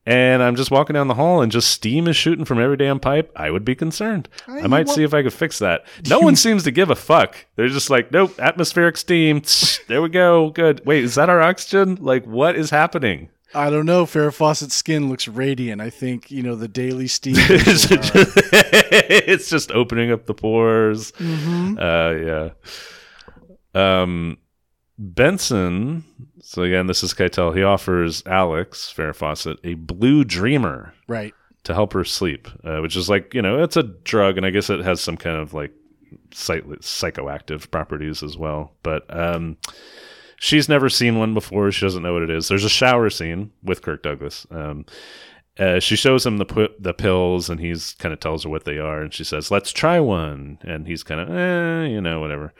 and 0.05 0.41
I'm 0.41 0.55
just 0.55 0.71
walking 0.71 0.93
down 0.93 1.09
the 1.09 1.15
hall 1.15 1.41
and 1.41 1.51
just 1.51 1.69
steam 1.69 2.07
is 2.07 2.15
shooting 2.15 2.45
from 2.45 2.61
every 2.61 2.77
damn 2.77 3.01
pipe, 3.01 3.29
I 3.35 3.51
would 3.51 3.65
be 3.65 3.75
concerned. 3.75 4.29
I- 4.47 4.59
I 4.61 4.67
might 4.67 4.87
see 4.87 5.03
if 5.03 5.13
I 5.13 5.23
could 5.23 5.33
fix 5.33 5.59
that. 5.59 5.85
No 6.09 6.19
one 6.21 6.37
seems 6.37 6.63
to 6.63 6.71
give 6.71 6.89
a 6.89 6.95
fuck. 6.95 7.35
They're 7.57 7.67
just 7.67 7.89
like, 7.89 8.13
nope, 8.13 8.39
atmospheric 8.39 8.95
steam. 8.95 9.41
There 9.89 10.01
we 10.01 10.07
go. 10.09 10.51
Good. 10.51 10.85
Wait, 10.85 11.03
is 11.03 11.15
that 11.15 11.29
our 11.29 11.41
oxygen? 11.41 11.95
Like, 12.01 12.23
what 12.25 12.55
is 12.57 12.69
happening? 12.69 13.29
I 13.53 13.69
don't 13.69 13.85
know. 13.85 14.05
Farrah 14.05 14.33
Fawcett's 14.33 14.75
skin 14.75 15.09
looks 15.09 15.27
radiant. 15.27 15.81
I 15.81 15.89
think 15.89 16.29
you 16.31 16.43
know 16.43 16.55
the 16.55 16.67
daily 16.67 17.07
steam. 17.07 17.35
it's, 17.37 17.91
are- 17.91 17.97
it's 19.31 19.49
just 19.49 19.71
opening 19.71 20.11
up 20.11 20.25
the 20.25 20.33
pores. 20.33 21.11
Mhm. 21.13 21.77
Uh, 21.79 22.51
yeah. 23.75 24.01
Um, 24.01 24.37
Benson. 24.97 26.03
So 26.41 26.63
again, 26.63 26.87
this 26.87 27.03
is 27.03 27.13
Keitel. 27.13 27.55
He 27.55 27.63
offers 27.63 28.23
Alex 28.25 28.93
Farrah 28.95 29.15
Fawcett 29.15 29.57
a 29.63 29.73
blue 29.75 30.23
dreamer 30.23 30.93
Right. 31.07 31.33
to 31.63 31.73
help 31.73 31.93
her 31.93 32.03
sleep, 32.03 32.47
uh, 32.63 32.79
which 32.79 32.95
is 32.95 33.09
like 33.09 33.33
you 33.33 33.41
know 33.41 33.61
it's 33.63 33.77
a 33.77 33.83
drug, 33.83 34.37
and 34.37 34.45
I 34.45 34.49
guess 34.49 34.69
it 34.69 34.79
has 34.81 35.01
some 35.01 35.17
kind 35.17 35.37
of 35.37 35.53
like 35.53 35.71
psych- 36.33 36.65
psychoactive 36.65 37.69
properties 37.71 38.23
as 38.23 38.37
well. 38.37 38.73
But 38.83 39.03
um, 39.15 39.57
she's 40.37 40.69
never 40.69 40.89
seen 40.89 41.19
one 41.19 41.33
before; 41.33 41.71
she 41.71 41.85
doesn't 41.85 42.03
know 42.03 42.13
what 42.13 42.23
it 42.23 42.29
is. 42.29 42.47
There's 42.47 42.65
a 42.65 42.69
shower 42.69 43.09
scene 43.09 43.51
with 43.63 43.81
Kirk 43.81 44.03
Douglas. 44.03 44.47
Um, 44.49 44.85
uh, 45.59 45.79
she 45.79 45.95
shows 45.95 46.25
him 46.25 46.37
the 46.37 46.45
pu- 46.45 46.73
the 46.79 46.93
pills, 46.93 47.49
and 47.49 47.59
he's 47.59 47.93
kind 47.95 48.13
of 48.13 48.19
tells 48.19 48.43
her 48.43 48.49
what 48.49 48.65
they 48.65 48.77
are, 48.77 49.01
and 49.01 49.13
she 49.13 49.23
says, 49.23 49.51
"Let's 49.51 49.71
try 49.71 49.99
one," 49.99 50.59
and 50.61 50.87
he's 50.87 51.03
kind 51.03 51.19
of, 51.21 51.29
eh, 51.29 51.87
you 51.87 52.01
know, 52.01 52.19
whatever. 52.19 52.53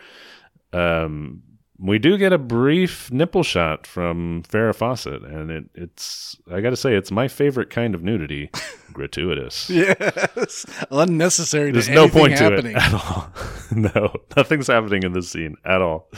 Um, 0.73 1.43
we 1.79 1.99
do 1.99 2.17
get 2.17 2.33
a 2.33 2.39
brief 2.39 3.11
nipple 3.11 3.43
shot 3.43 3.85
from 3.85 4.43
Farrah 4.43 4.73
Fawcett, 4.73 5.21
and 5.21 5.51
it, 5.51 5.65
it's 5.75 6.35
I 6.51 6.61
got 6.61 6.71
to 6.71 6.75
say 6.75 6.95
it's 6.95 7.11
my 7.11 7.27
favorite 7.27 7.69
kind 7.69 7.93
of 7.93 8.01
nudity, 8.03 8.49
gratuitous. 8.93 9.69
Yes. 9.69 10.65
Unnecessary. 10.89 11.71
There's 11.71 11.89
no 11.89 12.09
point 12.09 12.33
happening. 12.33 12.73
to 12.73 12.79
it 12.79 12.83
at 12.83 12.93
all. 12.93 13.31
no, 13.71 14.15
nothing's 14.35 14.67
happening 14.67 15.03
in 15.03 15.13
this 15.13 15.29
scene 15.29 15.55
at 15.63 15.81
all. 15.81 16.09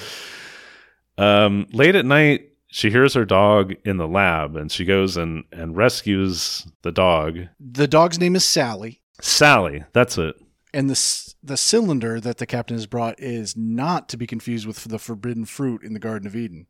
Um, 1.19 1.67
late 1.71 1.95
at 1.95 2.05
night, 2.05 2.49
she 2.67 2.89
hears 2.91 3.13
her 3.15 3.25
dog 3.25 3.73
in 3.84 3.97
the 3.97 4.08
lab, 4.08 4.55
and 4.55 4.71
she 4.71 4.86
goes 4.86 5.17
and 5.17 5.43
and 5.51 5.75
rescues 5.75 6.67
the 6.84 6.91
dog, 6.91 7.39
The 7.60 7.88
dog's 7.88 8.19
name 8.19 8.36
is 8.36 8.45
Sally, 8.45 9.01
Sally. 9.21 9.84
That's 9.93 10.17
it. 10.17 10.36
and 10.73 10.88
the 10.89 10.93
s- 10.93 11.36
the 11.43 11.58
cylinder 11.58 12.19
that 12.19 12.38
the 12.38 12.45
captain 12.45 12.75
has 12.77 12.86
brought 12.86 13.19
is 13.19 13.55
not 13.58 14.08
to 14.10 14.17
be 14.17 14.27
confused 14.27 14.67
with 14.67 14.84
the 14.84 14.99
forbidden 14.99 15.45
fruit 15.45 15.84
in 15.84 15.93
the 15.93 15.99
Garden 15.99 16.27
of 16.27 16.36
Eden, 16.36 16.67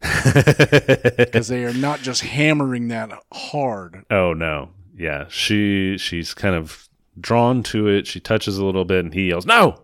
because 0.02 1.48
they 1.48 1.64
are 1.64 1.74
not 1.74 2.00
just 2.00 2.22
hammering 2.22 2.88
that 2.88 3.10
hard. 3.32 4.04
Oh 4.10 4.32
no. 4.32 4.70
Yeah. 4.96 5.26
She 5.28 5.96
she's 5.98 6.34
kind 6.34 6.54
of 6.54 6.88
drawn 7.20 7.62
to 7.64 7.86
it. 7.88 8.06
She 8.06 8.20
touches 8.20 8.58
a 8.58 8.64
little 8.64 8.84
bit 8.84 9.04
and 9.04 9.14
he 9.14 9.28
yells, 9.28 9.46
No. 9.46 9.81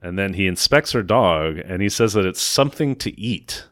And 0.00 0.18
then 0.18 0.34
he 0.34 0.46
inspects 0.46 0.92
her 0.92 1.02
dog 1.02 1.58
and 1.58 1.82
he 1.82 1.88
says 1.88 2.12
that 2.12 2.26
it's 2.26 2.42
something 2.42 2.96
to 2.96 3.18
eat. 3.18 3.66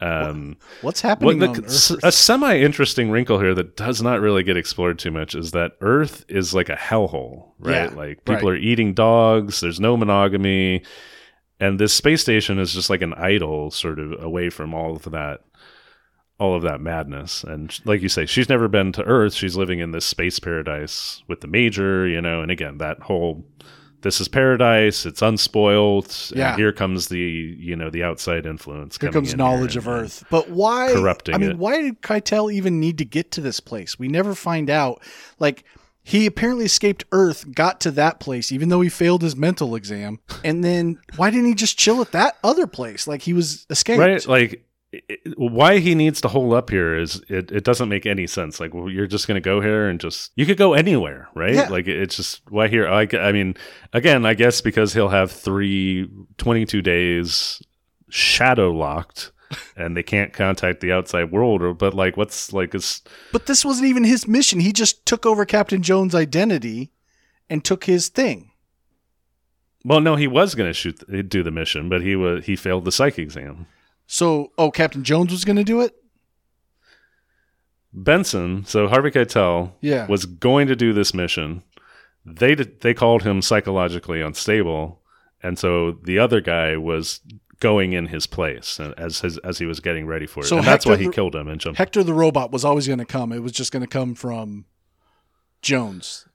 Um 0.00 0.56
What's 0.82 1.02
what 1.02 1.08
happening 1.08 1.38
the, 1.38 1.48
on 1.48 1.64
Earth? 1.64 2.04
a 2.04 2.12
semi 2.12 2.58
interesting 2.58 3.10
wrinkle 3.10 3.38
here 3.38 3.54
that 3.54 3.76
does 3.76 4.02
not 4.02 4.20
really 4.20 4.42
get 4.42 4.56
explored 4.56 4.98
too 4.98 5.12
much 5.12 5.34
is 5.34 5.52
that 5.52 5.72
Earth 5.80 6.24
is 6.28 6.52
like 6.52 6.68
a 6.68 6.76
hellhole, 6.76 7.52
right? 7.58 7.90
Yeah, 7.90 7.96
like 7.96 8.24
people 8.24 8.50
right. 8.50 8.58
are 8.58 8.62
eating 8.62 8.92
dogs, 8.92 9.60
there's 9.60 9.80
no 9.80 9.96
monogamy, 9.96 10.82
and 11.60 11.78
this 11.78 11.94
space 11.94 12.22
station 12.22 12.58
is 12.58 12.74
just 12.74 12.90
like 12.90 13.02
an 13.02 13.14
idol 13.14 13.70
sort 13.70 13.98
of 13.98 14.22
away 14.22 14.50
from 14.50 14.74
all 14.74 14.96
of 14.96 15.04
that 15.12 15.42
all 16.38 16.54
of 16.54 16.62
that 16.62 16.80
madness. 16.80 17.44
And 17.44 17.78
like 17.84 18.02
you 18.02 18.08
say, 18.08 18.26
she's 18.26 18.48
never 18.48 18.68
been 18.68 18.92
to 18.92 19.04
Earth. 19.04 19.34
She's 19.34 19.56
living 19.56 19.78
in 19.78 19.92
this 19.92 20.04
space 20.04 20.38
paradise 20.38 21.22
with 21.28 21.40
the 21.40 21.46
major, 21.46 22.06
you 22.06 22.20
know, 22.20 22.42
and 22.42 22.50
again, 22.50 22.78
that 22.78 23.00
whole 23.00 23.44
this 24.04 24.20
is 24.20 24.28
paradise, 24.28 25.06
it's 25.06 25.22
unspoiled. 25.22 26.14
Yeah. 26.36 26.50
And 26.50 26.58
here 26.58 26.72
comes 26.72 27.08
the, 27.08 27.18
you 27.18 27.74
know, 27.74 27.90
the 27.90 28.04
outside 28.04 28.46
influence. 28.46 28.98
Here 29.00 29.10
comes 29.10 29.34
knowledge 29.34 29.76
and- 29.76 29.84
of 29.84 29.88
Earth. 29.88 30.24
But 30.30 30.50
why? 30.50 30.92
corrupting 30.92 31.34
I 31.34 31.38
mean, 31.38 31.50
it. 31.52 31.58
why 31.58 31.80
did 31.82 32.02
Keitel 32.02 32.52
even 32.52 32.78
need 32.78 32.98
to 32.98 33.04
get 33.04 33.32
to 33.32 33.40
this 33.40 33.58
place? 33.58 33.98
We 33.98 34.06
never 34.08 34.34
find 34.34 34.70
out. 34.70 35.02
Like, 35.40 35.64
he 36.02 36.26
apparently 36.26 36.66
escaped 36.66 37.04
Earth, 37.12 37.50
got 37.54 37.80
to 37.80 37.90
that 37.92 38.20
place, 38.20 38.52
even 38.52 38.68
though 38.68 38.82
he 38.82 38.90
failed 38.90 39.22
his 39.22 39.34
mental 39.34 39.74
exam. 39.74 40.20
And 40.44 40.62
then 40.62 41.00
why 41.16 41.30
didn't 41.30 41.46
he 41.46 41.54
just 41.54 41.78
chill 41.78 42.02
at 42.02 42.12
that 42.12 42.36
other 42.44 42.66
place? 42.66 43.08
Like, 43.08 43.22
he 43.22 43.32
was 43.32 43.66
escaped. 43.70 43.98
right 43.98 44.28
like 44.28 44.64
it, 45.08 45.20
why 45.36 45.78
he 45.78 45.94
needs 45.94 46.20
to 46.20 46.28
hold 46.28 46.52
up 46.54 46.70
here 46.70 46.96
is 46.96 47.22
it, 47.28 47.50
it 47.50 47.64
doesn't 47.64 47.88
make 47.88 48.06
any 48.06 48.26
sense 48.26 48.60
like 48.60 48.72
well, 48.74 48.88
you're 48.90 49.06
just 49.06 49.26
going 49.28 49.36
to 49.36 49.40
go 49.44 49.60
here 49.60 49.88
and 49.88 49.98
just 50.00 50.30
you 50.36 50.46
could 50.46 50.56
go 50.58 50.74
anywhere 50.74 51.28
right 51.34 51.54
Yeah. 51.54 51.68
like 51.68 51.86
it's 51.88 52.16
just 52.16 52.42
why 52.50 52.68
here 52.68 52.86
I, 52.88 53.06
I 53.18 53.32
mean 53.32 53.54
again 53.92 54.24
i 54.26 54.34
guess 54.34 54.60
because 54.60 54.92
he'll 54.94 55.08
have 55.08 55.30
three 55.30 56.08
22 56.38 56.82
days 56.82 57.62
shadow 58.10 58.70
locked 58.72 59.32
and 59.76 59.96
they 59.96 60.02
can't 60.02 60.32
contact 60.32 60.80
the 60.80 60.92
outside 60.92 61.30
world 61.30 61.62
or 61.62 61.74
but 61.74 61.94
like 61.94 62.16
what's 62.16 62.52
like 62.52 62.74
is 62.74 63.02
But 63.32 63.46
this 63.46 63.64
wasn't 63.64 63.88
even 63.88 64.04
his 64.04 64.26
mission. 64.26 64.60
He 64.60 64.72
just 64.72 65.04
took 65.06 65.26
over 65.26 65.44
Captain 65.44 65.82
Jones' 65.82 66.14
identity 66.14 66.90
and 67.50 67.62
took 67.64 67.84
his 67.84 68.08
thing. 68.08 68.50
well 69.84 70.00
no 70.00 70.16
he 70.16 70.26
was 70.26 70.54
going 70.54 70.68
to 70.68 70.74
shoot 70.74 70.98
do 71.28 71.42
the 71.42 71.50
mission 71.50 71.88
but 71.88 72.00
he 72.02 72.16
was 72.16 72.46
he 72.46 72.56
failed 72.56 72.84
the 72.84 72.92
psych 72.92 73.18
exam 73.18 73.66
So, 74.06 74.52
oh, 74.58 74.70
Captain 74.70 75.02
Jones 75.04 75.32
was 75.32 75.44
going 75.44 75.56
to 75.56 75.64
do 75.64 75.80
it? 75.80 75.94
benson 77.96 78.64
so 78.64 78.88
harvey 78.88 79.08
keitel 79.08 79.70
Yeah. 79.80 80.08
was 80.08 80.26
going 80.26 80.66
to 80.66 80.74
do 80.74 80.92
this 80.92 81.14
mission. 81.14 81.62
They 82.26 82.56
did, 82.56 82.80
they 82.80 82.92
called 82.92 83.22
him 83.22 83.40
psychologically 83.40 84.20
unstable, 84.20 85.00
and 85.44 85.56
so 85.58 85.92
the 86.02 86.18
other 86.18 86.40
guy 86.40 86.76
was 86.76 87.20
going 87.60 87.92
in 87.92 88.06
his 88.06 88.26
place 88.26 88.80
uh, 88.80 88.94
as 88.98 89.20
his, 89.20 89.38
as 89.38 89.58
he 89.58 89.66
was 89.66 89.78
getting 89.78 90.06
ready 90.06 90.26
for 90.26 90.40
it. 90.40 90.46
So 90.46 90.58
and 90.58 90.66
that's 90.66 90.84
why 90.84 90.96
he 90.96 91.06
the- 91.06 91.12
killed 91.12 91.36
him 91.36 91.46
and 91.46 91.60
jumped. 91.60 91.78
Hector 91.78 92.02
the 92.02 92.14
robot 92.14 92.50
was 92.50 92.64
always 92.64 92.88
going 92.88 92.98
to 92.98 93.04
come. 93.04 93.30
It 93.30 93.44
was 93.44 93.52
just 93.52 93.70
going 93.70 93.82
to 93.82 93.86
come 93.86 94.14
from 94.16 94.64
Jones. 95.62 96.26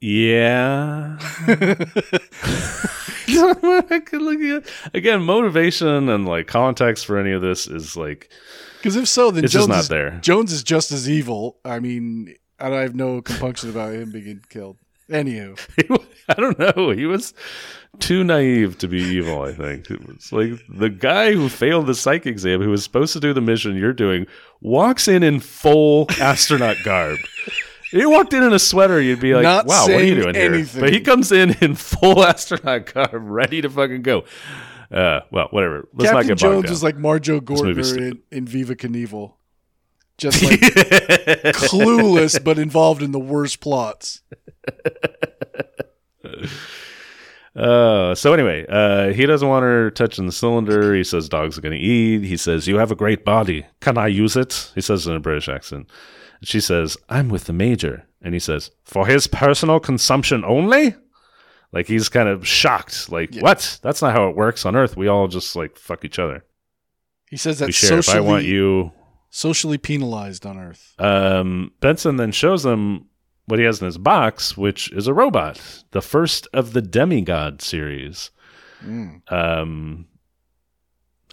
yeah. 0.00 1.18
Again, 4.94 5.22
motivation 5.22 6.08
and 6.08 6.26
like 6.26 6.46
context 6.46 7.06
for 7.06 7.18
any 7.18 7.32
of 7.32 7.42
this 7.42 7.66
is 7.66 7.96
like 7.96 8.30
Because 8.78 8.96
if 8.96 9.08
so, 9.08 9.30
then 9.30 9.44
it's 9.44 9.52
Jones 9.52 9.66
just 9.66 9.68
not 9.68 9.80
is, 9.80 9.88
there. 9.88 10.10
Jones 10.22 10.52
is 10.52 10.62
just 10.62 10.92
as 10.92 11.08
evil. 11.08 11.58
I 11.64 11.80
mean, 11.80 12.34
I 12.60 12.68
I 12.68 12.80
have 12.80 12.94
no 12.94 13.22
compunction 13.22 13.70
about 13.70 13.94
him 13.94 14.10
being 14.10 14.42
killed. 14.48 14.76
Anywho, 15.10 15.58
I 16.28 16.34
don't 16.34 16.58
know. 16.58 16.90
He 16.90 17.04
was 17.04 17.34
too 17.98 18.24
naive 18.24 18.78
to 18.78 18.88
be 18.88 19.02
evil, 19.02 19.42
I 19.42 19.52
think. 19.52 19.90
It 19.90 20.06
was 20.06 20.32
like 20.32 20.52
the 20.68 20.88
guy 20.88 21.34
who 21.34 21.48
failed 21.48 21.86
the 21.86 21.94
psych 21.94 22.26
exam, 22.26 22.62
who 22.62 22.70
was 22.70 22.82
supposed 22.82 23.12
to 23.12 23.20
do 23.20 23.34
the 23.34 23.42
mission 23.42 23.76
you're 23.76 23.92
doing, 23.92 24.26
walks 24.62 25.06
in 25.06 25.22
in 25.22 25.40
full 25.40 26.06
astronaut 26.20 26.76
garb. 26.84 27.18
If 27.94 28.00
you 28.00 28.10
walked 28.10 28.32
in 28.32 28.42
in 28.42 28.52
a 28.52 28.58
sweater, 28.58 29.00
you'd 29.00 29.20
be 29.20 29.36
like, 29.36 29.44
Not 29.44 29.66
wow, 29.66 29.82
what 29.82 30.00
are 30.00 30.04
you 30.04 30.20
doing 30.20 30.34
here? 30.34 30.66
But 30.80 30.92
he 30.92 31.00
comes 31.00 31.30
in 31.30 31.50
in 31.60 31.76
full 31.76 32.24
astronaut 32.26 32.92
garb, 32.92 33.22
ready 33.22 33.62
to 33.62 33.70
fucking 33.70 34.02
go. 34.02 34.24
Uh, 34.90 35.20
well, 35.30 35.46
whatever. 35.52 35.86
Let's 35.94 36.10
not 36.10 36.22
Captain 36.22 36.28
get 36.30 36.38
Jones 36.38 36.70
is 36.72 36.82
like 36.82 36.96
Marjoe 36.96 37.40
Gortner 37.40 37.96
in, 37.96 38.20
in 38.32 38.46
Viva 38.46 38.74
Knievel. 38.74 39.34
Just 40.18 40.42
like 40.42 40.58
clueless, 40.58 42.42
but 42.42 42.58
involved 42.58 43.00
in 43.00 43.12
the 43.12 43.20
worst 43.20 43.60
plots. 43.60 44.22
Uh, 47.54 48.16
so 48.16 48.32
anyway, 48.32 48.66
uh, 48.68 49.12
he 49.12 49.24
doesn't 49.24 49.46
want 49.46 49.62
her 49.62 49.92
touching 49.92 50.26
the 50.26 50.32
cylinder. 50.32 50.96
He 50.96 51.04
says 51.04 51.28
dogs 51.28 51.56
are 51.56 51.60
going 51.60 51.78
to 51.78 51.78
eat. 51.78 52.24
He 52.24 52.36
says, 52.36 52.66
"You 52.66 52.78
have 52.78 52.90
a 52.90 52.96
great 52.96 53.24
body. 53.24 53.66
Can 53.80 53.96
I 53.96 54.08
use 54.08 54.36
it?" 54.36 54.72
He 54.74 54.80
says 54.80 55.06
in 55.06 55.14
a 55.14 55.20
British 55.20 55.48
accent. 55.48 55.88
She 56.42 56.60
says, 56.60 56.96
"I'm 57.08 57.28
with 57.28 57.44
the 57.44 57.52
major," 57.52 58.06
and 58.20 58.34
he 58.34 58.40
says, 58.40 58.70
"For 58.84 59.06
his 59.06 59.26
personal 59.26 59.80
consumption 59.80 60.44
only." 60.44 60.94
Like 61.72 61.88
he's 61.88 62.08
kind 62.08 62.28
of 62.28 62.46
shocked. 62.46 63.10
Like 63.10 63.34
what? 63.36 63.80
That's 63.82 64.00
not 64.00 64.12
how 64.14 64.28
it 64.28 64.36
works 64.36 64.64
on 64.64 64.76
Earth. 64.76 64.96
We 64.96 65.08
all 65.08 65.26
just 65.26 65.56
like 65.56 65.76
fuck 65.76 66.04
each 66.04 66.18
other. 66.20 66.44
He 67.28 67.36
says 67.36 67.60
We 67.60 67.66
that's 67.66 67.76
share. 67.76 67.98
If 67.98 68.08
I 68.10 68.20
want 68.20 68.44
you, 68.44 68.92
socially 69.30 69.78
penalized 69.78 70.46
on 70.46 70.56
Earth. 70.56 70.94
um, 71.00 71.72
Benson 71.80 72.16
then 72.16 72.30
shows 72.30 72.62
them 72.62 73.06
what 73.46 73.58
he 73.58 73.64
has 73.64 73.80
in 73.80 73.86
his 73.86 73.98
box, 73.98 74.56
which 74.56 74.90
is 74.92 75.06
a 75.08 75.12
robot, 75.12 75.60
the 75.90 76.00
first 76.00 76.46
of 76.52 76.72
the 76.74 76.80
demigod 76.82 77.60
series. 77.60 78.30
Mm. 78.82 79.20
Um, 79.32 80.06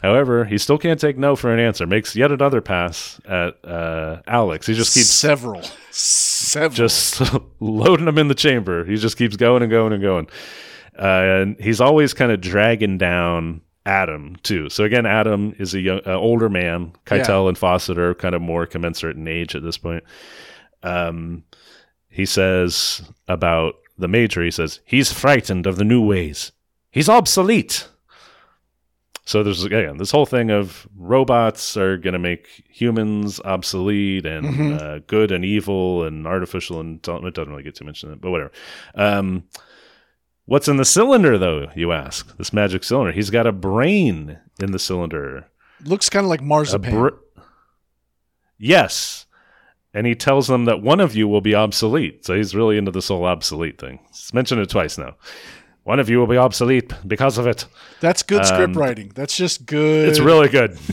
however, 0.02 0.46
he 0.46 0.58
still 0.58 0.78
can't 0.78 1.00
take 1.00 1.18
no 1.18 1.36
for 1.36 1.54
an 1.54 1.60
answer. 1.60 1.86
Makes 1.86 2.16
yet 2.16 2.32
another 2.32 2.62
pass 2.62 3.20
at 3.26 3.64
uh, 3.66 4.22
Alex. 4.28 4.68
He 4.68 4.74
just 4.74 4.94
keeps 4.94 5.10
several, 5.10 5.62
several. 5.92 6.76
just 6.76 7.22
loading 7.60 8.08
him 8.08 8.18
in 8.18 8.28
the 8.28 8.36
chamber. 8.36 8.86
He 8.86 8.96
just 8.98 9.18
keeps 9.18 9.36
going 9.36 9.64
and 9.64 9.72
going 9.72 9.94
and 9.94 10.02
going. 10.02 10.28
Uh, 10.98 11.42
and 11.42 11.60
he's 11.60 11.82
always 11.82 12.14
kind 12.14 12.32
of 12.32 12.42
dragging 12.42 12.98
down 12.98 13.62
Adam 13.86 14.36
too. 14.44 14.70
So 14.70 14.84
again, 14.84 15.06
Adam 15.06 15.56
is 15.58 15.74
a 15.74 15.80
young, 15.80 16.02
uh, 16.06 16.14
older 16.14 16.50
man. 16.50 16.94
Keitel 17.06 17.48
and 17.48 17.58
Fawcett 17.58 17.98
are 17.98 18.14
kind 18.14 18.36
of 18.36 18.42
more 18.42 18.66
commensurate 18.66 19.18
in 19.18 19.28
age 19.28 19.56
at 19.56 19.64
this 19.64 19.78
point. 19.78 20.04
Um, 20.84 21.44
he 22.10 22.26
says 22.26 23.02
about 23.28 23.76
the 23.98 24.08
major. 24.08 24.44
He 24.44 24.52
says 24.52 24.80
he's 24.86 25.12
frightened 25.12 25.66
of 25.66 25.78
the 25.78 25.84
new 25.84 26.06
ways. 26.06 26.52
He's 26.92 27.10
obsolete. 27.10 27.88
So 29.32 29.44
there's 29.44 29.64
again 29.64 29.96
this 29.96 30.12
whole 30.12 30.26
thing 30.26 30.50
of 30.52 30.86
robots 30.98 31.78
are 31.78 31.96
going 31.96 32.12
to 32.14 32.20
make 32.20 32.48
humans 32.70 33.40
obsolete 33.46 34.26
and 34.26 34.46
Mhm. 34.46 34.82
uh, 34.82 35.00
good 35.08 35.32
and 35.32 35.46
evil 35.46 36.04
and 36.04 36.28
artificial 36.28 36.82
and 36.82 36.96
it 36.98 37.04
doesn't 37.34 37.50
really 37.50 37.64
get 37.64 37.76
too 37.76 37.86
much 37.86 38.04
in 38.04 38.12
it, 38.12 38.20
but 38.20 38.30
whatever. 38.32 38.52
Um, 38.94 39.44
what's 40.46 40.68
in 40.68 40.76
the 40.76 40.84
cylinder 40.84 41.38
though? 41.38 41.70
You 41.78 41.94
ask. 41.94 42.36
This 42.38 42.52
magic 42.52 42.84
cylinder. 42.84 43.14
He's 43.14 43.30
got 43.30 43.48
a 43.48 43.54
brain 43.54 44.38
in 44.60 44.72
the 44.74 44.80
cylinder. 44.80 45.46
looks 45.86 46.10
kind 46.10 46.26
of 46.26 46.30
like 46.30 46.42
marzipan. 46.42 46.92
br- 46.94 47.10
yes. 48.58 49.26
And 49.94 50.06
he 50.08 50.16
tells 50.16 50.48
them 50.48 50.66
that 50.66 50.82
one 50.82 51.00
of 51.00 51.16
you 51.16 51.28
will 51.28 51.42
be 51.42 51.56
obsolete. 51.56 52.26
So 52.26 52.36
he's 52.36 52.54
really 52.56 52.78
into 52.78 52.92
this 52.92 53.08
whole 53.10 53.26
obsolete 53.26 53.80
thing. 53.80 54.00
He's 54.10 54.34
mentioned 54.34 54.62
it 54.62 54.70
twice 54.70 54.98
now. 54.98 55.16
One 55.84 56.00
of 56.00 56.10
you 56.10 56.20
will 56.20 56.28
be 56.28 56.38
obsolete 56.38 56.94
because 57.08 57.38
of 57.38 57.48
it. 57.48 57.66
That's 58.02 58.24
good 58.24 58.46
script 58.46 58.76
Um, 58.76 58.82
writing. 58.82 59.12
That's 59.16 59.36
just 59.36 59.66
good. 59.66 60.10
It's 60.10 60.20
really 60.20 60.50
good. 60.50 60.78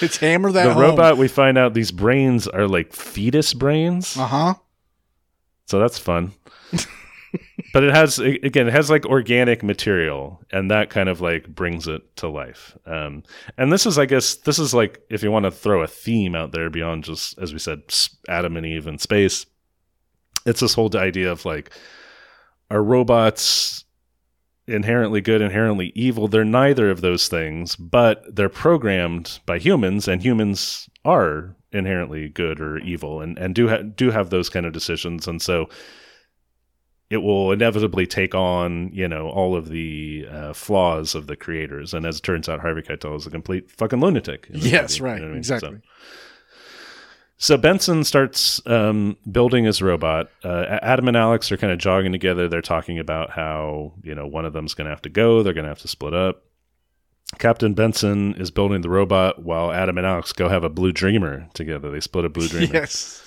It's 0.00 0.18
hammer 0.18 0.52
that 0.52 0.64
the 0.64 0.74
home. 0.74 0.82
robot, 0.82 1.16
we 1.16 1.26
find 1.26 1.56
out 1.56 1.72
these 1.72 1.90
brains 1.90 2.46
are 2.46 2.68
like 2.68 2.92
fetus 2.92 3.54
brains. 3.54 4.14
Uh 4.16 4.26
huh. 4.26 4.54
So 5.66 5.78
that's 5.78 5.98
fun. 5.98 6.32
but 7.72 7.82
it 7.82 7.94
has 7.94 8.18
again, 8.18 8.68
it 8.68 8.72
has 8.72 8.90
like 8.90 9.06
organic 9.06 9.62
material, 9.62 10.42
and 10.52 10.70
that 10.70 10.90
kind 10.90 11.08
of 11.08 11.20
like 11.20 11.48
brings 11.48 11.88
it 11.88 12.16
to 12.16 12.28
life. 12.28 12.76
Um, 12.86 13.22
and 13.56 13.72
this 13.72 13.86
is, 13.86 13.98
I 13.98 14.06
guess, 14.06 14.34
this 14.36 14.58
is 14.58 14.74
like 14.74 15.00
if 15.08 15.22
you 15.22 15.30
want 15.30 15.44
to 15.46 15.50
throw 15.50 15.82
a 15.82 15.86
theme 15.86 16.34
out 16.34 16.52
there 16.52 16.68
beyond 16.68 17.04
just 17.04 17.38
as 17.38 17.52
we 17.52 17.58
said, 17.58 17.82
Adam 18.28 18.56
and 18.56 18.66
Eve 18.66 18.86
in 18.86 18.98
space. 18.98 19.46
It's 20.46 20.60
this 20.60 20.74
whole 20.74 20.94
idea 20.94 21.32
of 21.32 21.46
like, 21.46 21.70
are 22.70 22.82
robots 22.82 23.83
inherently 24.66 25.20
good, 25.20 25.40
inherently 25.40 25.92
evil? 25.94 26.28
They're 26.28 26.44
neither 26.44 26.90
of 26.90 27.00
those 27.00 27.28
things, 27.28 27.76
but 27.76 28.22
they're 28.34 28.48
programmed 28.48 29.40
by 29.46 29.58
humans, 29.58 30.08
and 30.08 30.22
humans 30.22 30.88
are 31.04 31.54
inherently 31.72 32.28
good 32.28 32.60
or 32.60 32.78
evil, 32.78 33.20
and 33.20 33.38
and 33.38 33.54
do 33.54 33.68
ha- 33.68 33.82
do 33.82 34.10
have 34.10 34.30
those 34.30 34.48
kind 34.48 34.66
of 34.66 34.72
decisions, 34.72 35.26
and 35.26 35.42
so 35.42 35.68
it 37.10 37.18
will 37.18 37.52
inevitably 37.52 38.06
take 38.06 38.34
on 38.34 38.90
you 38.92 39.06
know 39.06 39.28
all 39.28 39.54
of 39.54 39.68
the 39.68 40.26
uh, 40.30 40.52
flaws 40.52 41.14
of 41.14 41.26
the 41.26 41.36
creators. 41.36 41.92
And 41.94 42.06
as 42.06 42.18
it 42.18 42.22
turns 42.22 42.48
out, 42.48 42.60
Harvey 42.60 42.82
Keitel 42.82 43.16
is 43.16 43.26
a 43.26 43.30
complete 43.30 43.70
fucking 43.70 44.00
lunatic. 44.00 44.48
Yes, 44.52 44.98
movie, 45.00 45.10
right. 45.10 45.16
you 45.16 45.22
know 45.22 45.26
I 45.26 45.30
mean? 45.30 45.38
Exactly. 45.38 45.70
So- 45.70 45.88
so 47.44 47.58
Benson 47.58 48.04
starts 48.04 48.66
um, 48.66 49.18
building 49.30 49.66
his 49.66 49.82
robot. 49.82 50.30
Uh, 50.42 50.78
Adam 50.80 51.08
and 51.08 51.16
Alex 51.16 51.52
are 51.52 51.58
kind 51.58 51.74
of 51.74 51.78
jogging 51.78 52.10
together. 52.10 52.48
They're 52.48 52.62
talking 52.62 52.98
about 52.98 53.28
how 53.28 53.92
you 54.02 54.14
know 54.14 54.26
one 54.26 54.46
of 54.46 54.54
them's 54.54 54.72
going 54.72 54.86
to 54.86 54.90
have 54.90 55.02
to 55.02 55.10
go. 55.10 55.42
They're 55.42 55.52
going 55.52 55.64
to 55.64 55.68
have 55.68 55.80
to 55.80 55.88
split 55.88 56.14
up. 56.14 56.42
Captain 57.38 57.74
Benson 57.74 58.32
is 58.36 58.50
building 58.50 58.80
the 58.80 58.88
robot 58.88 59.42
while 59.42 59.72
Adam 59.72 59.98
and 59.98 60.06
Alex 60.06 60.32
go 60.32 60.48
have 60.48 60.64
a 60.64 60.70
Blue 60.70 60.90
Dreamer 60.90 61.46
together. 61.52 61.90
They 61.90 62.00
split 62.00 62.24
a 62.24 62.30
Blue 62.30 62.48
Dreamer. 62.48 62.72
Yes. 62.72 63.20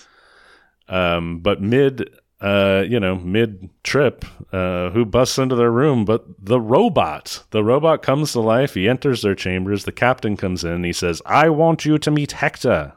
Um, 0.90 1.42
but 1.42 1.62
mid, 1.62 2.10
uh, 2.42 2.86
you 2.88 3.00
know, 3.00 3.18
mid 3.18 3.70
trip, 3.84 4.26
uh, 4.52 4.90
who 4.90 5.06
busts 5.06 5.38
into 5.38 5.54
their 5.54 5.70
room? 5.70 6.06
But 6.06 6.26
the 6.44 6.60
robot. 6.60 7.44
The 7.52 7.64
robot 7.64 8.02
comes 8.02 8.32
to 8.32 8.40
life. 8.40 8.74
He 8.74 8.90
enters 8.90 9.22
their 9.22 9.36
chambers. 9.36 9.84
The 9.84 9.92
captain 9.92 10.36
comes 10.38 10.64
in. 10.64 10.84
He 10.86 10.94
says, 10.94 11.22
"I 11.24 11.50
want 11.50 11.86
you 11.86 12.00
to 12.00 12.10
meet 12.10 12.32
Hector." 12.32 12.94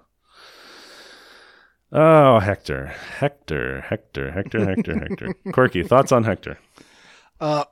Oh, 1.93 2.39
Hector, 2.39 2.87
Hector, 2.87 3.81
Hector, 3.81 4.31
Hector, 4.31 4.65
Hector, 4.65 4.99
Hector. 4.99 5.35
Corky 5.53 5.83
thoughts 5.83 6.13
on 6.13 6.25
Hector? 6.25 6.59
Uh, 7.41 7.65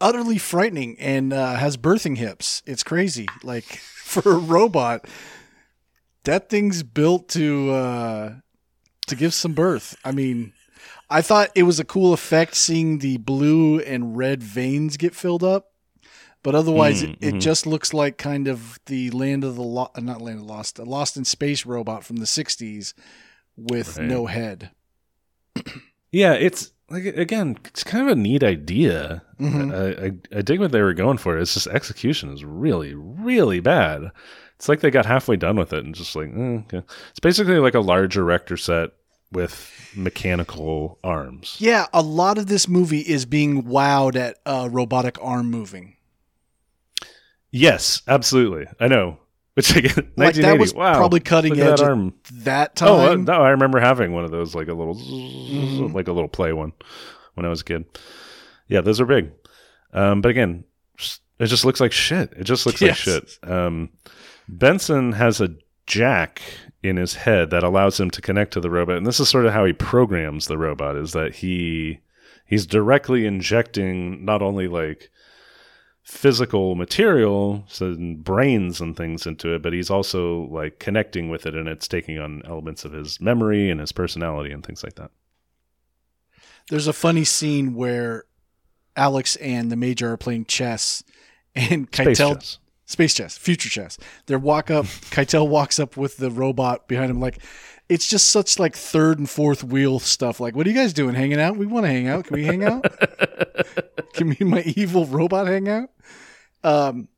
utterly 0.00 0.38
frightening 0.38 0.96
and 1.00 1.32
uh, 1.32 1.54
has 1.56 1.76
birthing 1.76 2.16
hips. 2.16 2.62
It's 2.66 2.82
crazy. 2.84 3.26
Like 3.42 3.64
for 4.04 4.32
a 4.32 4.38
robot, 4.38 5.06
that 6.24 6.48
thing's 6.48 6.82
built 6.82 7.28
to 7.30 7.70
uh, 7.70 8.34
to 9.08 9.16
give 9.16 9.34
some 9.34 9.52
birth. 9.54 9.96
I 10.04 10.12
mean, 10.12 10.52
I 11.08 11.22
thought 11.22 11.50
it 11.56 11.64
was 11.64 11.80
a 11.80 11.84
cool 11.84 12.12
effect 12.12 12.54
seeing 12.54 12.98
the 12.98 13.16
blue 13.16 13.80
and 13.80 14.16
red 14.16 14.42
veins 14.42 14.96
get 14.96 15.14
filled 15.14 15.42
up. 15.42 15.66
But 16.42 16.54
otherwise, 16.54 17.02
Mm, 17.02 17.12
it, 17.12 17.18
it 17.20 17.34
mhm. 17.34 17.40
just 17.40 17.66
looks 17.66 17.92
like 17.92 18.16
kind 18.16 18.48
of 18.48 18.78
the 18.86 19.10
Land 19.10 19.44
of 19.44 19.56
the 19.56 19.62
Lo- 19.62 19.90
uh, 19.94 20.00
not 20.00 20.22
Land 20.22 20.38
of 20.40 20.46
Lost, 20.46 20.78
a 20.78 20.84
Lost 20.84 21.16
in 21.18 21.24
Space 21.26 21.66
robot 21.66 22.02
from 22.04 22.16
the 22.16 22.24
'60s 22.26 22.94
with 23.60 23.98
Right. 23.98 24.06
no 24.08 24.26
head. 24.26 24.70
Yeah, 26.12 26.32
it's 26.32 26.72
like 26.88 27.04
again, 27.04 27.56
it's 27.66 27.84
kind 27.84 28.02
of 28.10 28.18
a 28.18 28.20
neat 28.20 28.42
idea. 28.42 29.22
Mhm. 29.38 29.72
I, 29.72 30.06
I, 30.06 30.38
I 30.38 30.42
dig 30.42 30.58
what 30.58 30.72
they 30.72 30.82
were 30.82 30.92
going 30.92 31.18
for. 31.18 31.38
It's 31.38 31.54
just 31.54 31.68
execution 31.68 32.32
is 32.32 32.44
really, 32.44 32.94
really 32.96 33.60
bad. 33.60 34.10
It's 34.56 34.68
like 34.68 34.80
they 34.80 34.90
got 34.90 35.06
halfway 35.06 35.36
done 35.36 35.54
with 35.56 35.72
it 35.72 35.84
and 35.84 35.94
just 35.94 36.16
like, 36.16 36.30
eh, 36.36 36.62
okay. 36.66 36.82
It's 37.10 37.20
basically 37.20 37.60
like 37.60 37.74
a 37.76 37.80
large 37.80 38.16
erector 38.16 38.56
set 38.56 38.90
with 39.30 39.70
mechanical 39.94 40.98
arms. 41.04 41.56
Yeah, 41.60 41.86
a 41.94 42.02
lot 42.02 42.38
of 42.38 42.48
this 42.48 42.66
movie 42.66 43.02
is 43.02 43.24
being 43.24 43.62
wowed 43.62 44.16
at 44.16 44.38
uh, 44.44 44.68
robotic 44.68 45.16
arm 45.22 45.48
moving. 45.48 45.94
Yes, 47.52 48.02
absolutely. 48.08 48.66
I 48.80 48.88
know. 48.88 49.19
Which 49.54 49.74
again, 49.76 50.12
Like 50.16 50.34
that 50.36 50.58
was 50.58 50.72
wow, 50.72 50.94
probably 50.96 51.20
cutting 51.20 51.52
edge 51.52 51.58
that 51.58 51.80
at 51.80 51.88
arm. 51.88 52.14
that 52.32 52.80
Oh, 52.82 52.98
uh, 53.00 53.08
time. 53.08 53.24
no, 53.24 53.32
I 53.42 53.50
remember 53.50 53.80
having 53.80 54.12
one 54.12 54.24
of 54.24 54.30
those, 54.30 54.54
like 54.54 54.68
a 54.68 54.74
little, 54.74 54.94
Mhm. 54.94 55.92
like 55.92 56.06
a 56.08 56.12
little 56.12 56.28
play 56.28 56.52
one, 56.52 56.72
when 57.34 57.44
I 57.44 57.48
was 57.48 57.60
a 57.62 57.64
kid. 57.64 57.84
Yeah, 58.68 58.80
those 58.80 59.00
are 59.00 59.06
big. 59.06 59.32
Um, 59.92 60.20
but 60.20 60.28
again, 60.30 60.64
it 61.40 61.46
just 61.46 61.64
looks 61.64 61.80
like 61.80 61.90
shit. 61.92 62.32
It 62.36 62.44
just 62.44 62.64
looks 62.64 62.80
like 62.80 62.94
shit. 62.94 63.38
Um, 63.42 63.90
Benson 64.48 65.12
has 65.12 65.40
a 65.40 65.50
jack 65.86 66.40
in 66.82 66.96
his 66.96 67.14
head 67.14 67.50
that 67.50 67.62
allows 67.64 67.98
him 67.98 68.10
to 68.12 68.22
connect 68.22 68.52
to 68.52 68.60
the 68.60 68.70
robot, 68.70 68.96
and 68.98 69.06
this 69.06 69.18
is 69.20 69.28
sort 69.28 69.46
of 69.46 69.52
how 69.52 69.64
he 69.64 69.72
programs 69.72 70.46
the 70.46 70.58
robot: 70.58 70.96
is 70.96 71.12
that 71.12 71.34
he 71.36 71.98
he's 72.46 72.66
directly 72.66 73.26
injecting 73.26 74.24
not 74.24 74.42
only 74.42 74.68
like 74.68 75.10
physical 76.02 76.74
material, 76.74 77.64
so 77.68 77.94
brains 78.18 78.80
and 78.80 78.96
things 78.96 79.26
into 79.26 79.54
it, 79.54 79.62
but 79.62 79.72
he's 79.72 79.90
also 79.90 80.42
like 80.46 80.78
connecting 80.78 81.28
with 81.28 81.46
it 81.46 81.54
and 81.54 81.68
it's 81.68 81.88
taking 81.88 82.18
on 82.18 82.42
elements 82.46 82.84
of 82.84 82.92
his 82.92 83.20
memory 83.20 83.70
and 83.70 83.80
his 83.80 83.92
personality 83.92 84.50
and 84.50 84.64
things 84.64 84.82
like 84.82 84.94
that. 84.94 85.10
There's 86.68 86.86
a 86.86 86.92
funny 86.92 87.24
scene 87.24 87.74
where 87.74 88.24
Alex 88.96 89.36
and 89.36 89.70
the 89.70 89.76
Major 89.76 90.12
are 90.12 90.16
playing 90.16 90.44
chess, 90.46 91.02
and 91.54 91.88
Space 91.92 92.18
Keitel 92.18 92.34
chess. 92.34 92.58
Space 92.90 93.14
chess, 93.14 93.38
future 93.38 93.68
chess. 93.68 93.98
They 94.26 94.36
walk 94.36 94.70
up. 94.70 94.84
Keitel 95.10 95.48
walks 95.48 95.78
up 95.78 95.96
with 95.96 96.16
the 96.16 96.30
robot 96.30 96.88
behind 96.88 97.10
him. 97.10 97.20
Like 97.20 97.40
it's 97.88 98.06
just 98.08 98.30
such 98.30 98.58
like 98.58 98.76
third 98.76 99.18
and 99.18 99.28
fourth 99.28 99.64
wheel 99.64 99.98
stuff. 99.98 100.38
Like, 100.38 100.54
what 100.54 100.66
are 100.66 100.70
you 100.70 100.76
guys 100.76 100.92
doing? 100.92 101.14
Hanging 101.14 101.40
out? 101.40 101.56
We 101.56 101.66
want 101.66 101.86
to 101.86 101.90
hang 101.90 102.08
out. 102.08 102.24
Can 102.24 102.36
we 102.36 102.44
hang 102.44 102.64
out? 102.64 102.84
Can 104.14 104.28
me 104.28 104.36
and 104.40 104.50
my 104.50 104.62
evil 104.62 105.06
robot 105.06 105.46
hang 105.46 105.68
out? 105.68 105.90
Um, 106.62 107.08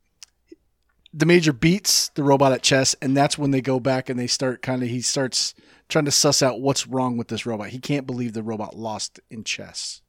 the 1.13 1.27
major 1.27 1.53
beats 1.53 2.09
the 2.09 2.23
robot 2.23 2.53
at 2.53 2.63
chess, 2.63 2.95
and 3.01 3.15
that's 3.15 3.37
when 3.37 3.51
they 3.51 3.61
go 3.61 3.79
back 3.79 4.09
and 4.09 4.19
they 4.19 4.25
start 4.25 4.63
kind 4.63 4.81
of. 4.81 4.89
He 4.89 5.01
starts 5.01 5.53
trying 5.89 6.05
to 6.05 6.11
suss 6.11 6.41
out 6.41 6.59
what's 6.59 6.87
wrong 6.87 7.17
with 7.17 7.27
this 7.27 7.45
robot. 7.45 7.69
He 7.69 7.79
can't 7.79 8.07
believe 8.07 8.33
the 8.33 8.41
robot 8.41 8.75
lost 8.75 9.19
in 9.29 9.43
chess. 9.43 10.01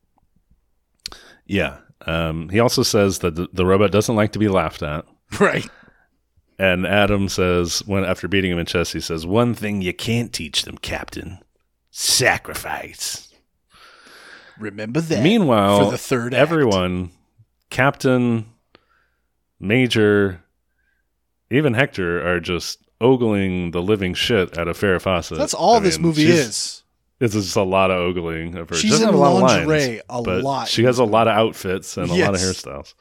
Yeah. 1.46 1.78
Um, 2.06 2.48
he 2.48 2.58
also 2.58 2.82
says 2.82 3.18
that 3.18 3.34
the, 3.34 3.48
the 3.52 3.66
robot 3.66 3.92
doesn't 3.92 4.16
like 4.16 4.32
to 4.32 4.38
be 4.38 4.48
laughed 4.48 4.82
at. 4.82 5.04
Right. 5.40 5.68
And 6.58 6.86
Adam 6.86 7.28
says, 7.28 7.82
when 7.84 8.04
after 8.04 8.28
beating 8.28 8.52
him 8.52 8.58
in 8.60 8.66
chess, 8.66 8.92
he 8.92 9.00
says, 9.00 9.26
"One 9.26 9.54
thing 9.54 9.82
you 9.82 9.92
can't 9.92 10.32
teach 10.32 10.62
them, 10.62 10.78
Captain: 10.78 11.38
sacrifice." 11.90 13.28
Remember 14.58 15.00
that. 15.00 15.22
Meanwhile, 15.22 15.86
for 15.86 15.90
the 15.90 15.98
third 15.98 16.32
act. 16.32 16.40
everyone, 16.40 17.10
Captain, 17.70 18.46
Major, 19.58 20.44
even 21.50 21.74
Hector, 21.74 22.24
are 22.24 22.38
just 22.38 22.78
ogling 23.00 23.72
the 23.72 23.82
living 23.82 24.14
shit 24.14 24.56
out 24.56 24.68
of 24.68 24.78
Farrah 24.78 25.00
Fawcett. 25.02 25.38
That's 25.38 25.54
all 25.54 25.76
I 25.76 25.80
this 25.80 25.98
mean, 25.98 26.06
movie 26.06 26.26
is. 26.26 26.82
It's 27.20 27.34
just 27.34 27.56
a 27.56 27.62
lot 27.62 27.90
of 27.90 27.98
ogling 27.98 28.56
of 28.56 28.68
her. 28.68 28.74
She 28.76 28.82
She's 28.82 28.92
doesn't 28.92 29.08
in 29.08 29.14
a 29.14 29.18
lot 29.18 29.36
of 29.36 29.42
lingerie 29.42 29.88
lines, 29.88 30.02
a 30.08 30.20
lot 30.20 30.68
She 30.68 30.84
has 30.84 30.98
a 30.98 31.04
lot 31.04 31.26
of 31.26 31.36
outfits 31.36 31.96
and 31.96 32.10
a 32.10 32.14
lot 32.14 32.34
of 32.34 32.40
hairstyles. 32.40 32.94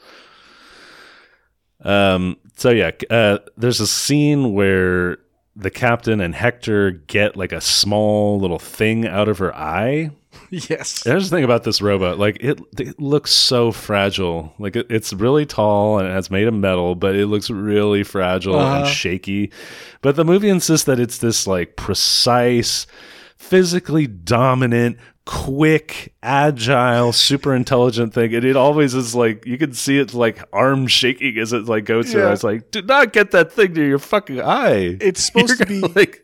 Um. 1.83 2.37
So 2.55 2.69
yeah, 2.69 2.91
uh, 3.09 3.39
there's 3.57 3.79
a 3.79 3.87
scene 3.87 4.53
where 4.53 5.17
the 5.55 5.71
captain 5.71 6.19
and 6.21 6.33
Hector 6.35 6.91
get 6.91 7.35
like 7.35 7.51
a 7.51 7.61
small 7.61 8.39
little 8.39 8.59
thing 8.59 9.07
out 9.07 9.27
of 9.27 9.37
her 9.39 9.55
eye. 9.55 10.11
Yes. 10.49 11.01
There's 11.03 11.29
the 11.31 11.35
thing 11.37 11.43
about 11.43 11.63
this 11.63 11.81
robot, 11.81 12.19
like 12.19 12.37
it, 12.39 12.59
it 12.79 12.99
looks 12.99 13.31
so 13.31 13.71
fragile. 13.71 14.53
Like 14.59 14.75
it, 14.75 14.85
it's 14.89 15.11
really 15.11 15.47
tall 15.47 15.97
and 15.97 16.07
it's 16.07 16.29
made 16.29 16.47
of 16.47 16.53
metal, 16.53 16.93
but 16.93 17.15
it 17.15 17.25
looks 17.27 17.49
really 17.49 18.03
fragile 18.03 18.59
and 18.59 18.83
Uh-huh. 18.83 18.85
shaky. 18.85 19.51
But 20.01 20.15
the 20.15 20.23
movie 20.25 20.49
insists 20.49 20.85
that 20.85 20.99
it's 20.99 21.17
this 21.19 21.47
like 21.47 21.75
precise, 21.75 22.85
physically 23.37 24.05
dominant, 24.05 24.97
quick, 25.25 26.13
agile, 26.21 27.13
super 27.13 27.55
intelligent 27.55 28.13
thing. 28.13 28.33
And 28.35 28.43
it 28.45 28.55
always 28.55 28.93
is 28.93 29.15
like 29.15 29.45
you 29.45 29.57
can 29.57 29.73
see 29.73 29.97
it 29.99 30.13
like 30.13 30.43
arm 30.51 30.87
shaking 30.87 31.37
as 31.37 31.53
it 31.53 31.65
like 31.65 31.85
goes 31.85 32.11
through. 32.11 32.23
Yeah. 32.23 32.33
It's 32.33 32.43
like, 32.43 32.71
do 32.71 32.81
not 32.81 33.13
get 33.13 33.31
that 33.31 33.51
thing 33.51 33.73
to 33.75 33.85
your 33.87 33.99
fucking 33.99 34.41
eye. 34.41 34.97
It's 34.99 35.23
supposed 35.25 35.49
You're 35.49 35.57
to 35.57 35.65
be 35.65 35.79
like 35.81 36.21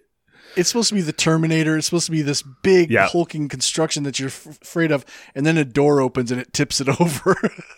it's 0.55 0.67
supposed 0.69 0.89
to 0.89 0.95
be 0.95 1.01
the 1.01 1.13
Terminator. 1.13 1.77
It's 1.77 1.85
supposed 1.85 2.07
to 2.07 2.11
be 2.11 2.21
this 2.23 2.41
big 2.41 2.89
Yeah. 2.91 3.07
hulking 3.07 3.47
construction 3.47 4.03
that 4.03 4.19
you're 4.19 4.29
f- 4.29 4.59
afraid 4.61 4.91
of, 4.91 5.05
and 5.35 5.45
then 5.45 5.57
a 5.57 5.63
door 5.63 6.01
opens 6.01 6.31
and 6.31 6.41
it 6.41 6.51
tips 6.53 6.81
it 6.81 6.89
over. 6.99 7.35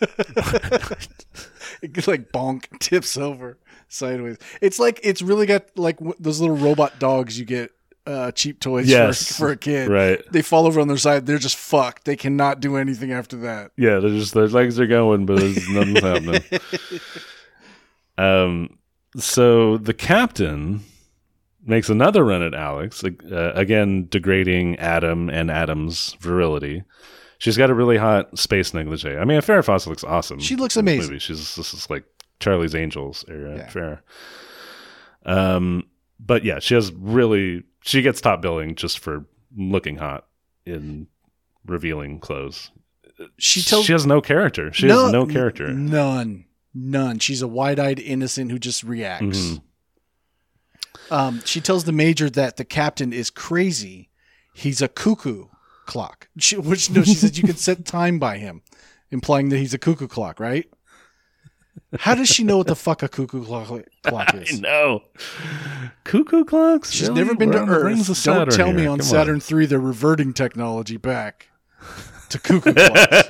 it 1.82 1.92
gets 1.92 2.08
like 2.08 2.32
bonk 2.32 2.78
tips 2.78 3.16
over 3.16 3.58
sideways. 3.88 4.38
It's 4.60 4.78
like 4.78 5.00
it's 5.02 5.22
really 5.22 5.46
got 5.46 5.66
like 5.76 5.98
w- 5.98 6.14
those 6.18 6.40
little 6.40 6.56
robot 6.56 6.98
dogs 6.98 7.38
you 7.38 7.44
get 7.44 7.70
uh, 8.06 8.32
cheap 8.32 8.58
toys 8.60 8.88
Yes. 8.88 9.28
for, 9.28 9.34
for 9.34 9.50
a 9.52 9.56
kid. 9.56 9.88
right. 9.88 10.20
They 10.32 10.42
fall 10.42 10.66
over 10.66 10.80
on 10.80 10.88
their 10.88 10.96
side. 10.96 11.26
They're 11.26 11.38
just 11.38 11.56
fucked. 11.56 12.04
They 12.04 12.16
cannot 12.16 12.60
do 12.60 12.76
anything 12.76 13.12
after 13.12 13.36
that. 13.38 13.70
Yeah, 13.76 13.98
they're 14.00 14.10
just 14.10 14.34
their 14.34 14.48
legs 14.48 14.80
are 14.80 14.86
going, 14.86 15.26
but 15.26 15.38
there's 15.38 15.68
nothing's 15.68 16.00
happening. 16.02 16.42
Um, 18.18 18.78
so 19.16 19.78
the 19.78 19.94
captain 19.94 20.80
makes 21.64 21.88
another 21.88 22.24
run 22.24 22.42
at 22.42 22.54
Alex, 22.54 23.04
uh, 23.04 23.52
again 23.54 24.06
degrading 24.10 24.78
Adam 24.78 25.30
and 25.30 25.50
Adam's 25.50 26.14
virility. 26.20 26.82
She's 27.38 27.56
got 27.56 27.70
a 27.70 27.74
really 27.74 27.96
hot 27.96 28.38
space 28.38 28.72
negligee. 28.74 29.16
I 29.16 29.24
mean, 29.24 29.40
Farrah 29.40 29.64
Fawcett 29.64 29.88
looks 29.88 30.04
awesome. 30.04 30.38
She 30.40 30.56
looks 30.56 30.76
amazing. 30.76 31.10
Movie. 31.10 31.18
She's 31.18 31.54
this 31.56 31.74
is 31.74 31.90
like 31.90 32.04
Charlie's 32.40 32.74
Angels 32.74 33.24
era 33.28 33.56
Yeah. 33.56 33.68
Farrah. 33.68 33.98
Um, 35.24 35.84
but 36.20 36.44
yeah, 36.44 36.58
she 36.60 36.74
has 36.74 36.92
really 36.92 37.64
she 37.82 38.02
gets 38.02 38.20
top 38.20 38.42
billing 38.42 38.74
just 38.74 38.98
for 38.98 39.26
looking 39.56 39.96
hot 39.96 40.26
in 40.64 41.06
revealing 41.66 42.18
clothes. 42.20 42.70
She 43.38 43.62
tells 43.62 43.84
she 43.86 43.92
has 43.92 44.06
no 44.06 44.20
character. 44.20 44.72
She 44.72 44.88
has 44.88 45.12
no 45.12 45.26
character. 45.26 45.68
None. 45.68 46.46
None. 46.74 47.18
She's 47.18 47.42
a 47.42 47.48
wide-eyed 47.48 48.00
innocent 48.00 48.50
who 48.50 48.58
just 48.58 48.82
reacts. 48.82 49.24
Mhm. 49.38 49.62
Um, 51.10 51.42
she 51.44 51.60
tells 51.60 51.84
the 51.84 51.92
major 51.92 52.30
that 52.30 52.56
the 52.56 52.64
captain 52.64 53.12
is 53.12 53.28
crazy. 53.30 54.08
He's 54.54 54.80
a 54.80 54.88
cuckoo 54.88 55.46
clock. 55.86 56.28
She, 56.38 56.56
which 56.56 56.90
no, 56.90 57.02
she 57.02 57.14
said 57.14 57.36
you 57.36 57.42
can 57.44 57.56
set 57.56 57.84
time 57.84 58.18
by 58.18 58.38
him, 58.38 58.62
implying 59.10 59.50
that 59.50 59.58
he's 59.58 59.74
a 59.74 59.78
cuckoo 59.78 60.08
clock, 60.08 60.40
right? 60.40 60.70
How 61.98 62.14
does 62.14 62.28
she 62.28 62.42
know 62.44 62.58
what 62.58 62.66
the 62.66 62.76
fuck 62.76 63.02
a 63.02 63.08
cuckoo 63.08 63.44
clock, 63.44 63.68
clock 64.02 64.34
I 64.34 64.38
is? 64.38 64.60
know. 64.60 65.02
Cuckoo 66.04 66.44
clocks? 66.44 66.90
She's 66.90 67.08
Really? 67.08 67.20
never 67.22 67.34
been 67.34 67.50
We're 67.50 67.56
to 67.56 67.62
on 67.62 67.70
Earth. 67.70 68.24
Don't 68.24 68.50
tell 68.52 68.72
me 68.72 68.86
on 68.86 68.98
Come 68.98 69.06
Saturn 69.06 69.40
three 69.40 69.66
they're 69.66 69.78
reverting 69.78 70.32
technology 70.32 70.96
back 70.96 71.48
to 72.30 72.38
cuckoo 72.38 72.72
clocks. 72.74 73.22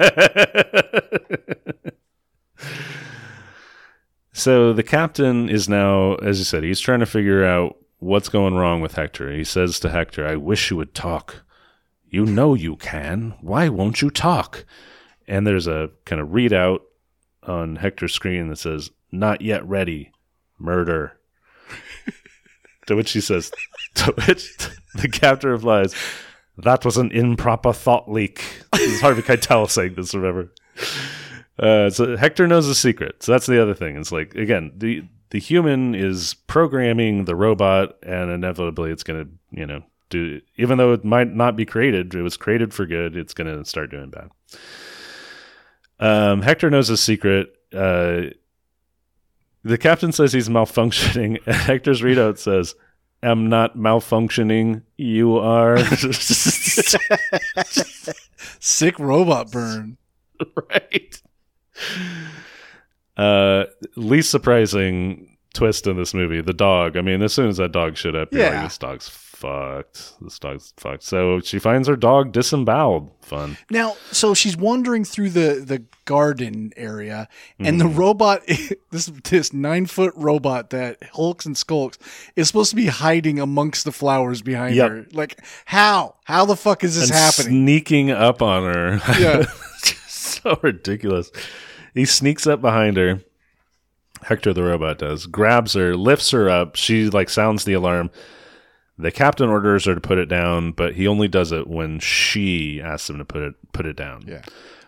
so 4.32 4.72
the 4.72 4.82
captain 4.82 5.48
is 5.48 5.68
now, 5.68 6.14
as 6.16 6.38
you 6.38 6.44
said, 6.44 6.62
he's 6.62 6.80
trying 6.80 7.00
to 7.00 7.06
figure 7.06 7.44
out 7.44 7.76
what's 7.98 8.28
going 8.28 8.54
wrong 8.54 8.80
with 8.80 8.94
Hector. 8.94 9.30
He 9.32 9.44
says 9.44 9.78
to 9.80 9.90
Hector, 9.90 10.26
I 10.26 10.36
wish 10.36 10.70
you 10.70 10.76
would 10.76 10.94
talk. 10.94 11.44
You 12.08 12.26
know 12.26 12.54
you 12.54 12.76
can. 12.76 13.34
Why 13.40 13.68
won't 13.68 14.02
you 14.02 14.10
talk? 14.10 14.64
And 15.28 15.46
there's 15.46 15.66
a 15.66 15.90
kind 16.04 16.20
of 16.20 16.28
readout 16.28 16.80
on 17.44 17.76
Hector's 17.76 18.14
screen 18.14 18.48
that 18.48 18.56
says, 18.56 18.90
Not 19.10 19.40
yet 19.40 19.66
ready. 19.66 20.12
Murder. 20.58 21.18
to 22.86 22.96
which 22.96 23.12
he 23.12 23.20
says, 23.20 23.50
To 23.94 24.12
which 24.26 24.56
the 24.94 25.08
captain 25.08 25.50
replies, 25.50 25.94
That 26.58 26.84
was 26.84 26.96
an 26.96 27.10
improper 27.12 27.72
thought 27.72 28.10
leak. 28.10 28.62
This 28.72 28.92
is 28.92 29.00
Harvey 29.00 29.22
Keitel 29.22 29.68
saying 29.70 29.94
this, 29.94 30.14
remember? 30.14 30.52
Uh, 31.58 31.90
so 31.90 32.16
Hector 32.16 32.46
knows 32.46 32.66
the 32.66 32.74
secret. 32.74 33.22
So 33.22 33.32
that's 33.32 33.46
the 33.46 33.60
other 33.60 33.74
thing. 33.74 33.96
It's 33.96 34.12
like 34.12 34.34
again, 34.34 34.72
the 34.76 35.04
the 35.30 35.38
human 35.38 35.94
is 35.94 36.34
programming 36.34 37.24
the 37.24 37.36
robot, 37.36 37.96
and 38.02 38.30
inevitably, 38.30 38.90
it's 38.90 39.02
going 39.02 39.24
to 39.24 39.58
you 39.58 39.66
know 39.66 39.82
do. 40.10 40.40
Even 40.56 40.78
though 40.78 40.92
it 40.92 41.04
might 41.04 41.32
not 41.32 41.56
be 41.56 41.64
created, 41.64 42.14
it 42.14 42.22
was 42.22 42.36
created 42.36 42.74
for 42.74 42.86
good. 42.86 43.16
It's 43.16 43.34
going 43.34 43.46
to 43.46 43.64
start 43.64 43.90
doing 43.90 44.10
bad. 44.10 44.30
Um, 46.02 46.42
Hector 46.42 46.68
knows 46.68 46.90
a 46.90 46.96
secret. 46.96 47.54
Uh, 47.72 48.22
the 49.62 49.78
captain 49.78 50.10
says 50.12 50.32
he's 50.32 50.48
malfunctioning, 50.48 51.38
and 51.46 51.54
Hector's 51.56 52.02
readout 52.02 52.38
says, 52.38 52.74
"Am 53.22 53.48
not 53.48 53.76
malfunctioning. 53.76 54.82
You 54.98 55.36
are." 55.38 55.78
Sick 58.60 58.98
robot 58.98 59.50
burn. 59.52 59.96
right. 60.70 61.22
Uh, 63.16 63.64
least 63.96 64.30
surprising 64.30 65.36
twist 65.54 65.86
in 65.86 65.96
this 65.96 66.14
movie: 66.14 66.40
the 66.40 66.52
dog. 66.52 66.96
I 66.96 67.00
mean, 67.02 67.22
as 67.22 67.32
soon 67.32 67.48
as 67.48 67.58
that 67.58 67.70
dog 67.72 67.96
showed 67.96 68.16
up, 68.16 68.32
you're 68.32 68.42
Yeah. 68.42 68.50
like, 68.54 68.62
this 68.64 68.78
dog's 68.78 69.08
fucked. 69.42 70.14
This 70.20 70.38
dog's 70.38 70.72
fucked. 70.76 71.02
So 71.02 71.40
she 71.40 71.58
finds 71.58 71.88
her 71.88 71.96
dog 71.96 72.32
disemboweled. 72.32 73.10
Fun. 73.22 73.56
Now, 73.70 73.96
so 74.10 74.34
she's 74.34 74.56
wandering 74.56 75.04
through 75.04 75.30
the 75.30 75.62
the 75.66 75.84
garden 76.04 76.72
area, 76.76 77.28
and 77.58 77.66
Mm-hmm. 77.66 77.78
the 77.78 77.86
robot, 77.94 78.42
this 78.90 79.06
this 79.24 79.52
nine 79.52 79.86
foot 79.86 80.14
robot 80.16 80.70
that 80.70 80.98
hulks 81.12 81.44
and 81.46 81.56
skulks, 81.56 81.98
is 82.36 82.46
supposed 82.46 82.70
to 82.70 82.76
be 82.76 82.86
hiding 82.86 83.38
amongst 83.38 83.84
the 83.84 83.92
flowers 83.92 84.42
behind 84.42 84.74
Yep. 84.76 84.90
her. 84.90 85.06
Like, 85.12 85.38
how? 85.64 86.14
How 86.24 86.44
the 86.44 86.56
fuck 86.56 86.84
is 86.84 86.94
this 86.98 87.10
and 87.10 87.18
happening? 87.18 87.62
sneaking 87.64 88.10
up 88.10 88.40
on 88.42 88.62
her. 88.74 89.00
Yeah. 89.20 89.44
so 90.08 90.58
ridiculous. 90.62 91.30
He 91.94 92.04
sneaks 92.04 92.46
up 92.46 92.60
behind 92.60 92.96
her. 92.96 93.20
Hector 94.22 94.52
the 94.52 94.62
robot 94.62 94.98
does. 94.98 95.26
Grabs 95.26 95.74
her, 95.74 95.96
lifts 95.96 96.30
her 96.30 96.48
up. 96.48 96.76
She 96.76 97.10
like 97.10 97.28
sounds 97.28 97.64
the 97.64 97.72
alarm. 97.72 98.10
The 99.02 99.10
captain 99.12 99.48
orders 99.50 99.84
her 99.84 99.94
to 99.94 100.00
put 100.00 100.18
it 100.18 100.26
down, 100.26 100.72
but 100.72 100.94
he 100.94 101.06
only 101.06 101.28
does 101.28 101.52
it 101.52 101.66
when 101.66 101.98
she 102.00 102.80
asks 102.80 103.08
him 103.10 103.18
to 103.18 103.24
put 103.24 103.42
it 103.42 103.54
put 103.72 103.86
it 103.86 103.96
down. 103.96 104.24
Yeah. 104.26 104.42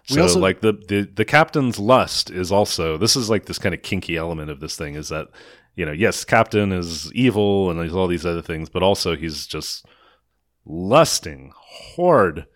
So 0.04 0.22
also- 0.22 0.38
like 0.40 0.60
the, 0.60 0.72
the 0.72 1.02
the 1.14 1.24
captain's 1.24 1.78
lust 1.78 2.30
is 2.30 2.50
also 2.52 2.96
this 2.98 3.16
is 3.16 3.28
like 3.30 3.46
this 3.46 3.58
kind 3.58 3.74
of 3.74 3.82
kinky 3.82 4.16
element 4.16 4.50
of 4.50 4.60
this 4.60 4.76
thing 4.76 4.94
is 4.96 5.08
that 5.08 5.28
you 5.76 5.84
know 5.86 5.92
yes 5.92 6.24
captain 6.24 6.72
is 6.72 7.12
evil 7.14 7.70
and 7.70 7.80
there's 7.80 7.94
all 7.94 8.06
these 8.06 8.26
other 8.26 8.42
things 8.42 8.68
but 8.68 8.82
also 8.82 9.16
he's 9.16 9.46
just 9.46 9.86
lusting 10.66 11.52
hard 11.96 12.46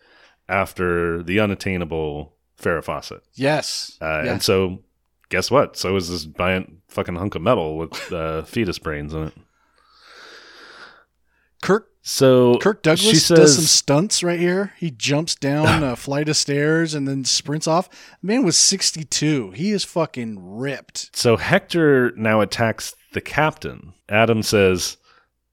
after 0.48 1.22
the 1.22 1.40
unattainable 1.40 2.34
Farrah 2.61 2.82
Fawcett. 2.84 3.22
yes. 3.34 3.96
Uh, 4.00 4.22
Yeah. 4.24 4.32
And 4.32 4.42
so, 4.42 4.82
guess 5.28 5.50
what? 5.50 5.76
So 5.76 5.94
is 5.96 6.09
this 6.09 6.24
giant 6.24 6.72
fucking 6.88 7.16
hunk 7.16 7.34
of 7.34 7.42
metal 7.42 7.76
with 7.78 8.12
uh, 8.12 8.42
fetus 8.42 8.78
brains 8.78 9.14
in 9.14 9.24
it. 9.28 9.34
Kirk 11.62 11.90
So 12.02 12.59
Kirk 12.59 12.82
Douglas 12.82 13.26
she 13.28 13.34
does 13.34 13.56
some 13.56 13.64
stunts 13.64 14.22
right 14.22 14.38
here. 14.38 14.72
He 14.78 14.90
jumps 14.90 15.34
down 15.34 15.82
a 15.82 15.96
flight 16.04 16.28
of 16.28 16.36
stairs 16.36 16.94
and 16.94 17.06
then 17.06 17.24
sprints 17.24 17.66
off. 17.66 17.88
Man 18.22 18.44
was 18.44 18.56
62. 18.56 19.50
He 19.52 19.70
is 19.72 19.84
fucking 19.84 20.59
ripped. 20.59 21.16
so 21.16 21.36
Hector 21.36 22.12
now 22.16 22.40
attacks 22.40 22.94
the 23.12 23.20
captain. 23.20 23.94
Adam 24.09 24.42
says, 24.42 24.96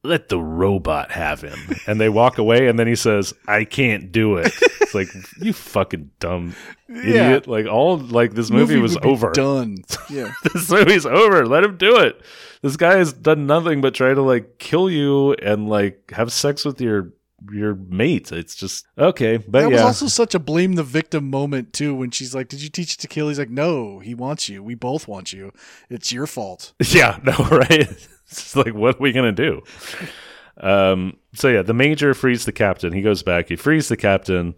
let 0.06 0.30
the 0.30 0.40
robot 0.40 1.12
have 1.12 1.42
him. 1.42 1.58
And 1.88 2.00
they 2.00 2.10
walk 2.10 2.38
away, 2.38 2.68
and 2.68 2.78
then 2.80 2.88
he 2.88 2.96
says, 2.96 3.34
I 3.48 3.66
can't 3.66 4.12
do 4.12 4.38
it. 4.38 4.54
It's 4.82 4.96
like, 4.96 5.08
you 5.40 5.54
fucking 5.54 6.12
dumb 6.20 6.56
idiot. 6.88 7.48
Like, 7.48 7.66
all, 7.66 7.98
like, 7.98 8.34
this 8.34 8.50
movie, 8.52 8.78
was 8.78 8.98
over. 8.98 9.32
Done. 9.32 9.78
Yeah. 10.10 10.34
this 10.54 10.70
movie's 10.70 11.06
over. 11.06 11.46
Let 11.46 11.64
him 11.64 11.78
do 11.78 11.98
it. 11.98 12.22
This 12.62 12.78
guy 12.78 12.98
has 12.98 13.14
done 13.14 13.48
nothing 13.48 13.82
but 13.82 13.94
try 13.94 14.14
to, 14.14 14.22
like, 14.22 14.58
kill 14.60 14.90
you 14.90 15.34
and, 15.34 15.68
like, 15.68 16.12
have 16.12 16.32
sex 16.32 16.66
with 16.66 16.80
your 16.80 17.12
your 17.52 17.76
mate. 17.76 18.32
It's 18.32 18.56
just 18.56 18.88
okay, 18.98 19.38
but 19.38 19.62
that 19.62 19.70
yeah, 19.70 19.76
was 19.76 19.82
also 19.82 20.08
such 20.08 20.36
a 20.36 20.40
blame 20.40 20.74
the 20.74 20.84
victim 20.84 21.30
moment 21.30 21.74
too 21.74 21.96
when 21.96 22.12
she's 22.12 22.34
like, 22.34 22.48
"Did 22.48 22.62
you 22.62 22.70
teach 22.70 22.94
it 22.96 23.00
to 23.00 23.08
kill?" 23.08 23.28
He's 23.28 23.40
like, 23.40 23.50
"No, 23.50 24.00
he 24.00 24.16
wants 24.16 24.50
you. 24.50 24.64
We 24.64 24.76
both 24.76 25.08
want 25.08 25.34
you. 25.34 25.52
It's 25.90 26.12
your 26.12 26.28
fault." 26.28 26.74
yeah, 26.90 27.20
no, 27.24 27.34
right? 27.52 27.90
It's 28.28 28.56
like, 28.56 28.74
what 28.74 28.96
are 28.96 29.02
we 29.02 29.12
gonna 29.12 29.32
do? 29.32 29.62
Um, 30.58 31.18
so 31.34 31.48
yeah, 31.48 31.62
the 31.62 31.74
major 31.74 32.14
frees 32.14 32.46
the 32.46 32.52
captain. 32.52 32.94
He 32.94 33.02
goes 33.02 33.24
back. 33.24 33.50
He 33.50 33.56
frees 33.56 33.88
the 33.88 33.98
captain, 33.98 34.56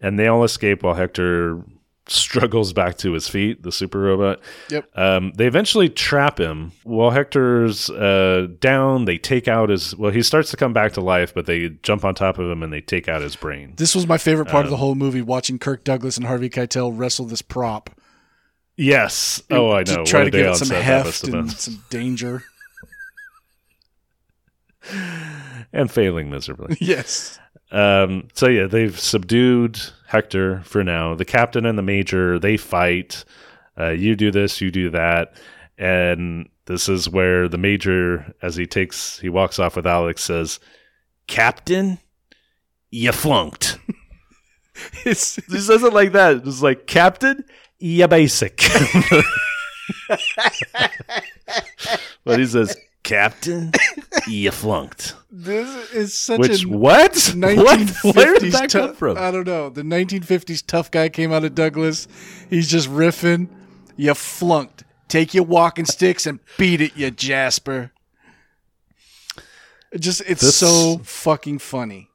and 0.00 0.18
they 0.18 0.26
all 0.26 0.44
escape 0.44 0.82
while 0.82 0.94
Hector 0.94 1.62
struggles 2.08 2.72
back 2.72 2.98
to 2.98 3.12
his 3.12 3.28
feet. 3.28 3.62
The 3.62 3.72
super 3.72 3.98
robot. 3.98 4.40
Yep. 4.70 4.96
Um, 4.96 5.32
they 5.34 5.46
eventually 5.46 5.88
trap 5.88 6.38
him 6.38 6.72
while 6.84 7.10
Hector's 7.10 7.90
uh, 7.90 8.48
down. 8.60 9.04
They 9.04 9.18
take 9.18 9.48
out 9.48 9.68
his. 9.68 9.96
Well, 9.96 10.10
he 10.10 10.22
starts 10.22 10.50
to 10.50 10.56
come 10.56 10.72
back 10.72 10.92
to 10.92 11.00
life, 11.00 11.34
but 11.34 11.46
they 11.46 11.70
jump 11.82 12.04
on 12.04 12.14
top 12.14 12.38
of 12.38 12.50
him 12.50 12.62
and 12.62 12.72
they 12.72 12.80
take 12.80 13.08
out 13.08 13.22
his 13.22 13.36
brain. 13.36 13.74
This 13.76 13.94
was 13.94 14.06
my 14.06 14.18
favorite 14.18 14.48
part 14.48 14.64
of 14.64 14.72
Um, 14.72 14.72
the 14.72 14.78
whole 14.78 14.94
movie: 14.94 15.22
watching 15.22 15.58
Kirk 15.58 15.84
Douglas 15.84 16.16
and 16.16 16.26
Harvey 16.26 16.50
Keitel 16.50 16.92
wrestle 16.96 17.26
this 17.26 17.42
prop. 17.42 17.90
Yes. 18.76 19.42
Oh, 19.50 19.70
I 19.72 19.84
to 19.84 19.94
know. 19.94 20.04
Try 20.04 20.22
to 20.22 20.28
a 20.28 20.30
day 20.30 20.38
give 20.38 20.46
on 20.48 20.52
it 20.52 20.56
some 20.56 20.76
heft 20.76 21.24
and 21.24 21.50
some 21.50 21.82
danger. 21.88 22.42
and 25.72 25.90
failing 25.90 26.30
miserably. 26.30 26.76
yes. 26.80 27.38
Um, 27.70 28.28
so 28.34 28.48
yeah, 28.48 28.66
they've 28.66 28.98
subdued 28.98 29.80
Hector 30.06 30.62
for 30.64 30.84
now. 30.84 31.14
The 31.14 31.24
captain 31.24 31.66
and 31.66 31.76
the 31.78 31.82
major 31.82 32.38
they 32.38 32.56
fight. 32.56 33.24
Uh, 33.78 33.90
you 33.90 34.16
do 34.16 34.30
this, 34.30 34.60
you 34.60 34.70
do 34.70 34.90
that, 34.90 35.34
and 35.76 36.48
this 36.66 36.88
is 36.88 37.08
where 37.08 37.48
the 37.48 37.58
major, 37.58 38.34
as 38.42 38.56
he 38.56 38.66
takes, 38.66 39.18
he 39.18 39.28
walks 39.28 39.58
off 39.58 39.76
with 39.76 39.86
Alex, 39.86 40.24
says, 40.24 40.58
"Captain, 41.26 41.98
you 42.90 43.12
flunked." 43.12 43.78
It's 45.06 45.36
he 45.36 45.58
says 45.58 45.82
it 45.82 45.94
like 45.94 46.12
that. 46.12 46.46
It's 46.46 46.60
like, 46.60 46.86
"Captain, 46.86 47.46
you 47.78 48.06
basic." 48.08 48.58
but 52.24 52.38
he 52.38 52.44
says, 52.44 52.76
"Captain, 53.06 53.72
you 54.28 54.50
flunked." 54.50 55.14
this 55.30 55.92
is 55.92 56.16
such 56.16 56.40
Which 56.40 56.64
a 56.64 56.68
what? 56.68 57.12
What? 57.34 57.56
1950s 57.56 58.14
Where 58.14 58.38
did 58.38 58.52
that 58.52 58.70
come 58.70 58.94
from? 58.94 59.16
I 59.16 59.30
don't 59.30 59.46
know. 59.46 59.68
The 59.70 59.82
1950s 59.82 60.66
tough 60.66 60.90
guy 60.90 61.08
came 61.08 61.32
out 61.32 61.44
of 61.44 61.54
Douglas. 61.54 62.08
He's 62.50 62.68
just 62.68 62.88
riffing. 62.88 63.48
You 63.96 64.14
flunked. 64.14 64.84
Take 65.08 65.34
your 65.34 65.44
walking 65.44 65.84
sticks 65.84 66.26
and 66.26 66.40
beat 66.58 66.80
it, 66.80 66.96
you 66.96 67.10
Jasper. 67.10 67.92
It 69.92 70.00
just 70.00 70.22
it's 70.26 70.42
This- 70.42 70.56
so 70.56 70.98
fucking 71.04 71.58
funny. 71.60 72.10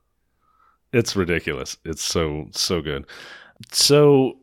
It's 0.94 1.16
ridiculous. 1.16 1.78
It's 1.86 2.04
so 2.04 2.48
so 2.52 2.82
good. 2.82 3.06
So 3.72 4.39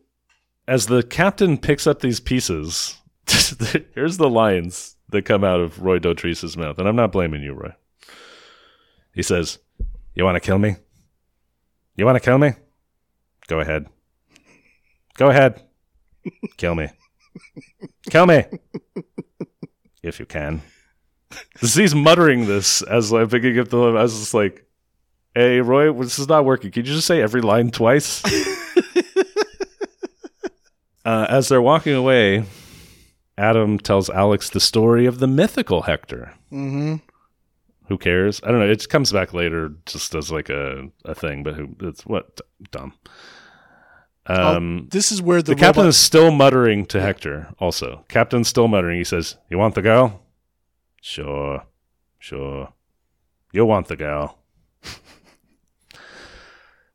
as 0.67 0.87
the 0.87 1.03
captain 1.03 1.59
picks 1.59 1.87
up 1.87 2.01
these 2.01 2.21
pieces, 2.21 2.97
here's 3.95 4.17
the 4.17 4.31
lines 4.31 4.97
that 5.11 5.25
come 5.25 5.45
out 5.45 5.61
of 5.61 5.83
Roy 5.83 5.99
Dotrice's 5.99 6.57
mouth, 6.57 6.79
and 6.79 6.89
I'm 6.89 6.97
not 6.97 7.13
blaming 7.13 7.43
you, 7.43 7.55
Roy. 7.55 7.75
He 9.15 9.23
says, 9.23 9.59
"You 10.15 10.25
want 10.25 10.37
to 10.37 10.41
kill 10.41 10.59
me? 10.59 10.77
You 11.97 12.05
want 12.05 12.17
to 12.17 12.21
kill 12.21 12.39
me? 12.39 12.53
Go 13.47 13.61
ahead. 13.61 13.87
Go 15.17 15.31
ahead. 15.31 15.63
Kill 16.57 16.75
me. 16.75 16.89
Kill 18.11 18.27
me 18.27 18.45
if 20.03 20.21
you 20.21 20.27
can." 20.27 20.63
He's 21.61 21.95
muttering 21.95 22.47
this 22.47 22.83
as 22.83 23.13
I'm 23.13 23.29
picking 23.29 23.59
up 23.59 23.69
the. 23.69 23.79
I 23.79 24.03
was 24.03 24.19
just 24.19 24.35
like, 24.35 24.69
Hey, 25.39 25.61
Roy, 25.61 25.93
this 25.93 26.19
is 26.19 26.27
not 26.27 26.45
working. 26.45 26.73
Can 26.73 26.85
you 26.85 26.95
just 26.95 27.07
say 27.07 27.23
every 27.23 27.43
line 27.43 27.71
twice? 27.71 28.25
uh, 31.05 31.27
as 31.29 31.49
they're 31.49 31.63
walking 31.63 31.95
away, 31.95 32.43
Adam 33.39 33.79
tells 33.79 34.11
Alex 34.11 34.51
the 34.51 34.61
story 34.61 35.07
of 35.07 35.19
the 35.21 35.27
mythical 35.27 35.83
Hector. 35.83 36.35
Mm-hmm. 36.53 36.97
Who 37.89 37.97
cares? 37.97 38.41
I 38.45 38.51
don't 38.51 38.61
know. 38.61 38.69
It 38.69 38.89
comes 38.89 39.13
back 39.13 39.33
later 39.33 39.73
just 39.87 40.15
as 40.15 40.31
like 40.31 40.51
a, 40.51 40.89
a 41.05 41.15
thing, 41.15 41.43
but 41.43 41.55
who, 41.55 41.75
it's 41.81 42.05
what? 42.05 42.41
Dumb. 42.71 42.93
Um, 44.27 44.89
This 44.91 45.11
is 45.11 45.23
where 45.23 45.41
the, 45.41 45.55
the 45.55 45.61
captain 45.61 45.83
robot- 45.85 45.89
is 45.91 45.97
still 45.97 46.31
muttering 46.31 46.85
to 46.87 47.01
Hector, 47.01 47.49
also. 47.59 48.05
Captain's 48.09 48.49
still 48.49 48.69
muttering. 48.69 48.99
He 48.99 49.05
says, 49.05 49.37
You 49.49 49.57
want 49.57 49.75
the 49.75 49.83
girl? 49.83 50.21
Sure. 51.01 51.65
Sure. 52.19 52.73
You 53.53 53.65
want 53.65 53.89
the 53.89 53.97
girl. 53.97 54.37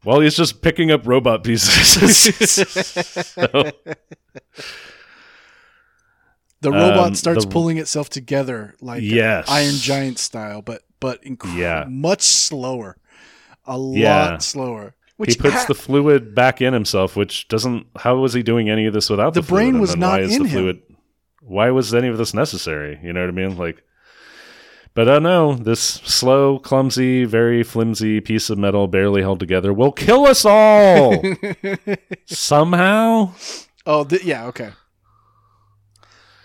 well, 0.06 0.20
he's 0.20 0.36
just 0.36 0.62
picking 0.62 0.92
up 0.92 1.08
robot 1.08 1.44
pieces. 1.44 2.44
So, 3.34 3.72
the 6.64 6.72
robot 6.72 7.08
um, 7.10 7.16
starts 7.16 7.46
the- 7.46 7.52
pulling 7.52 7.78
itself 7.78 8.10
together 8.10 8.74
like 8.82 9.04
Yes. 9.04 9.48
Iron 9.50 9.76
Giant 9.76 10.18
style, 10.18 10.62
but 10.64 10.82
but 11.00 11.22
inc- 11.24 11.56
Yeah. 11.56 11.86
much 11.88 12.22
slower, 12.24 12.98
a 13.68 13.78
Yeah. 13.78 14.26
lot 14.32 14.42
slower. 14.44 14.96
Which 15.18 15.34
he 15.36 15.40
puts 15.40 15.54
ha- 15.54 15.66
the 15.68 15.76
fluid 15.76 16.34
back 16.34 16.60
in 16.62 16.74
himself, 16.74 17.16
which 17.16 17.48
doesn't. 17.48 17.86
How 17.98 18.16
was 18.18 18.34
he 18.34 18.42
doing 18.42 18.70
any 18.70 18.88
of 18.88 18.94
this 18.94 19.10
without 19.12 19.36
the, 19.36 19.42
The 19.42 19.48
brain 19.48 19.80
was 19.80 19.96
not 19.96 20.14
why 20.14 20.20
is 20.22 20.36
in 20.36 20.44
the 20.44 20.50
him. 20.50 20.58
fluid? 20.60 20.82
Why 21.42 21.70
was 21.70 21.94
any 21.94 22.08
of 22.08 22.18
this 22.18 22.34
necessary? 22.34 23.00
You 23.04 23.14
know 23.14 23.20
what 23.22 23.30
I 23.30 23.32
mean? 23.32 23.56
Like, 23.58 23.84
but 24.96 25.08
I 25.10 25.20
know 25.20 25.56
this 25.56 25.82
slow, 25.82 26.58
clumsy, 26.58 27.26
very 27.26 27.64
flimsy 27.64 28.22
piece 28.22 28.50
of 28.50 28.58
metal, 28.58 28.88
barely 28.88 29.22
held 29.22 29.40
together, 29.40 29.72
will 29.74 29.92
kill 29.92 30.26
us 30.26 30.46
all 30.46 31.22
somehow. 32.26 33.32
oh 33.86 34.04
th- 34.06 34.24
yeah 34.24 34.46
okay. 34.48 34.70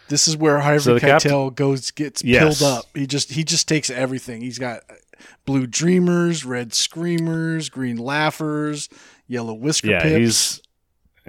This 0.08 0.26
is 0.28 0.36
where 0.36 0.58
Harvey 0.60 0.80
So 0.80 0.94
the 0.94 1.00
cap- 1.00 1.22
Keitel 1.22 1.54
goes 1.54 1.90
gets 1.90 2.22
Yes. 2.24 2.58
pilled 2.60 2.70
up. 2.78 2.84
He 2.94 3.06
just 3.06 3.32
he 3.32 3.44
just 3.44 3.68
takes 3.68 3.90
everything. 3.90 4.40
He's 4.42 4.58
got 4.58 4.80
blue 5.44 5.66
dreamers, 5.66 6.44
red 6.44 6.72
screamers, 6.74 7.68
green 7.68 7.96
laughers, 7.96 8.88
yellow 9.26 9.54
whisker 9.54 9.88
Yeah, 9.90 10.02
pips. 10.02 10.16
he's 10.16 10.62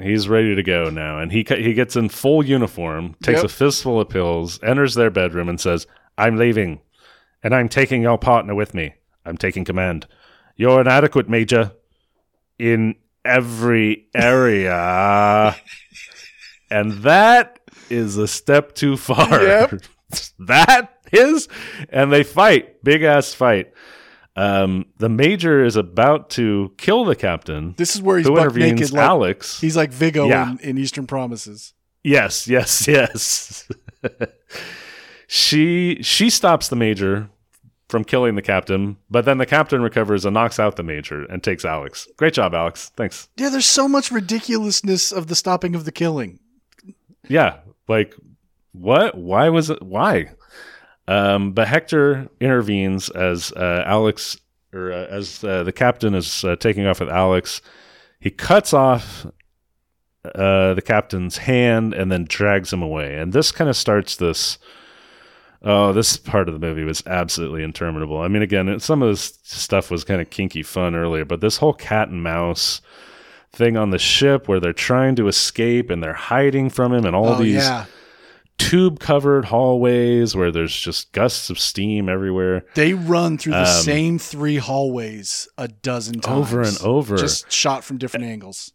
he's 0.05 0.29
ready 0.29 0.55
to 0.55 0.63
go 0.63 0.89
now, 0.89 1.19
and 1.19 1.31
he 1.31 1.45
he 1.47 1.73
gets 1.73 1.95
in 1.95 2.09
full 2.09 2.45
uniform, 2.45 3.15
takes 3.21 3.37
Yep. 3.37 3.45
a 3.45 3.49
fistful 3.49 3.99
of 3.99 4.09
pills, 4.09 4.59
enters 4.63 4.95
their 4.95 5.09
bedroom, 5.09 5.49
and 5.49 5.59
says, 5.59 5.85
"I'm 6.17 6.37
leaving, 6.37 6.79
and 7.43 7.53
I'm 7.53 7.67
taking 7.69 8.01
your 8.01 8.17
partner 8.17 8.55
with 8.55 8.73
me. 8.73 8.93
I'm 9.25 9.37
taking 9.37 9.65
command. 9.65 10.07
You're 10.55 10.81
inadequate, 10.81 11.27
Major, 11.29 11.71
in 12.57 12.95
every 13.25 14.05
area." 14.15 15.55
and 16.71 16.91
that 17.03 17.58
is 17.91 18.17
a 18.17 18.27
step 18.27 18.73
too 18.75 18.97
far. 18.97 19.41
Yep. 19.43 19.81
that 20.39 20.93
is, 21.11 21.47
and 21.89 22.11
they 22.11 22.23
fight, 22.23 22.83
big 22.83 23.03
ass 23.03 23.33
fight. 23.33 23.73
Um, 24.35 24.85
the 24.97 25.09
major 25.09 25.63
is 25.65 25.75
about 25.75 26.29
to 26.31 26.71
kill 26.77 27.03
the 27.03 27.15
captain. 27.15 27.73
this 27.77 27.95
is 27.95 28.01
where 28.01 28.17
he's 28.17 28.29
buck 28.29 28.55
naked. 28.55 28.91
Like, 28.91 29.01
Alex. 29.01 29.59
he's 29.59 29.75
like 29.75 29.91
Viggo 29.91 30.27
Yeah. 30.27 30.51
in, 30.51 30.59
in 30.59 30.77
Eastern 30.77 31.07
Promises. 31.07 31.73
Yes, 32.03 32.47
yes, 32.47 32.87
yes. 32.87 33.67
she 35.27 35.97
she 36.01 36.29
stops 36.29 36.69
the 36.69 36.75
major 36.75 37.29
from 37.89 38.03
killing 38.03 38.35
the 38.35 38.41
captain, 38.41 38.97
but 39.09 39.25
then 39.25 39.39
the 39.39 39.45
captain 39.45 39.81
recovers 39.81 40.23
and 40.23 40.33
knocks 40.35 40.59
out 40.59 40.75
the 40.75 40.83
major 40.83 41.23
and 41.25 41.43
takes 41.43 41.65
Alex. 41.65 42.07
Great 42.17 42.33
job, 42.35 42.53
Alex. 42.53 42.91
Thanks. 42.95 43.27
Yeah, 43.35 43.49
there's 43.49 43.65
so 43.65 43.87
much 43.87 44.11
ridiculousness 44.11 45.11
of 45.11 45.27
the 45.27 45.35
stopping 45.35 45.75
of 45.75 45.85
the 45.85 45.91
killing. 45.91 46.39
Yeah, 47.27 47.57
like 47.89 48.15
what? 48.71 49.17
Why 49.17 49.49
was 49.49 49.69
it? 49.69 49.81
Why? 49.81 50.31
Um, 51.07 51.53
but 51.53 51.67
Hector 51.67 52.29
intervenes 52.39 53.09
as 53.09 53.51
uh, 53.53 53.83
Alex, 53.85 54.37
or 54.71 54.91
uh, 54.91 55.07
as 55.07 55.43
uh, 55.43 55.63
the 55.63 55.71
captain 55.71 56.13
is 56.13 56.43
uh, 56.43 56.55
taking 56.55 56.85
off 56.85 56.99
with 56.99 57.09
Alex. 57.09 57.61
He 58.19 58.29
cuts 58.29 58.73
off 58.73 59.25
uh, 60.23 60.73
the 60.73 60.81
captain's 60.81 61.37
hand 61.37 61.93
and 61.93 62.11
then 62.11 62.25
drags 62.25 62.71
him 62.71 62.81
away. 62.81 63.17
And 63.17 63.33
this 63.33 63.51
kind 63.51 63.69
of 63.69 63.75
starts 63.75 64.15
this. 64.17 64.57
Oh, 65.61 65.91
this 65.91 66.15
part 66.15 66.47
of 66.47 66.53
the 66.53 66.65
movie 66.65 66.85
was 66.85 67.03
absolutely 67.05 67.63
interminable. 67.63 68.21
I 68.21 68.29
mean, 68.29 68.41
again, 68.41 68.79
some 68.79 69.01
of 69.01 69.09
this 69.09 69.39
stuff 69.43 69.91
was 69.91 70.05
kind 70.05 70.21
of 70.21 70.29
kinky 70.29 70.63
fun 70.63 70.95
earlier, 70.95 71.25
but 71.25 71.41
this 71.41 71.57
whole 71.57 71.73
cat 71.73 72.07
and 72.07 72.23
mouse 72.23 72.81
thing 73.51 73.77
on 73.77 73.89
the 73.89 73.99
ship 73.99 74.47
where 74.47 74.59
they're 74.59 74.73
trying 74.73 75.15
to 75.15 75.27
escape 75.27 75.89
and 75.89 76.01
they're 76.03 76.13
hiding 76.13 76.69
from 76.69 76.93
him 76.93 77.05
and 77.05 77.15
all 77.15 77.29
oh 77.29 77.37
these 77.37 77.55
yeah, 77.55 77.85
tube 78.57 78.99
covered 78.99 79.45
hallways 79.45 80.35
where 80.35 80.51
there's 80.51 80.75
just 80.75 81.11
gusts 81.13 81.49
of 81.49 81.59
steam 81.59 82.09
everywhere. 82.09 82.65
They 82.75 82.93
run 82.93 83.37
through 83.37 83.53
the 83.53 83.61
Um, 83.61 83.81
same 83.83 84.19
three 84.19 84.57
hallways 84.57 85.47
a 85.57 85.67
dozen 85.67 86.19
times. 86.19 86.37
Over 86.53 86.61
and 86.61 86.77
over. 86.81 87.17
Just 87.17 87.51
shot 87.51 87.83
from 87.83 87.97
different 87.97 88.25
angles. 88.25 88.73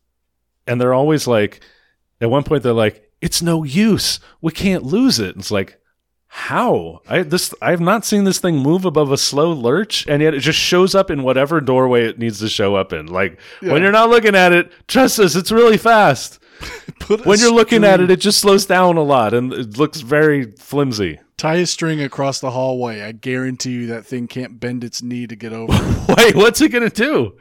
And 0.67 0.81
they're 0.81 0.95
always 0.95 1.27
like, 1.27 1.61
at 2.21 2.31
one 2.31 2.43
point, 2.43 2.63
they're 2.63 2.73
like, 2.73 3.11
it's 3.21 3.43
no 3.43 3.63
use. 3.65 4.21
We 4.41 4.53
can't 4.53 4.83
lose 4.83 5.19
it. 5.19 5.37
It's 5.37 5.51
like, 5.51 5.79
how? 6.37 7.01
I 7.09 7.23
this 7.23 7.55
I've 7.63 7.81
not 7.81 8.05
seen 8.05 8.25
this 8.25 8.39
thing 8.41 8.59
move 8.59 8.85
above 8.85 9.13
a 9.13 9.17
slow 9.17 9.53
lurch, 9.53 10.05
and 10.09 10.21
yet 10.21 10.35
it 10.35 10.41
just 10.41 10.59
shows 10.59 10.93
up 10.95 11.09
in 11.09 11.23
whatever 11.23 11.61
doorway 11.61 12.07
it 12.09 12.19
needs 12.19 12.41
to 12.41 12.49
show 12.49 12.75
up 12.75 12.93
in. 12.93 13.07
Like 13.07 13.39
Yeah. 13.63 13.73
when 13.73 13.83
you're 13.83 13.93
not 13.93 14.11
looking 14.11 14.35
at 14.35 14.53
it, 14.53 14.73
trust 14.89 15.21
us, 15.21 15.37
it's 15.37 15.53
really 15.53 15.77
fast. 15.79 16.41
When 17.25 17.39
you're 17.39 17.53
looking 17.53 17.85
at 17.85 18.01
it, 18.01 18.11
it 18.11 18.21
just 18.21 18.39
slows 18.41 18.65
down 18.65 18.97
a 18.97 19.03
lot 19.03 19.35
and 19.35 19.53
it 19.53 19.77
looks 19.77 20.01
very 20.01 20.53
flimsy. 20.53 21.19
tie 21.37 21.57
a 21.57 21.67
string 21.67 22.01
across 22.01 22.41
the 22.41 22.51
hallway. 22.53 23.03
I 23.03 23.13
guarantee 23.13 23.73
you 23.73 23.87
that 23.89 24.07
thing 24.07 24.27
can't 24.27 24.59
bend 24.59 24.83
its 24.83 25.03
knee 25.03 25.27
to 25.27 25.37
get 25.37 25.53
over. 25.53 25.73
Wait, 26.17 26.35
what's 26.35 26.61
it 26.63 26.71
gonna 26.71 26.89
do? 26.91 27.35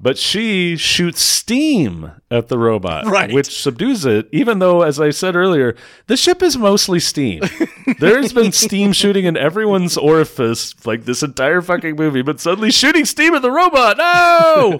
But 0.00 0.16
she 0.16 0.76
shoots 0.76 1.20
steam 1.20 2.12
at 2.30 2.46
the 2.46 2.56
robot, 2.56 3.06
Right. 3.06 3.32
which 3.32 3.60
subdues 3.60 4.04
it. 4.06 4.28
Even 4.30 4.60
though, 4.60 4.82
as 4.82 5.00
I 5.00 5.10
said 5.10 5.34
earlier, 5.34 5.74
the 6.06 6.16
ship 6.16 6.40
is 6.40 6.56
mostly 6.56 7.00
steam. 7.00 7.42
There's 7.98 8.32
been 8.32 8.52
steam 8.52 8.92
shooting 8.92 9.24
in 9.24 9.36
everyone's 9.36 9.96
orifice 9.96 10.74
like 10.86 11.04
this 11.04 11.24
entire 11.24 11.60
fucking 11.62 11.96
movie, 11.96 12.22
but 12.22 12.38
suddenly 12.38 12.70
shooting 12.70 13.04
steam 13.06 13.34
at 13.34 13.42
the 13.42 13.50
robot. 13.50 13.96
No. 13.98 14.78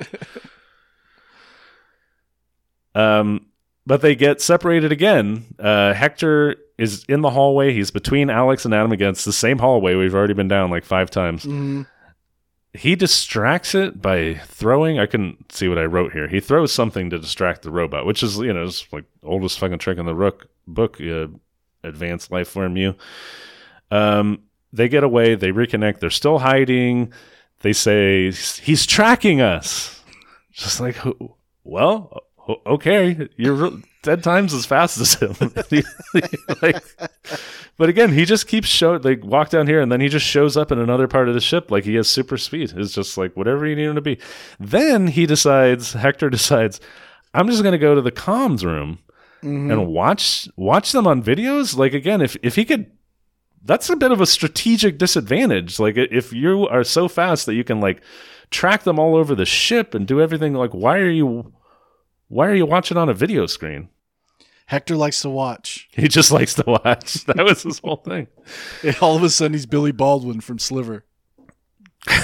um, 2.95 3.47
but 3.87 4.03
they 4.03 4.14
get 4.14 4.41
separated 4.41 4.93
again. 4.93 5.47
Uh, 5.59 5.95
Hector 5.95 6.57
is 6.77 7.05
in 7.09 7.23
the 7.23 7.31
hallway. 7.31 7.73
He's 7.73 7.91
between 7.91 8.31
Alex 8.31 8.64
and 8.64 8.75
Adam 8.75 8.93
again. 8.93 9.11
It's 9.11 9.25
the 9.25 9.33
same 9.33 9.59
hallway 9.59 9.95
we've 9.95 10.14
already 10.14 10.35
been 10.35 10.49
down 10.49 10.71
like 10.71 10.85
five 10.85 11.11
times 11.11 11.45
Mhm. 11.45 11.87
He 12.79 12.95
distracts 12.95 13.74
it 13.74 14.01
by 14.01 14.35
throwing. 14.35 14.99
I 14.99 15.07
couldn't 15.07 15.51
see 15.53 15.68
what 15.68 15.79
I 15.79 15.85
wrote 15.85 16.12
here. 16.12 16.29
He 16.29 16.41
throws 16.41 16.72
something 16.72 17.11
to 17.11 17.18
distract 17.18 17.62
the 17.62 17.70
robot, 17.70 18.07
which 18.07 18.22
is 18.22 18.39
you 18.39 18.53
know 18.53 18.64
it's 18.64 18.87
like 18.93 19.05
oldest 19.22 19.59
fucking 19.59 19.79
trick 19.79 19.99
in 19.99 20.07
the 20.07 20.14
rook 20.14 20.49
book. 20.66 21.01
Uh, 21.01 21.26
advanced 21.83 22.31
life 22.31 22.49
form 22.49 22.76
you. 22.76 22.95
Um, 23.91 24.45
they 24.72 24.89
get 24.89 25.05
away. 25.05 25.35
They 25.35 25.51
reconnect. 25.51 26.01
They're 26.01 26.11
still 26.11 26.39
hiding. 26.39 27.12
They 27.61 27.72
say 27.72 28.31
he's 28.31 28.87
tracking 28.87 29.41
us. 29.41 30.03
Just 30.53 30.81
like 30.81 30.97
well, 31.64 32.22
okay, 32.66 33.29
you're 33.37 33.55
re- 33.55 33.83
ten 34.03 34.21
times 34.21 34.53
as 34.55 34.67
fast 34.67 35.01
as 35.01 35.15
him. 35.15 35.35
like, 36.63 36.83
but 37.77 37.89
again, 37.89 38.13
he 38.13 38.25
just 38.25 38.47
keeps 38.49 38.69
showing. 38.69 39.03
Like 39.03 39.25
walk 39.25 39.51
down 39.51 39.67
here, 39.67 39.81
and 39.81 39.91
then 39.91 40.01
he 40.01 40.09
just 40.09 40.27
shows 40.27 40.57
up 40.57 40.73
in 40.73 40.79
another 40.79 41.09
part 41.09 41.29
of 41.29 41.35
the 41.35 41.41
ship. 41.41 41.71
Like 41.71 41.85
he 41.85 41.95
has 41.97 42.09
super 42.09 42.37
speed. 42.37 42.73
It's 42.77 42.93
just 42.93 43.17
like 43.19 43.37
whatever 43.37 43.67
you 43.67 43.77
need 43.77 43.87
him 43.87 43.95
to 43.95 44.01
be. 44.01 44.19
Then 44.59 45.07
he 45.09 45.27
decides. 45.27 45.93
Hector 45.93 46.31
decides. 46.31 46.81
I'm 47.35 47.49
just 47.49 47.63
going 47.63 47.73
to 47.73 47.79
go 47.79 47.95
to 47.95 48.03
the 48.03 48.13
comms 48.13 48.65
room 48.65 48.99
Mm-hmm. 49.43 49.71
and 49.71 49.87
watch 49.87 50.49
watch 50.57 50.91
them 50.91 51.07
on 51.07 51.23
videos. 51.23 51.77
Like 51.77 51.95
again, 51.95 52.21
if 52.21 52.37
if 52.43 52.57
he 52.57 52.65
could. 52.65 52.91
That's 53.65 53.89
a 53.91 53.97
bit 53.97 54.11
of 54.13 54.21
a 54.21 54.27
strategic 54.27 54.99
disadvantage. 54.99 55.79
Like 55.79 55.97
if 55.97 56.33
you 56.33 56.67
are 56.69 56.83
so 56.83 57.07
fast 57.07 57.47
that 57.47 57.55
you 57.55 57.63
can 57.65 57.81
like 57.81 58.01
track 58.51 58.83
them 58.85 58.99
all 58.99 59.15
over 59.15 59.35
the 59.37 59.45
ship 59.45 59.95
and 59.95 60.07
do 60.09 60.21
everything, 60.21 60.55
like 60.55 60.71
why 60.71 60.99
are 60.99 61.11
you 61.11 61.53
why 62.29 62.47
are 62.47 62.55
you 62.55 62.66
watching 62.66 62.97
on 62.97 63.09
a 63.09 63.14
video 63.14 63.47
screen? 63.47 63.89
Hector 64.66 64.97
likes 64.97 65.22
to 65.22 65.31
watch. 65.31 65.89
He 65.93 66.09
just 66.09 66.31
likes 66.39 66.55
to 66.55 66.64
watch. 66.66 67.24
That 67.26 67.45
was 67.45 67.62
his 67.62 67.79
whole 67.81 67.97
thing. 67.97 68.29
And 68.83 68.97
all 69.01 69.16
of 69.16 69.22
a 69.22 69.31
sudden, 69.31 69.55
he's 69.55 69.66
Billy 69.66 69.93
Baldwin 69.93 70.41
from 70.41 70.59
Sliver. 70.59 71.05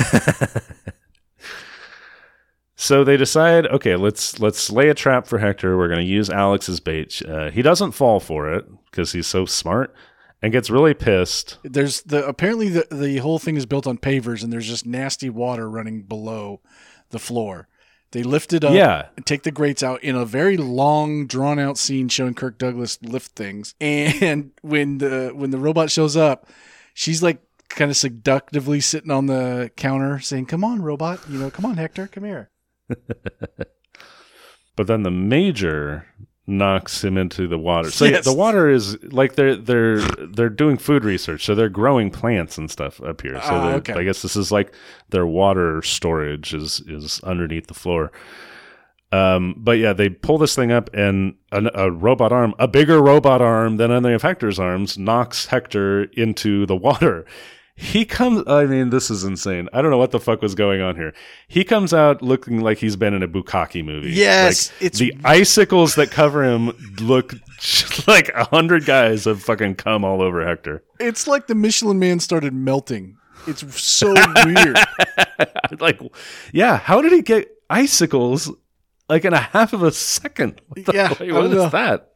So 2.77 3.03
they 3.03 3.17
decide, 3.17 3.67
okay, 3.69 3.97
let's 3.97 4.41
let's 4.41 4.71
lay 4.71 4.91
a 4.91 4.95
trap 4.95 5.27
for 5.27 5.39
Hector. 5.39 5.77
We're 5.79 5.89
going 5.89 6.05
to 6.05 6.13
use 6.13 6.29
Alex 6.29 6.69
as 6.69 6.81
bait. 6.81 7.23
Uh, 7.27 7.51
he 7.51 7.63
doesn't 7.63 7.93
fall 7.93 8.21
for 8.21 8.53
it 8.53 8.67
because 8.91 9.13
he's 9.13 9.27
so 9.27 9.47
smart 9.47 9.95
and 10.43 10.53
gets 10.53 10.69
really 10.69 10.93
pissed. 10.93 11.59
There's 11.63 12.03
the 12.03 12.27
apparently 12.27 12.69
the 12.69 12.87
the 12.91 13.19
whole 13.19 13.39
thing 13.39 13.57
is 13.57 13.65
built 13.65 13.87
on 13.87 13.97
pavers, 13.97 14.43
and 14.43 14.53
there's 14.53 14.67
just 14.67 14.85
nasty 14.85 15.31
water 15.31 15.71
running 15.71 16.03
below 16.03 16.61
the 17.09 17.19
floor. 17.19 17.69
They 18.15 18.23
lift 18.23 18.53
it 18.53 18.63
up, 18.65 18.73
Yeah. 18.75 19.09
and 19.17 19.27
take 19.27 19.43
the 19.43 19.51
grates 19.51 19.83
out 19.83 20.03
in 20.05 20.15
a 20.15 20.25
very 20.25 20.57
long, 20.57 21.27
drawn 21.27 21.59
out 21.59 21.77
scene 21.77 22.09
showing 22.09 22.35
Kirk 22.35 22.59
Douglas 22.59 22.99
lift 23.03 23.33
things. 23.33 23.75
And 23.81 24.53
when 24.63 24.99
the 24.99 25.33
when 25.35 25.51
the 25.51 25.59
robot 25.59 25.91
shows 25.91 26.17
up, 26.17 26.49
she's 26.95 27.23
like 27.25 27.43
kind 27.69 27.91
of 27.91 27.97
seductively 27.97 28.81
sitting 28.81 29.11
on 29.11 29.27
the 29.27 29.71
counter, 29.77 30.21
saying, 30.21 30.47
"Come 30.47 30.63
on, 30.63 30.81
robot, 30.81 31.21
you 31.29 31.39
know, 31.41 31.51
come 31.51 31.65
on, 31.67 31.77
Hector, 31.77 32.07
come 32.07 32.25
here." 32.25 32.51
But 34.77 34.87
then 34.89 35.03
the 35.05 35.11
major 35.11 36.07
knocks 36.47 37.03
him 37.03 37.17
into 37.17 37.47
the 37.49 37.57
water. 37.59 37.91
So 37.91 38.05
yeah, 38.05 38.13
Yes. 38.13 38.25
the 38.25 38.35
water 38.35 38.69
is 38.69 39.03
like 39.05 39.35
they're 39.35 39.57
they're 39.57 40.01
they're 40.01 40.49
doing 40.51 40.77
food 40.77 41.05
research, 41.05 41.45
so 41.45 41.55
they're 41.55 41.69
growing 41.71 42.11
plants 42.11 42.59
and 42.59 42.71
stuff 42.71 43.01
up 43.03 43.23
here. 43.23 43.41
So 43.43 43.51
they're- 43.63 43.75
okay. 43.77 43.93
I 43.95 44.05
guess 44.05 44.21
this 44.23 44.37
is 44.37 44.53
like 44.53 44.75
their 45.11 45.27
water 45.27 45.81
storage 45.83 46.53
is 46.53 46.81
is 46.87 47.21
underneath 47.25 47.67
the 47.69 47.75
floor. 47.75 48.13
Um, 49.13 49.55
but 49.57 49.79
yeah, 49.79 49.93
they 49.93 50.09
pull 50.09 50.39
this 50.39 50.57
thing 50.57 50.73
up, 50.73 50.91
and 50.93 51.35
a, 51.53 51.63
a 51.85 51.91
robot 51.91 52.33
arm, 52.33 52.53
a 52.59 52.67
bigger 52.67 53.01
robot 53.01 53.41
arm 53.41 53.77
than 53.77 53.93
any 53.93 54.13
of 54.13 54.23
Hector's 54.23 54.59
arms, 54.59 54.99
knocks 54.99 55.47
Hector 55.47 56.05
into 56.15 56.67
the 56.67 56.75
water. 56.77 57.25
He 57.77 58.05
comes. 58.05 58.45
I 58.47 58.67
mean, 58.67 58.91
this 58.91 59.11
is 59.11 59.25
insane. 59.25 59.69
I 59.73 59.83
don't 59.83 59.91
know 59.91 59.99
what 59.99 60.13
the 60.13 60.21
fuck 60.21 60.41
was 60.43 60.55
going 60.55 60.81
on 60.81 60.95
here. 60.95 61.13
He 61.49 61.65
comes 61.65 61.93
out 61.93 62.23
looking 62.23 62.61
like 62.61 62.79
he's 62.79 62.95
been 62.95 63.15
in 63.15 63.23
a 63.23 63.29
bukkake 63.29 63.85
movie. 63.85 64.11
Yes, 64.13 64.71
Like, 64.75 64.83
it's- 64.83 64.99
the 65.01 65.13
icicles 65.25 65.97
that 65.97 66.13
cover 66.13 66.45
him 66.45 66.71
look 67.01 67.35
like 68.07 68.29
a 68.31 68.45
hundred 68.45 68.85
guys 68.85 69.25
have 69.25 69.43
fucking 69.43 69.75
come 69.75 70.05
all 70.05 70.23
over 70.23 70.47
Hector. 70.47 70.85
It's 71.01 71.27
like 71.27 71.49
the 71.49 71.57
Michelin 71.57 71.99
Man 71.99 72.21
started 72.21 72.55
melting. 72.55 73.17
It's 73.49 73.83
so 73.83 74.15
weird. 74.45 74.79
like, 75.81 76.01
yeah, 76.53 76.79
how 76.79 77.03
did 77.03 77.11
he 77.13 77.23
get 77.23 77.49
icicles 77.69 78.51
like 79.09 79.25
in 79.25 79.33
a 79.35 79.39
half 79.41 79.73
of 79.73 79.83
a 79.83 79.91
second? 79.91 80.61
What 80.69 80.87
the 80.87 80.93
Yeah, 80.95 81.09
fuck- 81.09 81.19
what 81.29 81.47
is 81.47 81.71
that? 81.73 82.11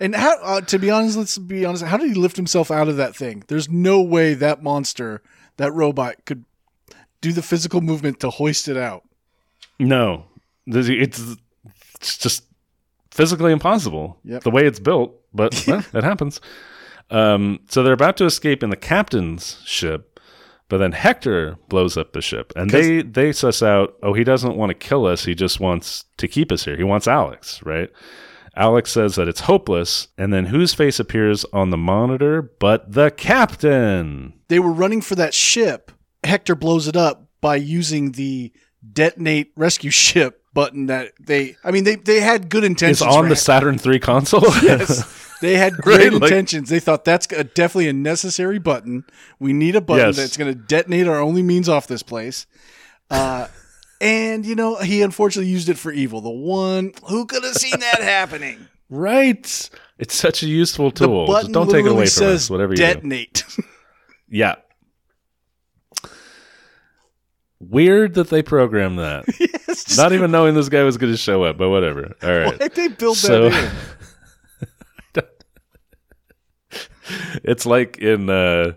And 0.00 0.14
how, 0.14 0.38
uh, 0.42 0.60
to 0.62 0.78
be 0.78 0.90
honest, 0.90 1.16
let's 1.16 1.38
be 1.38 1.64
honest. 1.64 1.84
How 1.84 1.96
did 1.96 2.08
he 2.08 2.14
lift 2.14 2.36
himself 2.36 2.70
out 2.70 2.88
of 2.88 2.96
that 2.96 3.16
thing? 3.16 3.44
There's 3.48 3.68
no 3.68 4.02
way 4.02 4.34
that 4.34 4.62
monster, 4.62 5.22
that 5.56 5.72
robot, 5.72 6.24
could 6.26 6.44
do 7.20 7.32
the 7.32 7.42
physical 7.42 7.80
movement 7.80 8.20
to 8.20 8.30
hoist 8.30 8.68
it 8.68 8.76
out. 8.76 9.04
No, 9.78 10.24
it's, 10.66 10.88
it's 12.00 12.18
just 12.18 12.44
physically 13.10 13.52
impossible. 13.52 14.18
Yep. 14.24 14.42
The 14.42 14.50
way 14.50 14.66
it's 14.66 14.80
built, 14.80 15.14
but 15.32 15.64
well, 15.66 15.84
it 15.94 16.04
happens. 16.04 16.40
Um, 17.10 17.60
so 17.68 17.82
they're 17.82 17.92
about 17.92 18.16
to 18.18 18.24
escape 18.24 18.62
in 18.62 18.70
the 18.70 18.76
captain's 18.76 19.62
ship, 19.64 20.20
but 20.68 20.78
then 20.78 20.92
Hector 20.92 21.56
blows 21.68 21.96
up 21.96 22.12
the 22.12 22.20
ship, 22.20 22.52
and 22.56 22.70
they 22.70 23.02
they 23.02 23.32
suss 23.32 23.62
out. 23.62 23.94
Oh, 24.02 24.12
he 24.12 24.24
doesn't 24.24 24.56
want 24.56 24.70
to 24.70 24.74
kill 24.74 25.06
us. 25.06 25.24
He 25.24 25.34
just 25.34 25.60
wants 25.60 26.04
to 26.16 26.26
keep 26.26 26.50
us 26.50 26.64
here. 26.64 26.76
He 26.76 26.84
wants 26.84 27.06
Alex, 27.06 27.62
right? 27.62 27.90
Alex 28.56 28.90
says 28.92 29.16
that 29.16 29.28
it's 29.28 29.40
hopeless, 29.40 30.08
and 30.16 30.32
then 30.32 30.46
whose 30.46 30.72
face 30.74 30.98
appears 30.98 31.44
on 31.52 31.70
the 31.70 31.76
monitor 31.76 32.40
but 32.58 32.90
the 32.92 33.10
captain? 33.10 34.32
They 34.48 34.58
were 34.58 34.72
running 34.72 35.00
for 35.02 35.14
that 35.16 35.34
ship. 35.34 35.92
Hector 36.24 36.54
blows 36.54 36.88
it 36.88 36.96
up 36.96 37.28
by 37.40 37.56
using 37.56 38.12
the 38.12 38.52
detonate 38.92 39.52
rescue 39.56 39.90
ship 40.06 40.42
button 40.54 40.86
that 40.86 41.12
they. 41.20 41.56
I 41.64 41.70
mean, 41.70 41.84
they 41.84 41.96
they 41.96 42.20
had 42.20 42.48
good 42.48 42.64
intentions. 42.64 43.02
It's 43.06 43.16
on 43.16 43.24
the 43.24 43.34
Hec- 43.34 43.38
Saturn 43.38 43.78
3 43.78 43.98
console. 44.00 44.42
Yes. 44.62 45.22
They 45.42 45.58
had 45.58 45.74
great 45.76 45.98
Right, 45.98 46.12
like- 46.14 46.22
intentions. 46.22 46.70
They 46.70 46.80
thought 46.80 47.04
that's 47.04 47.30
a, 47.32 47.44
definitely 47.44 47.88
a 47.88 47.92
necessary 47.92 48.58
button. 48.58 49.04
We 49.38 49.52
need 49.52 49.76
a 49.76 49.82
button 49.82 50.06
Yes. 50.06 50.16
that's 50.16 50.36
going 50.38 50.50
to 50.52 50.58
detonate 50.58 51.06
our 51.06 51.20
only 51.20 51.42
means 51.42 51.68
off 51.68 51.86
this 51.86 52.02
place. 52.02 52.46
Uh, 53.10 53.48
and 54.00 54.44
you 54.46 54.54
know, 54.54 54.76
he 54.76 55.02
unfortunately 55.02 55.50
used 55.50 55.68
it 55.68 55.78
for 55.78 55.92
evil. 55.92 56.20
The 56.20 56.30
one 56.30 56.92
who 57.08 57.26
could 57.26 57.42
have 57.44 57.54
seen 57.54 57.78
that 57.80 58.02
happening. 58.02 58.68
Right. 58.90 59.70
It's 59.98 60.14
such 60.14 60.42
a 60.42 60.46
useful 60.46 60.90
tool. 60.90 61.26
Just 61.26 61.52
don't 61.52 61.68
take 61.70 61.86
it 61.86 61.90
away 61.90 62.04
from 62.04 62.06
says 62.10 62.44
us, 62.44 62.50
whatever 62.50 62.72
you 62.72 62.76
do. 62.78 62.82
detonate. 62.84 63.42
Yeah. 64.28 64.56
Weird 67.60 68.14
that 68.14 68.28
they 68.28 68.42
programmed 68.42 68.98
that. 68.98 69.24
Just- 69.66 69.96
Not 69.96 70.12
even 70.12 70.30
knowing 70.30 70.54
this 70.54 70.68
guy 70.68 70.82
was 70.82 70.96
going 70.98 71.12
to 71.12 71.16
show 71.16 71.42
up, 71.44 71.56
but 71.56 71.70
whatever. 71.70 72.14
All 72.22 72.30
right. 72.38 72.58
Why'd 72.60 72.74
they 72.74 72.88
build 72.88 73.16
So- 73.16 73.50
that 73.50 73.72
in? 75.14 75.22
It's 77.44 77.64
like 77.66 77.98
in 77.98 78.28
uh 78.28 78.72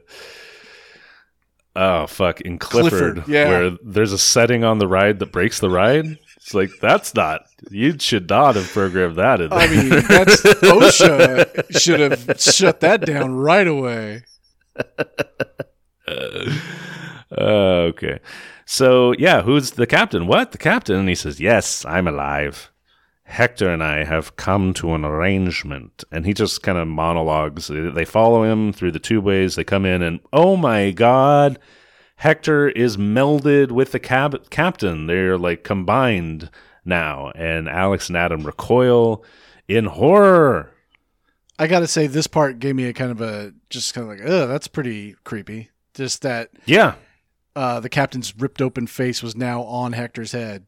oh 1.79 2.07
fuck 2.07 2.41
in 2.41 2.59
Clifford, 2.59 3.15
Clifford, 3.15 3.27
yeah. 3.27 3.47
where 3.47 3.71
there's 3.83 4.13
a 4.13 4.17
setting 4.17 4.63
on 4.63 4.79
the 4.79 4.87
ride 4.87 5.19
that 5.19 5.31
breaks 5.31 5.59
the 5.59 5.69
ride. 5.69 6.17
It's 6.37 6.53
like 6.53 6.69
that's 6.81 7.13
not. 7.13 7.41
You 7.69 7.97
should 7.99 8.29
not 8.29 8.55
have 8.55 8.67
programmed 8.67 9.17
that 9.17 9.41
in 9.41 9.49
there. 9.49 9.59
I 9.59 9.67
mean, 9.67 9.89
that's 9.89 10.41
OSHA 10.43 11.79
should 11.79 11.99
have 11.99 12.39
shut 12.39 12.79
that 12.81 13.05
down 13.05 13.35
right 13.35 13.67
away. 13.67 14.23
Uh, 17.31 17.89
okay. 17.91 18.19
So 18.65 19.13
yeah, 19.17 19.41
who's 19.41 19.71
the 19.71 19.87
captain? 19.87 20.27
What 20.27 20.51
the 20.51 20.57
captain? 20.57 20.95
And 20.95 21.09
he 21.09 21.15
says, 21.15 21.39
"Yes, 21.39 21.85
I'm 21.85 22.07
alive." 22.07 22.68
Hector 23.29 23.69
and 23.69 23.83
I 23.83 24.05
have 24.05 24.37
come 24.37 24.73
to 24.73 24.95
an 24.95 25.05
arrangement, 25.05 26.03
and 26.11 26.25
he 26.25 26.33
just 26.33 26.63
kind 26.63 26.79
of 26.79 26.87
monologues. 26.87 27.67
They 27.67 28.03
follow 28.03 28.43
him 28.43 28.73
through 28.73 28.91
the 28.91 28.99
tubeways. 28.99 29.55
They 29.55 29.63
come 29.63 29.85
in, 29.85 30.01
and 30.01 30.19
oh 30.33 30.57
my 30.57 30.89
god, 30.89 31.59
Hector 32.15 32.69
is 32.69 32.97
melded 32.97 33.71
with 33.71 33.91
the 33.91 33.99
cab- 33.99 34.49
captain. 34.49 35.05
They're 35.05 35.37
like 35.37 35.63
combined 35.63 36.49
now, 36.83 37.31
and 37.35 37.69
Alex 37.69 38.09
and 38.09 38.17
Adam 38.17 38.47
recoil 38.47 39.23
in 39.67 39.85
horror. 39.85 40.71
I 41.59 41.67
got 41.67 41.81
to 41.81 41.87
say, 41.87 42.07
this 42.07 42.25
part 42.25 42.57
gave 42.57 42.75
me 42.75 42.85
a 42.85 42.93
kind 42.93 43.11
of 43.11 43.21
a 43.21 43.53
just 43.69 43.93
kind 43.93 44.09
of 44.11 44.17
like, 44.17 44.27
oh, 44.27 44.47
that's 44.47 44.67
pretty 44.67 45.15
creepy. 45.23 45.69
Just 45.93 46.23
that 46.23 46.49
Yeah, 46.65 46.95
uh, 47.55 47.79
the 47.79 47.89
captain's 47.89 48.35
ripped 48.35 48.61
open 48.61 48.87
face 48.87 49.21
was 49.21 49.35
now 49.35 49.61
on 49.61 49.93
Hector's 49.93 50.31
head. 50.31 50.65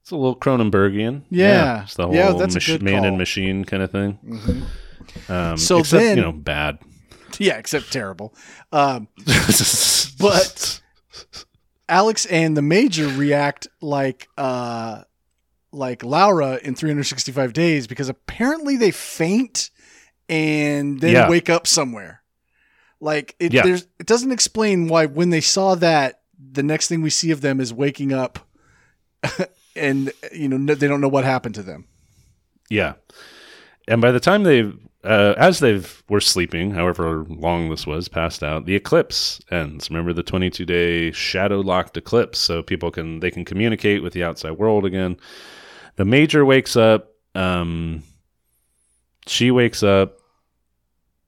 It's 0.00 0.10
a 0.10 0.16
little 0.16 0.36
Cronenbergian. 0.36 1.22
Yeah. 1.30 1.82
it's 1.84 1.94
the 1.94 2.06
whole 2.06 2.14
Yeah, 2.14 2.32
that's 2.32 2.56
a 2.56 2.72
mach- 2.72 2.82
man 2.82 3.04
and 3.04 3.18
machine 3.18 3.64
kind 3.64 3.82
of 3.82 3.90
thing. 3.90 4.18
Um, 5.28 5.56
So 5.56 5.78
except, 5.78 6.00
then- 6.02 6.16
you 6.16 6.22
know, 6.22 6.32
bad. 6.32 6.78
Yeah, 7.38 7.56
except 7.58 7.92
terrible. 7.92 8.34
Um, 8.72 9.08
But- 10.18 10.80
Alex 11.88 12.26
and 12.26 12.56
the 12.56 12.62
Major 12.62 13.08
react 13.08 13.66
like 13.80 14.28
uh, 14.38 15.02
like 15.72 16.04
Laura 16.04 16.58
in 16.62 16.74
365 16.74 17.52
Days 17.52 17.86
because 17.86 18.08
apparently 18.08 18.76
they 18.76 18.90
faint 18.92 19.70
and 20.28 21.00
then 21.00 21.12
Yeah. 21.14 21.28
wake 21.28 21.48
up 21.50 21.66
somewhere. 21.66 22.22
Like 23.00 23.34
it, 23.40 23.52
Yeah. 23.52 23.62
there's 23.62 23.86
it 23.98 24.06
doesn't 24.06 24.30
explain 24.32 24.86
why 24.88 25.06
when 25.06 25.30
they 25.30 25.40
saw 25.40 25.74
that 25.76 26.20
the 26.52 26.62
next 26.62 26.86
thing 26.88 27.02
we 27.02 27.10
see 27.10 27.30
of 27.32 27.40
them 27.40 27.58
is 27.60 27.72
waking 27.72 28.12
up, 28.12 28.38
and 29.76 30.12
you 30.32 30.48
know 30.48 30.56
no- 30.56 30.74
they 30.74 30.88
don't 30.88 31.00
know 31.00 31.08
what 31.08 31.24
happened 31.24 31.54
to 31.56 31.62
them. 31.62 31.86
Yeah. 32.68 32.94
And 33.88 34.00
by 34.00 34.12
the 34.12 34.20
time 34.20 34.44
they, 34.44 34.70
uh, 35.02 35.34
as 35.36 35.58
they 35.58 35.82
were 36.08 36.20
sleeping, 36.20 36.72
however 36.72 37.24
long 37.28 37.68
this 37.70 37.86
was, 37.86 38.06
passed 38.08 38.42
out, 38.44 38.66
the 38.66 38.76
eclipse 38.76 39.40
ends. 39.50 39.90
Remember 39.90 40.12
the 40.12 40.22
22 40.22 40.64
day 40.64 41.10
shadow 41.10 41.60
locked 41.60 41.96
eclipse, 41.96 42.38
so 42.38 42.62
people 42.62 42.90
can 42.90 43.20
they 43.20 43.30
can 43.30 43.44
communicate 43.44 44.02
with 44.02 44.12
the 44.12 44.22
outside 44.22 44.52
world 44.52 44.84
again. 44.84 45.16
The 45.96 46.04
major 46.04 46.44
wakes 46.44 46.76
up. 46.76 47.08
Um, 47.34 48.02
she 49.26 49.50
wakes 49.50 49.82
up. 49.82 50.18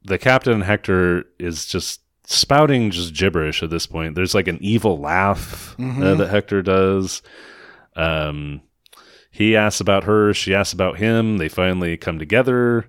The 0.04 0.18
captain 0.18 0.60
Hector 0.62 1.24
is 1.38 1.66
just 1.66 2.00
spouting 2.24 2.90
just 2.90 3.14
gibberish 3.14 3.62
at 3.62 3.70
this 3.70 3.86
point. 3.86 4.14
There's 4.14 4.34
like 4.34 4.48
an 4.48 4.58
evil 4.60 4.98
laugh 4.98 5.74
uh, 5.78 5.82
Mhm. 5.82 6.18
that 6.18 6.30
Hector 6.30 6.62
does. 6.62 7.22
Um, 7.96 8.62
he 9.30 9.56
asks 9.56 9.80
about 9.80 10.04
her. 10.04 10.32
She 10.34 10.54
asks 10.54 10.72
about 10.72 10.98
him. 10.98 11.38
They 11.38 11.48
finally 11.48 11.96
come 11.96 12.18
together. 12.18 12.86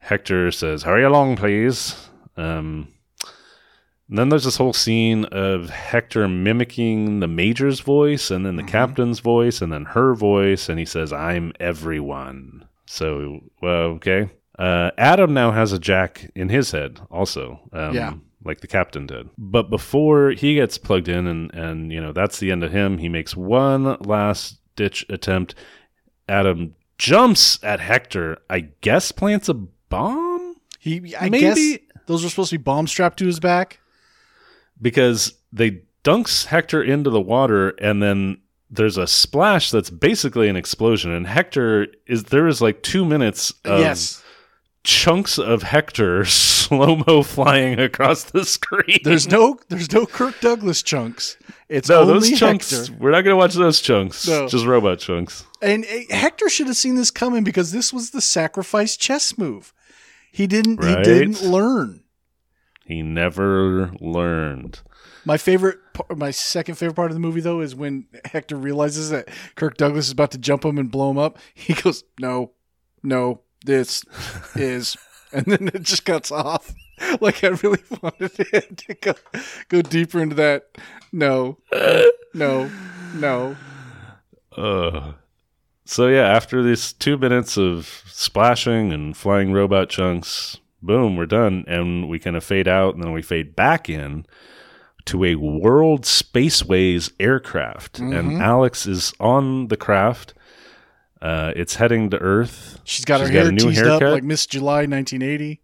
Hector 0.00 0.50
says, 0.50 0.82
"Hurry 0.82 1.02
along, 1.04 1.36
please." 1.36 2.08
Um, 2.36 2.88
then 4.08 4.28
there's 4.28 4.44
this 4.44 4.58
whole 4.58 4.72
scene 4.74 5.24
of 5.26 5.70
Hector 5.70 6.28
mimicking 6.28 7.20
the 7.20 7.26
major's 7.28 7.80
voice, 7.80 8.30
and 8.30 8.44
then 8.44 8.56
the 8.56 8.62
Mhm. 8.62 8.68
captain's 8.68 9.20
voice, 9.20 9.62
and 9.62 9.72
then 9.72 9.86
her 9.86 10.14
voice, 10.14 10.68
and 10.68 10.78
he 10.78 10.84
says, 10.84 11.12
"I'm 11.12 11.52
everyone." 11.58 12.64
So, 12.86 13.40
well, 13.62 13.84
okay. 13.96 14.28
Uh, 14.58 14.90
Adam 14.98 15.32
now 15.34 15.50
has 15.52 15.72
a 15.72 15.78
jack 15.78 16.30
in 16.36 16.48
his 16.50 16.70
head, 16.70 17.00
also. 17.10 17.60
Um, 17.72 17.94
Yeah. 17.94 18.12
Like 18.44 18.60
the 18.60 18.66
captain 18.66 19.06
did. 19.06 19.30
But 19.38 19.70
before 19.70 20.30
he 20.30 20.54
gets 20.54 20.78
plugged 20.78 21.08
in, 21.08 21.26
and 21.26 21.52
and 21.54 21.92
you 21.92 22.00
know 22.00 22.12
that's 22.12 22.38
the 22.38 22.50
end 22.52 22.62
of 22.64 22.72
him. 22.72 22.98
He 22.98 23.08
makes 23.08 23.36
one 23.36 23.96
last 24.00 24.58
ditch 24.76 25.04
attempt. 25.08 25.54
Adam 26.28 26.74
jumps 26.98 27.58
at 27.62 27.80
Hector. 27.80 28.38
I 28.48 28.60
guess 28.80 29.12
plants 29.12 29.48
a 29.48 29.54
bomb 29.54 30.56
He, 30.78 31.14
I 31.16 31.28
Maybe- 31.28 31.40
guess 31.40 31.78
those 32.06 32.22
were 32.24 32.30
supposed 32.30 32.50
to 32.50 32.58
be 32.58 32.62
bomb 32.62 32.86
strapped 32.86 33.18
to 33.20 33.26
his 33.26 33.40
back. 33.40 33.80
because 34.80 35.34
they 35.52 35.82
dunks 36.02 36.46
Hector 36.46 36.82
into 36.82 37.10
the 37.10 37.20
water, 37.20 37.70
and 37.80 38.02
then 38.02 38.38
there's 38.70 38.98
a 38.98 39.06
splash 39.06 39.70
that's 39.70 39.90
basically 39.90 40.48
an 40.48 40.56
explosion. 40.56 41.12
And 41.12 41.26
Hector 41.26 41.86
is 42.06 42.24
there 42.24 42.48
is 42.48 42.60
like 42.60 42.82
two 42.82 43.04
minutes 43.04 43.52
of 43.64 43.80
yes, 43.80 44.22
chunks 44.84 45.38
of 45.38 45.62
Hector 45.62 46.24
slow 46.64 46.96
mo 47.06 47.22
flying 47.22 47.80
across 47.80 48.24
the 48.24 48.44
screen. 48.44 49.00
there's 49.02 49.26
no 49.28 49.58
there's 49.68 49.90
no 49.92 50.06
Kirk 50.06 50.38
Douglas 50.40 50.82
chunks. 50.82 51.36
It's 51.68 51.88
no 51.88 52.02
only 52.02 52.12
those 52.14 52.38
chunks. 52.38 52.70
Hector. 52.70 52.94
We're 53.00 53.10
not 53.10 53.22
gonna 53.22 53.36
watch 53.36 53.54
those 53.54 53.80
chunks. 53.80 54.28
No. 54.28 54.46
Just 54.46 54.66
robot 54.66 55.00
chunks. 55.00 55.44
And 55.60 55.84
uh, 55.84 56.14
Hector 56.14 56.48
should 56.48 56.68
have 56.68 56.76
seen 56.76 56.94
this 56.94 57.10
coming 57.10 57.42
because 57.42 57.72
this 57.72 57.92
was 57.92 58.10
the 58.10 58.20
sacrifice 58.20 58.96
chess 58.96 59.36
move. 59.36 59.72
He 60.30 60.46
didn't. 60.46 60.76
Right. 60.76 60.98
He 60.98 61.02
didn't 61.04 61.42
learn. 61.42 62.04
He 62.84 63.02
never 63.02 63.92
learned. 64.00 64.80
My 65.24 65.38
favorite, 65.38 65.78
my 66.14 66.30
second 66.30 66.74
favorite 66.74 66.96
part 66.96 67.10
of 67.10 67.14
the 67.14 67.20
movie 67.20 67.40
though 67.40 67.60
is 67.60 67.74
when 67.74 68.06
Hector 68.26 68.56
realizes 68.56 69.08
that 69.08 69.28
Kirk 69.54 69.78
Douglas 69.78 70.06
is 70.06 70.12
about 70.12 70.32
to 70.32 70.38
jump 70.38 70.64
him 70.64 70.76
and 70.76 70.90
blow 70.90 71.10
him 71.10 71.16
up. 71.18 71.38
He 71.54 71.72
goes, 71.72 72.04
"No, 72.20 72.52
no, 73.02 73.40
this 73.64 74.04
is," 74.54 74.96
and 75.32 75.46
then 75.46 75.68
it 75.68 75.82
just 75.82 76.04
cuts 76.04 76.30
off. 76.30 76.72
Like 77.20 77.42
I 77.42 77.48
really 77.48 77.82
wanted 78.02 78.30
it 78.38 78.76
to 78.78 78.94
go, 78.94 79.14
go 79.68 79.82
deeper 79.82 80.20
into 80.22 80.36
that. 80.36 80.78
No, 81.10 81.58
no, 82.32 82.70
no. 83.14 83.56
Uh, 84.56 85.12
so 85.84 86.06
yeah, 86.06 86.28
after 86.28 86.62
these 86.62 86.92
two 86.92 87.18
minutes 87.18 87.58
of 87.58 88.04
splashing 88.06 88.92
and 88.92 89.16
flying 89.16 89.52
robot 89.52 89.88
chunks, 89.88 90.58
boom, 90.82 91.16
we're 91.16 91.26
done, 91.26 91.64
and 91.66 92.08
we 92.08 92.20
kind 92.20 92.36
of 92.36 92.44
fade 92.44 92.68
out, 92.68 92.94
and 92.94 93.02
then 93.02 93.12
we 93.12 93.22
fade 93.22 93.56
back 93.56 93.88
in 93.90 94.24
to 95.06 95.24
a 95.24 95.34
World 95.34 96.02
Spaceways 96.02 97.12
aircraft, 97.20 97.98
and 97.98 98.40
Alex 98.40 98.86
is 98.86 99.12
on 99.20 99.68
the 99.68 99.76
craft. 99.76 100.32
Uh, 101.22 101.52
it's 101.56 101.76
heading 101.76 102.10
to 102.10 102.18
Earth. 102.18 102.80
She's 102.84 103.04
got 103.04 103.20
She's 103.20 103.28
her 103.28 103.32
got 103.32 103.40
a 103.40 103.42
hair 103.44 103.52
new 103.52 103.64
teased 103.70 103.78
haircut. 103.78 104.02
up 104.02 104.12
like 104.12 104.24
Miss 104.24 104.46
July 104.46 104.80
1980. 104.86 105.60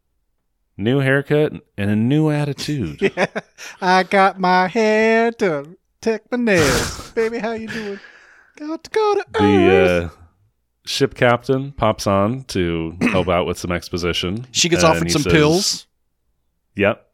New 0.79 1.01
haircut 1.01 1.53
and 1.77 1.91
a 1.91 1.97
new 1.97 2.31
attitude. 2.31 3.03
yeah. 3.17 3.27
I 3.83 4.03
got 4.05 4.41
my 4.41 4.69
hair 4.69 5.31
done. 5.31 5.77
Take 6.01 6.31
my 6.33 6.39
nails. 6.39 7.11
Baby, 7.15 7.39
how 7.39 7.53
you 7.53 7.69
doing? 7.69 8.01
Got 8.57 8.85
to 8.85 8.91
go 8.91 9.15
to 9.15 9.21
Earth. 9.21 9.39
the 9.39 10.05
uh, 10.07 10.09
ship 10.87 11.15
captain 11.15 11.73
pops 11.73 12.07
on 12.07 12.45
to 12.45 12.97
help 13.03 13.29
out 13.29 13.47
with 13.47 13.59
some 13.59 13.73
exposition. 13.73 14.47
she 14.53 14.71
gets 14.71 14.83
offered 14.85 15.11
some 15.11 15.23
says- 15.23 15.33
pills. 15.33 15.87
Yep. 16.77 17.07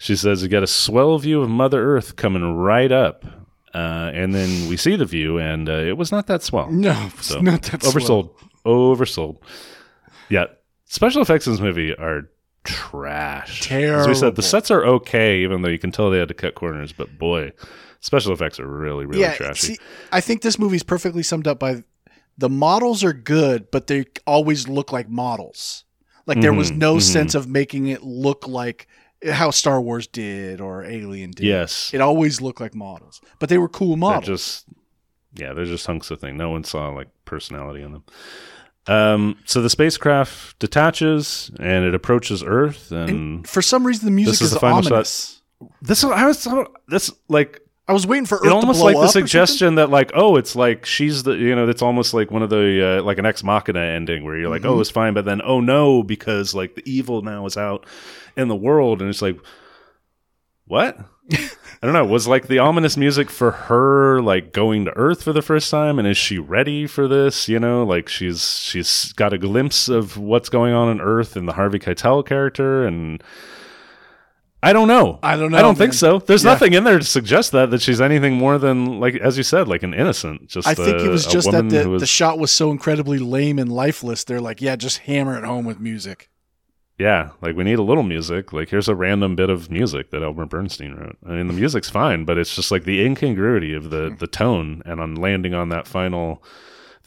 She 0.00 0.16
says 0.16 0.42
you 0.42 0.48
got 0.48 0.62
a 0.62 0.66
swell 0.68 1.18
view 1.18 1.42
of 1.42 1.48
Mother 1.50 1.84
Earth 1.96 2.16
coming 2.16 2.54
right 2.56 2.90
up. 2.90 3.24
Uh, 3.74 4.10
and 4.14 4.34
then 4.34 4.68
we 4.68 4.76
see 4.76 4.96
the 4.96 5.04
view, 5.04 5.38
and 5.38 5.68
uh, 5.68 5.72
it 5.72 5.96
was 5.96 6.10
not 6.10 6.26
that 6.26 6.42
swell. 6.42 6.70
No, 6.70 7.08
it's 7.14 7.26
So, 7.26 7.40
not 7.40 7.62
that 7.64 7.80
Oversold. 7.82 8.30
Oversold. 8.64 9.38
Yeah. 10.28 10.46
Special 10.86 11.20
effects 11.22 11.46
in 11.46 11.52
this 11.52 11.60
movie 11.60 11.94
are 11.94 12.22
trash. 12.64 13.62
Terrible. 13.62 14.00
As 14.02 14.08
we 14.08 14.14
said, 14.14 14.36
the 14.36 14.42
sets 14.42 14.70
are 14.70 14.84
okay, 14.84 15.40
even 15.42 15.62
though 15.62 15.68
you 15.68 15.78
can 15.78 15.90
tell 15.92 16.10
they 16.10 16.18
had 16.18 16.28
to 16.28 16.34
cut 16.34 16.54
corners, 16.54 16.92
but 16.92 17.18
boy, 17.18 17.52
special 18.00 18.32
effects 18.32 18.58
are 18.58 18.66
really, 18.66 19.04
really 19.06 19.20
yeah, 19.20 19.34
trashy. 19.34 19.74
see, 19.74 19.78
I 20.12 20.20
think 20.20 20.42
this 20.42 20.58
movie's 20.58 20.82
perfectly 20.82 21.22
summed 21.22 21.46
up 21.46 21.58
by 21.58 21.84
the 22.36 22.48
models 22.48 23.02
are 23.04 23.12
good, 23.12 23.70
but 23.70 23.86
they 23.86 24.06
always 24.26 24.68
look 24.68 24.92
like 24.92 25.08
models. 25.08 25.84
Like 26.26 26.40
there 26.40 26.52
was 26.52 26.70
Mhm, 26.70 26.76
no 26.78 26.96
mhm. 26.96 27.02
sense 27.02 27.34
of 27.34 27.48
making 27.48 27.86
it 27.88 28.02
look 28.02 28.46
like 28.46 28.86
how 29.32 29.50
Star 29.50 29.80
Wars 29.80 30.06
did 30.06 30.60
or 30.60 30.84
Alien 30.84 31.30
did. 31.32 31.46
yes. 31.46 31.92
It 31.94 32.00
always 32.00 32.40
looked 32.40 32.60
like 32.60 32.74
models, 32.74 33.20
but 33.38 33.48
they 33.48 33.58
were 33.58 33.68
cool 33.68 33.90
They're 33.90 33.96
models. 33.98 34.26
just 34.26 34.64
yeah, 35.34 35.52
they're 35.52 35.64
just 35.66 35.86
hunks 35.86 36.10
of 36.10 36.20
thing. 36.20 36.36
No 36.36 36.50
one 36.50 36.64
saw 36.64 36.88
like 36.90 37.08
personality 37.24 37.82
in 37.82 37.92
them. 37.92 38.04
Um, 38.86 39.36
so 39.44 39.60
the 39.60 39.68
spacecraft 39.68 40.58
detaches 40.60 41.50
and 41.60 41.84
it 41.84 41.94
approaches 41.94 42.42
Earth, 42.42 42.90
and, 42.90 43.10
and 43.10 43.48
for 43.48 43.60
some 43.60 43.86
reason, 43.86 44.06
the 44.06 44.10
music 44.10 44.32
This 44.32 44.40
is 44.40 44.46
is, 44.48 44.54
the 44.54 44.60
final 44.60 44.82
shot. 44.82 44.92
ominous. 44.92 45.42
this 45.82 46.04
I 46.04 46.26
was 46.26 46.48
this 46.88 47.10
like 47.28 47.60
I 47.88 47.92
was 47.92 48.06
waiting 48.06 48.26
for 48.26 48.36
Earth 48.36 48.44
it 48.46 48.52
almost 48.52 48.80
to 48.80 48.82
blow 48.82 48.86
like 48.86 48.94
the 48.94 48.98
up 49.00 49.04
or 49.04 49.08
something. 49.08 49.26
suggestion 49.26 49.74
that 49.76 49.88
like 49.90 50.10
oh 50.14 50.36
it's 50.36 50.54
like 50.54 50.84
she's 50.84 51.22
the 51.22 51.32
you 51.32 51.56
know 51.56 51.68
it's 51.68 51.82
almost 51.82 52.12
like 52.12 52.30
one 52.30 52.42
of 52.42 52.50
the 52.50 52.98
uh, 52.98 53.02
like 53.02 53.18
an 53.18 53.24
ex 53.26 53.42
machina 53.42 53.80
ending 53.80 54.24
where 54.24 54.36
you're 54.36 54.50
like 54.50 54.62
Mm-hmm. 54.62 54.70
oh 54.72 54.80
it's 54.80 54.90
fine 54.90 55.14
but 55.14 55.24
then 55.24 55.40
oh 55.42 55.60
no 55.60 56.02
because 56.02 56.54
like 56.54 56.74
the 56.74 56.82
evil 56.90 57.22
now 57.22 57.46
is 57.46 57.56
out 57.56 57.86
in 58.36 58.48
the 58.48 58.56
world 58.56 59.00
and 59.00 59.08
it's 59.08 59.22
like 59.22 59.38
what 60.66 60.98
I 61.30 61.86
don't 61.86 61.92
know. 61.92 62.04
Was 62.06 62.26
like 62.26 62.48
the 62.48 62.58
ominous 62.58 62.96
music 62.96 63.30
for 63.30 63.50
her 63.52 64.20
like 64.22 64.52
going 64.52 64.86
to 64.86 64.96
Earth 64.96 65.22
for 65.22 65.32
the 65.32 65.42
first 65.42 65.70
time, 65.70 65.98
and 65.98 66.08
is 66.08 66.16
she 66.16 66.38
ready 66.38 66.86
for 66.86 67.06
this? 67.06 67.48
You 67.48 67.60
know, 67.60 67.84
like 67.84 68.08
she's 68.08 68.58
she's 68.60 69.12
got 69.12 69.32
a 69.34 69.38
glimpse 69.38 69.88
of 69.88 70.16
what's 70.16 70.48
going 70.48 70.72
on 70.72 70.88
on 70.88 71.00
Earth 71.00 71.36
in 71.36 71.44
the 71.46 71.52
Harvey 71.52 71.78
Keitel 71.78 72.26
character, 72.26 72.86
and 72.86 73.22
I 74.62 74.72
don't 74.72 74.88
know. 74.88 75.20
I 75.22 75.36
don't 75.36 75.52
know, 75.52 75.58
I 75.58 75.62
don't 75.62 75.78
think 75.78 75.92
so. 75.92 76.18
There's 76.18 76.44
Yeah. 76.44 76.50
nothing 76.50 76.72
in 76.72 76.82
there 76.82 76.98
to 76.98 77.04
suggest 77.04 77.52
that 77.52 77.70
that 77.70 77.80
she's 77.80 78.00
anything 78.00 78.34
more 78.34 78.58
than 78.58 78.98
like 78.98 79.14
as 79.16 79.36
you 79.36 79.44
said, 79.44 79.68
like 79.68 79.82
an 79.84 79.94
innocent. 79.94 80.48
Just 80.48 80.66
I 80.66 80.74
think 80.74 80.98
a- 81.00 81.04
it 81.04 81.08
was 81.08 81.26
just 81.26 81.50
that 81.52 81.68
the, 81.68 81.88
was- 81.88 82.00
the 82.00 82.06
shot 82.06 82.38
was 82.38 82.50
so 82.50 82.70
incredibly 82.70 83.18
lame 83.18 83.58
and 83.58 83.70
lifeless. 83.70 84.24
They're 84.24 84.40
like, 84.40 84.60
yeah, 84.60 84.74
just 84.74 84.98
hammer 84.98 85.38
it 85.38 85.44
home 85.44 85.64
with 85.64 85.78
music. 85.78 86.28
Yeah, 86.98 87.30
like 87.40 87.54
we 87.54 87.62
need 87.62 87.78
a 87.78 87.82
little 87.82 88.02
music. 88.02 88.52
Like 88.52 88.70
here's 88.70 88.88
a 88.88 88.94
random 88.96 89.36
bit 89.36 89.50
of 89.50 89.70
music 89.70 90.10
that 90.10 90.24
Elmer 90.24 90.46
Bernstein 90.46 90.94
wrote. 90.94 91.16
I 91.24 91.34
mean, 91.34 91.46
the 91.46 91.52
music's 91.52 91.88
fine, 91.88 92.24
but 92.24 92.38
it's 92.38 92.56
just 92.56 92.72
like 92.72 92.82
the 92.82 93.04
incongruity 93.04 93.72
of 93.72 93.90
the 93.90 94.08
hmm. 94.08 94.16
the 94.16 94.26
tone, 94.26 94.82
and 94.84 95.00
on 95.00 95.14
landing 95.14 95.54
on 95.54 95.68
that 95.68 95.86
final 95.86 96.42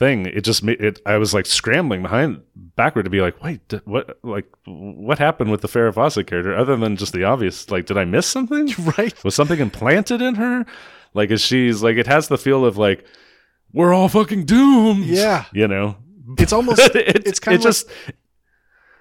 thing, 0.02 0.26
it 0.26 0.41
just 0.41 0.64
made 0.64 0.82
it. 0.82 0.99
I 1.06 1.18
was 1.18 1.34
like 1.34 1.45
scrambling 1.45 2.02
behind 2.02 2.41
backward 2.76 3.04
to 3.04 3.10
be 3.10 3.22
like, 3.22 3.41
wait, 3.43 3.66
did, 3.68 3.86
what? 3.86 4.18
Like, 4.24 4.47
what 4.66 5.20
happened 5.20 5.52
with 5.52 5.62
the 5.62 5.68
Farrah 5.68 5.93
Fawcett 5.93 6.26
character? 6.28 6.56
Other 6.58 6.76
than 6.76 6.97
just 6.97 7.14
the 7.14 7.24
obvious, 7.24 7.70
like, 7.70 7.86
did 7.86 7.97
I 7.97 8.06
miss 8.06 8.26
something? 8.28 8.70
Right? 8.97 9.24
Was 9.24 9.36
something 9.36 9.60
implanted 9.60 10.22
in 10.22 10.36
her? 10.36 10.66
Like, 11.14 11.30
is 11.32 11.41
she's 11.41 11.84
like? 11.84 11.97
It 11.97 12.08
has 12.08 12.28
the 12.28 12.38
feel 12.38 12.66
of 12.66 12.78
like 12.78 13.06
we're 13.74 13.93
all 13.93 14.10
fucking 14.10 14.45
doomed. 14.45 15.06
Yeah. 15.06 15.45
you 15.54 15.68
know. 15.68 15.97
It's 16.38 16.54
almost 16.54 16.80
it, 16.95 16.95
it's 17.28 17.39
kind 17.39 17.56
it 17.56 17.60
of 17.60 17.66
like 17.66 17.70
just 17.70 17.89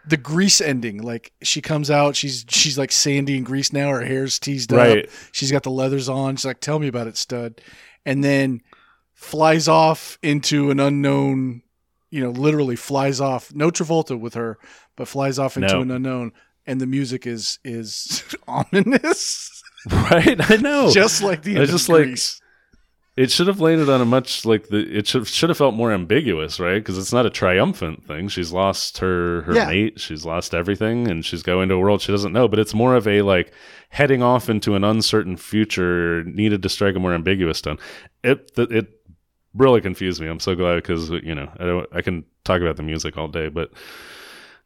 the 0.06 0.16
grease 0.16 0.60
ending. 0.60 1.02
Like 1.02 1.32
she 1.42 1.60
comes 1.60 1.90
out, 1.90 2.16
she's 2.16 2.44
she's 2.48 2.76
like 2.78 2.92
Sandy 2.92 3.36
and 3.36 3.46
grease 3.46 3.72
now. 3.72 3.88
Her 3.90 4.04
hair's 4.04 4.38
teased 4.38 4.72
Right. 4.72 5.04
up. 5.04 5.10
She's 5.32 5.50
got 5.52 5.62
the 5.62 5.70
leathers 5.70 6.08
on. 6.08 6.36
She's 6.36 6.44
like, 6.44 6.60
"Tell 6.60 6.78
me 6.78 6.88
about 6.88 7.06
it, 7.06 7.16
stud," 7.16 7.60
and 8.04 8.22
then 8.24 8.60
flies 9.20 9.68
off 9.68 10.18
into 10.22 10.70
an 10.70 10.80
unknown. 10.80 11.62
You 12.10 12.24
know, 12.24 12.30
literally 12.30 12.74
flies 12.74 13.20
off. 13.20 13.54
No 13.54 13.70
Travolta 13.70 14.18
with 14.18 14.34
her, 14.34 14.58
but 14.96 15.06
flies 15.06 15.38
off 15.38 15.56
into 15.56 15.68
No. 15.74 15.80
an 15.82 15.90
unknown. 15.92 16.32
And 16.66 16.80
the 16.80 16.86
music 16.86 17.26
is 17.26 17.58
is 17.64 18.24
ominous, 18.48 19.62
right. 19.90 20.50
I 20.50 20.56
know. 20.56 20.90
just 20.90 21.22
like 21.22 21.42
the 21.42 21.54
just 21.66 21.88
like- 21.88 22.04
Grease. 22.04 22.40
It 23.16 23.30
should 23.30 23.48
have 23.48 23.60
landed 23.60 23.90
on 23.90 24.00
a 24.00 24.04
much 24.06 24.46
like 24.46 24.68
the 24.68 24.78
it 24.78 25.06
should 25.06 25.26
should 25.26 25.50
have 25.50 25.58
felt 25.58 25.74
more 25.74 25.92
ambiguous, 25.92 26.58
right? 26.58 26.76
Because 26.78 26.96
it's 26.96 27.12
not 27.12 27.26
a 27.26 27.30
triumphant 27.30 28.06
thing. 28.06 28.28
She's 28.28 28.50
lost 28.52 28.98
her 28.98 29.42
her 29.42 29.54
Yeah. 29.54 29.66
mate, 29.66 30.00
she's 30.00 30.24
lost 30.24 30.54
everything, 30.54 31.06
and 31.08 31.22
she's 31.24 31.42
going 31.42 31.68
to 31.68 31.74
a 31.74 31.78
world 31.78 32.00
she 32.00 32.12
doesn't 32.12 32.32
know. 32.32 32.48
But 32.48 32.60
it's 32.60 32.72
more 32.72 32.94
of 32.94 33.06
a 33.06 33.20
like 33.22 33.52
heading 33.90 34.22
off 34.22 34.48
into 34.48 34.74
an 34.74 34.84
uncertain 34.84 35.36
future. 35.36 36.24
Needed 36.24 36.62
to 36.62 36.68
strike 36.68 36.96
a 36.96 37.00
more 37.00 37.12
ambiguous 37.12 37.60
tone. 37.60 37.78
It 38.22 38.50
it 38.56 38.88
really 39.54 39.80
confused 39.80 40.20
me. 40.20 40.26
I'm 40.28 40.40
so 40.40 40.54
glad 40.54 40.76
because 40.76 41.10
you 41.10 41.34
know 41.34 41.48
I 41.58 41.64
don't, 41.64 41.88
I 41.92 42.02
can 42.02 42.24
talk 42.44 42.60
about 42.60 42.76
the 42.76 42.82
music 42.82 43.16
all 43.16 43.28
day, 43.28 43.48
but. 43.48 43.70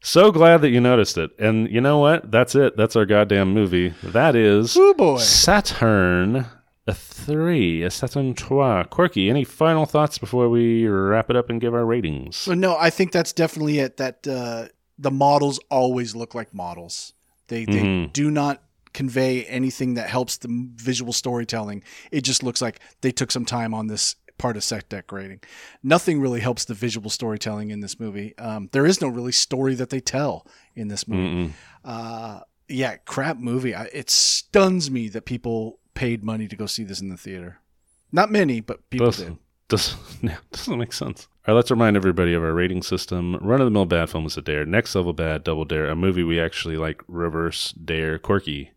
So 0.01 0.31
glad 0.31 0.61
that 0.61 0.69
you 0.69 0.79
noticed 0.79 1.17
it. 1.17 1.31
And 1.39 1.67
you 1.71 1.81
know 1.81 1.97
what? 1.97 2.29
That's 2.29 2.53
it. 2.53 2.77
That's 2.77 2.95
our 2.95 3.07
goddamn 3.07 3.53
movie. 3.55 3.89
That 4.03 4.35
is 4.35 4.77
Oh 4.77 4.93
boy. 4.93 5.17
Saturn 5.17 6.45
a 6.85 6.93
three, 6.93 7.81
a 7.81 7.89
Saturn 7.89 8.35
trois. 8.35 8.83
Corky, 8.83 9.31
any 9.31 9.43
final 9.43 9.87
thoughts 9.87 10.19
before 10.19 10.47
we 10.47 10.85
wrap 10.87 11.31
it 11.31 11.35
up 11.35 11.49
and 11.49 11.59
give 11.59 11.73
our 11.73 11.85
ratings? 11.85 12.35
So 12.35 12.53
no, 12.53 12.77
I 12.77 12.91
think 12.91 13.13
that's 13.13 13.33
definitely 13.33 13.79
it. 13.79 13.97
That 13.97 14.27
uh, 14.27 14.67
the 14.99 15.09
models 15.09 15.59
always 15.71 16.15
look 16.15 16.35
like 16.35 16.53
models. 16.53 17.13
They 17.47 17.65
they 17.65 17.81
Mhm. 17.81 18.13
do 18.13 18.29
not 18.29 18.61
convey 18.93 19.43
anything 19.45 19.95
that 19.95 20.07
helps 20.09 20.37
the 20.37 20.69
visual 20.75 21.13
storytelling. 21.13 21.83
It 22.11 22.21
just 22.21 22.43
looks 22.43 22.61
like 22.61 22.79
they 23.01 23.11
took 23.11 23.31
some 23.31 23.45
time 23.45 23.73
on 23.73 23.87
this 23.87 24.15
part 24.37 24.57
of 24.57 24.63
set 24.63 24.89
decorating. 24.89 25.39
Nothing 25.83 26.19
really 26.19 26.39
helps 26.39 26.65
the 26.65 26.73
visual 26.73 27.09
storytelling 27.09 27.71
in 27.71 27.79
this 27.79 27.99
movie. 27.99 28.37
Um, 28.37 28.69
there 28.71 28.85
is 28.85 29.01
no 29.01 29.07
really 29.07 29.31
story 29.31 29.75
that 29.75 29.89
they 29.89 29.99
tell 29.99 30.45
in 30.75 30.87
this 30.87 31.07
movie. 31.07 31.53
Uh, 31.83 32.41
yeah, 32.67 32.97
crap 32.97 33.37
movie. 33.37 33.75
I, 33.75 33.85
it 33.85 34.09
stuns 34.09 34.89
me 34.89 35.07
that 35.09 35.25
people 35.25 35.79
paid 35.93 36.23
money 36.23 36.47
to 36.47 36.55
go 36.55 36.65
see 36.65 36.83
this 36.83 37.01
in 37.01 37.09
the 37.09 37.17
theater. 37.17 37.59
Not 38.11 38.31
many, 38.31 38.59
but 38.61 38.89
people 38.89 39.11
did. 39.11 39.37
Does, 39.67 39.95
yeah, 40.21 40.37
doesn't 40.51 40.77
make 40.77 40.93
sense. 40.93 41.27
All 41.47 41.53
right, 41.53 41.57
let's 41.57 41.71
remind 41.71 41.95
everybody 41.95 42.33
of 42.33 42.43
our 42.43 42.53
rating 42.53 42.81
system. 42.81 43.35
Run 43.41 43.61
of 43.61 43.65
the 43.65 43.71
mill 43.71 43.85
bad 43.85 44.09
film 44.09 44.25
is 44.25 44.37
a 44.37 44.41
dare. 44.41 44.65
Next 44.65 44.95
level 44.95 45.13
bad, 45.13 45.43
double 45.43 45.65
dare. 45.65 45.87
A 45.87 45.95
movie 45.95 46.23
we 46.23 46.39
actually 46.39 46.77
like, 46.77 47.03
reverse 47.07 47.71
dare. 47.73 48.17
Corky. 48.17 48.71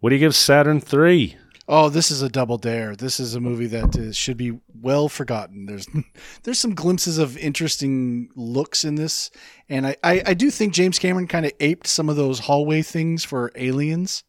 What 0.00 0.10
do 0.10 0.16
you 0.16 0.20
give 0.20 0.34
Saturn 0.34 0.80
3? 0.80 1.36
Oh, 1.70 1.90
this 1.90 2.10
is 2.10 2.22
a 2.22 2.30
double 2.30 2.56
dare. 2.56 2.96
This 2.96 3.20
is 3.20 3.34
a 3.34 3.40
movie 3.40 3.66
that 3.66 3.94
is, 3.94 4.16
should 4.16 4.38
be 4.38 4.58
well 4.80 5.10
forgotten. 5.10 5.66
There's 5.66 5.86
there's 6.42 6.58
some 6.58 6.74
glimpses 6.74 7.18
of 7.18 7.36
interesting 7.36 8.30
looks 8.34 8.84
in 8.84 8.94
this, 8.94 9.30
and 9.68 9.86
I, 9.86 9.96
I, 10.02 10.22
I 10.28 10.34
do 10.34 10.50
think 10.50 10.72
James 10.72 10.98
Cameron 10.98 11.26
kind 11.26 11.44
of 11.44 11.52
aped 11.60 11.86
some 11.86 12.08
of 12.08 12.16
those 12.16 12.38
hallway 12.38 12.80
things 12.80 13.22
for 13.22 13.52
Aliens. 13.54 14.24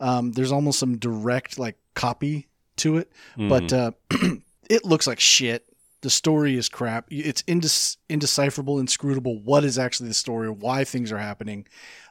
Um, 0.00 0.32
there's 0.32 0.52
almost 0.52 0.78
some 0.78 0.96
direct 0.96 1.58
like 1.58 1.76
copy 1.94 2.48
to 2.76 2.96
it, 2.96 3.12
but 3.36 3.70
uh, 3.72 3.90
it 4.70 4.84
looks 4.86 5.06
like 5.06 5.20
shit. 5.20 5.66
The 6.00 6.08
story 6.08 6.56
is 6.56 6.70
crap. 6.70 7.04
It's 7.10 7.42
indec- 7.42 7.98
indecipherable, 8.08 8.80
inscrutable. 8.80 9.38
What 9.38 9.64
is 9.64 9.78
actually 9.78 10.08
the 10.08 10.14
story? 10.14 10.48
Why 10.48 10.84
things 10.84 11.12
are 11.12 11.18
happening? 11.18 11.66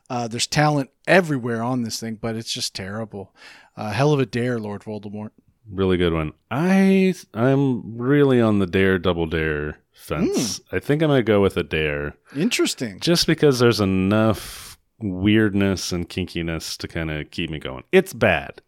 Uh, 0.10 0.28
there's 0.28 0.48
talent 0.48 0.90
everywhere 1.08 1.62
on 1.62 1.84
this 1.84 2.00
thing, 2.00 2.16
but 2.16 2.36
it's 2.36 2.52
just 2.52 2.76
terrible. 2.76 3.34
Uh, 3.78 3.92
hell 3.92 4.12
of 4.12 4.20
a 4.20 4.26
dare, 4.26 4.60
Lord 4.60 4.82
Voldemort. 4.82 5.32
Really 5.72 5.98
good 5.98 6.14
one. 6.14 6.34
I 6.50 7.14
I'm 7.34 7.98
really 7.98 8.42
on 8.42 8.58
the 8.60 8.66
dare 8.66 8.98
double 8.98 9.28
dare 9.28 9.78
fence. 9.94 10.62
I 10.72 10.80
think 10.80 11.04
I'm 11.04 11.10
gonna 11.10 11.22
go 11.22 11.42
with 11.42 11.58
a 11.58 11.64
dare. 11.64 12.16
Interesting. 12.36 13.00
just 13.00 13.28
because 13.28 13.60
there's 13.60 13.80
enough 13.80 14.80
weirdness 15.00 15.92
and 15.92 16.10
kinkiness 16.10 16.76
to 16.78 16.88
kind 16.88 17.12
of 17.12 17.30
keep 17.30 17.52
me 17.52 17.60
going. 17.60 17.84
It's 17.92 18.14
bad. 18.14 18.62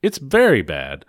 It's 0.00 0.18
very 0.18 0.62
bad. 0.62 1.04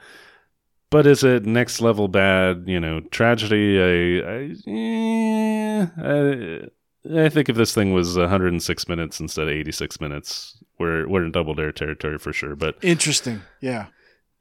But 0.89 1.05
is 1.05 1.23
it 1.23 1.45
next 1.45 1.81
level 1.81 2.07
bad? 2.07 2.63
You 2.67 2.79
know, 2.79 3.01
tragedy. 3.01 3.79
I, 3.79 4.31
I, 4.31 4.55
eh, 4.67 5.87
I, 5.97 6.67
I 7.13 7.29
think 7.29 7.49
if 7.49 7.55
this 7.55 7.73
thing 7.73 7.93
was 7.93 8.17
106 8.17 8.87
minutes 8.87 9.19
instead 9.19 9.43
of 9.47 9.53
86 9.53 9.99
minutes, 10.01 10.57
we're 10.79 11.07
we're 11.07 11.25
in 11.25 11.31
double 11.31 11.53
dare 11.53 11.71
territory 11.71 12.17
for 12.17 12.33
sure. 12.33 12.55
But 12.55 12.75
Interesting. 12.81 13.41
Yeah. 13.61 13.87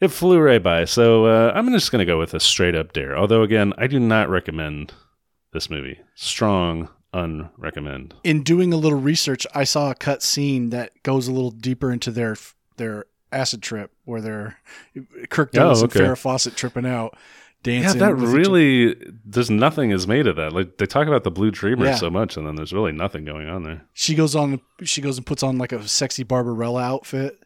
it 0.01 0.09
flew 0.09 0.39
right 0.41 0.63
by. 0.63 0.85
So 0.87 1.27
uh, 1.27 1.53
I'm 1.55 1.71
just 1.73 1.93
going 1.93 2.01
to 2.01 2.05
go 2.11 2.19
with 2.19 2.35
a 2.35 2.41
straight 2.41 2.75
up 2.75 2.93
dare. 2.93 3.17
Although 3.17 3.43
again, 3.43 3.73
I 3.79 3.87
do 3.87 3.99
not 4.01 4.29
recommend 4.31 4.93
this 5.53 5.69
movie. 5.71 6.01
Strong 6.15 6.89
unrecommend. 7.13 8.13
In 8.25 8.43
doing 8.43 8.73
a 8.73 8.77
little 8.77 8.99
research, 9.01 9.47
I 9.55 9.65
saw 9.65 9.91
a 9.91 9.95
cut 9.95 10.23
scene 10.23 10.71
that 10.71 10.91
goes 11.03 11.29
a 11.29 11.33
little 11.33 11.51
deeper 11.53 11.93
into 11.93 12.11
their 12.11 12.37
their 12.77 13.05
acid 13.31 13.63
trip, 13.63 13.93
where 14.05 14.21
they're 14.21 14.59
Kirk 15.31 15.53
Douglas 15.53 15.83
Oh, 15.83 15.85
okay. 15.87 16.01
and 16.01 16.09
Farrah 16.09 16.19
Fawcett 16.19 16.57
tripping 16.57 16.87
out, 16.87 17.17
Yeah, 17.65 17.93
that 17.95 18.15
really 18.15 18.97
there's 19.25 19.51
nothing 19.51 19.91
is 19.91 20.07
made 20.07 20.27
of 20.27 20.37
that. 20.37 20.53
Like 20.53 20.77
they 20.79 20.87
talk 20.87 21.07
about 21.07 21.25
the 21.25 21.31
blue 21.31 21.51
dreamer 21.51 21.87
Yeah. 21.87 21.95
so 21.95 22.11
much, 22.11 22.37
and 22.37 22.47
then 22.47 22.57
there's 22.57 22.73
really 22.73 22.93
nothing 22.93 23.25
going 23.25 23.49
on 23.49 23.63
there. 23.63 23.83
She 23.95 24.15
goes 24.15 24.37
on. 24.37 24.61
She 24.83 25.01
goes 25.01 25.17
and 25.17 25.27
puts 25.27 25.43
on 25.43 25.57
like 25.59 25.73
a 25.73 25.87
sexy 25.89 26.23
Barbarella 26.25 26.83
outfit. 26.83 27.39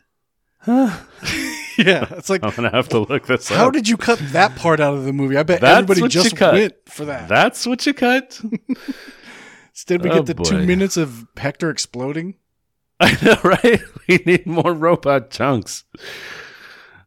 I'm 0.67 0.93
Yeah, 1.79 2.09
it's 2.11 2.29
like 2.29 2.43
I'm 2.45 2.51
gonna 2.57 2.71
have 2.73 2.89
to 2.89 2.99
look 2.99 3.27
this 3.29 3.49
how 3.49 3.69
up. 3.69 3.73
did 3.73 3.89
you 3.89 3.97
cut 3.97 4.19
that 4.33 4.57
part 4.57 4.81
out 4.81 4.95
of 4.95 5.05
the 5.05 5.13
movie? 5.13 5.37
I 5.37 5.45
bet 5.45 5.61
That's 5.61 5.79
everybody 5.89 6.09
just 6.09 6.41
went 6.41 6.75
for 6.87 7.05
that. 7.05 7.29
That's 7.29 7.65
what 7.67 7.87
you 7.87 7.95
cut. 7.95 8.41
Instead, 9.73 10.03
we 10.03 10.11
Oh, 10.11 10.23
get 10.23 10.37
the 10.37 10.43
two 10.43 10.67
minutes 10.67 10.97
of 10.97 11.29
Hector 11.37 11.71
exploding. 11.71 12.35
I 12.99 13.17
know, 13.25 13.37
right? 13.45 13.81
We 14.09 14.17
need 14.27 14.45
more 14.47 14.73
robot 14.73 15.31
chunks. 15.31 15.85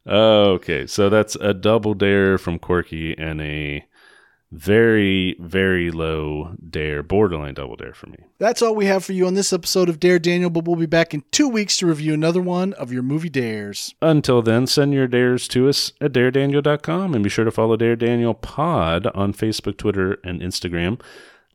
Okay, 0.08 0.88
so 0.88 1.10
that's 1.10 1.36
a 1.36 1.54
double 1.54 1.94
dare 1.94 2.38
from 2.38 2.60
Corky 2.60 3.18
and 3.18 3.42
a 3.42 3.86
very, 4.52 5.36
very 5.40 5.92
low 5.92 6.56
dare, 6.70 7.02
borderline 7.04 7.54
double 7.54 7.76
dare 7.78 7.94
for 7.94 8.08
me. 8.08 8.18
That's 8.38 8.62
all 8.62 8.76
we 8.76 8.86
have 8.86 9.06
for 9.06 9.14
you 9.14 9.26
on 9.26 9.34
this 9.34 9.54
episode 9.54 9.88
of 9.88 10.00
Dare 10.00 10.20
Daniel, 10.20 10.50
but 10.50 10.66
we'll 10.66 10.76
be 10.76 10.86
back 10.86 11.14
in 11.14 11.24
two 11.32 11.48
weeks 11.48 11.78
to 11.78 11.88
review 11.88 12.14
another 12.14 12.42
one 12.42 12.74
of 12.74 12.92
your 12.92 13.04
movie 13.04 13.30
dares. 13.30 13.96
Until 14.02 14.42
then, 14.42 14.68
send 14.68 14.94
your 14.94 15.08
dares 15.08 15.48
to 15.50 15.70
us 15.70 15.94
at 16.02 16.12
daredaniel.com 16.12 17.14
and 17.14 17.24
be 17.24 17.30
sure 17.30 17.46
to 17.46 17.52
follow 17.52 17.78
Dare 17.78 17.96
Daniel 17.96 18.34
Pod 18.34 19.08
on 19.08 19.34
Facebook, 19.34 19.78
Twitter, 19.78 20.20
and 20.24 20.42
Instagram. 20.42 21.00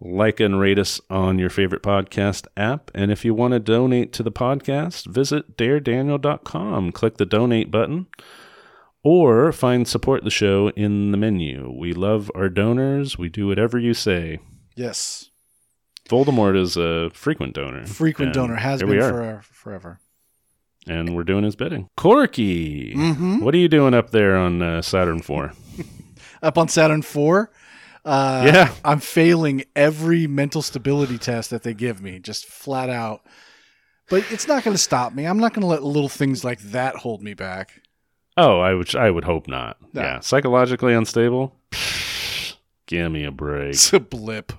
Like 0.01 0.41
and 0.41 0.61
rate 0.61 0.79
us 0.79 1.01
on 1.09 1.39
your 1.39 1.49
favorite 1.49 1.83
podcast 1.83 2.47
app. 2.57 2.91
And 2.95 3.11
if 3.11 3.25
you 3.25 3.33
want 3.33 3.53
to 3.53 3.59
donate 3.61 4.13
to 4.15 4.23
the 4.23 4.31
podcast, 4.33 5.07
visit 5.07 5.57
daredaniel.com. 5.57 6.93
Click 6.93 7.17
the 7.17 7.25
donate 7.25 7.71
button 7.71 8.07
or 9.03 9.53
find 9.53 9.89
support 9.89 10.23
the 10.25 10.31
show 10.31 10.69
in 10.77 11.13
the 11.13 11.17
menu. 11.17 11.73
We 11.75 11.95
love 11.95 12.31
our 12.35 12.51
donors. 12.51 13.17
We 13.17 13.29
do 13.31 13.47
whatever 13.47 13.79
you 13.79 13.95
say. 13.95 14.41
Yes, 14.75 15.31
Voldemort 16.11 16.61
is 16.61 16.77
a 16.77 17.09
frequent 17.15 17.55
donor. 17.55 17.87
frequent 17.87 18.35
donor 18.35 18.57
has 18.57 18.81
been 18.83 19.01
for 19.01 19.41
forever. 19.51 19.99
and 20.87 21.17
we're 21.17 21.25
doing 21.25 21.45
his 21.45 21.57
bidding. 21.57 21.89
Corky, 21.97 22.93
Mm-hmm. 22.95 23.41
what 23.41 23.55
are 23.55 23.59
you 23.59 23.69
doing 23.69 23.95
up 23.95 24.11
there 24.11 24.37
on 24.37 24.61
uh, 24.61 24.83
Saturn 24.83 25.21
Four? 25.23 25.53
Up 26.43 26.59
on 26.59 26.69
Saturn 26.69 27.01
Four. 27.01 27.51
Uh, 28.07 28.43
Yeah. 28.47 28.73
I'm 28.85 29.01
failing 29.01 29.65
every 29.75 30.27
mental 30.27 30.63
stability 30.63 31.19
test 31.19 31.51
that 31.51 31.63
they 31.65 31.75
give 31.75 32.01
me, 32.01 32.19
just 32.21 32.47
flat 32.47 32.89
out. 32.89 33.23
But 34.09 34.25
it's 34.31 34.47
not 34.47 34.63
going 34.63 34.75
to 34.77 34.83
stop 34.83 35.13
me. 35.13 35.25
I'm 35.27 35.39
not 35.39 35.53
going 35.53 35.63
to 35.63 35.67
let 35.67 35.83
little 35.83 36.09
things 36.09 36.45
like 36.45 36.61
that 36.61 36.95
hold 36.97 37.23
me 37.23 37.35
back. 37.35 37.83
Oh, 38.37 38.61
I 38.61 38.73
would 38.75 38.95
I 38.95 39.11
would 39.11 39.25
hope 39.25 39.49
not. 39.49 39.79
No. 39.93 40.03
Yeah, 40.03 40.21
psychologically 40.21 40.95
unstable. 40.95 41.55
Give 42.87 43.11
me 43.11 43.25
a 43.25 43.31
break. 43.33 43.71
It's 43.71 43.93
a 43.93 43.99
blip. 43.99 44.53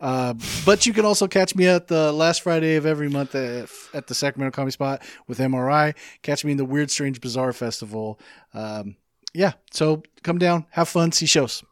Uh, 0.00 0.34
but 0.64 0.86
you 0.86 0.92
can 0.92 1.04
also 1.04 1.26
catch 1.26 1.56
me 1.56 1.66
at 1.66 1.88
the 1.88 2.12
last 2.12 2.42
Friday 2.42 2.76
of 2.76 2.86
every 2.86 3.08
month 3.08 3.34
at, 3.34 3.68
at 3.92 4.06
the 4.06 4.14
Sacramento 4.14 4.54
Comedy 4.54 4.70
Spot 4.70 5.02
with 5.26 5.38
MRI. 5.38 5.94
Catch 6.22 6.44
me 6.44 6.52
in 6.52 6.56
the 6.58 6.64
Weird 6.64 6.88
Strange 6.90 7.20
Bizarre 7.20 7.52
Festival. 7.52 8.20
Um, 8.54 8.94
yeah, 9.34 9.54
so 9.72 10.02
come 10.22 10.38
down, 10.38 10.66
have 10.70 10.88
fun, 10.88 11.10
see 11.10 11.26
shows. 11.26 11.64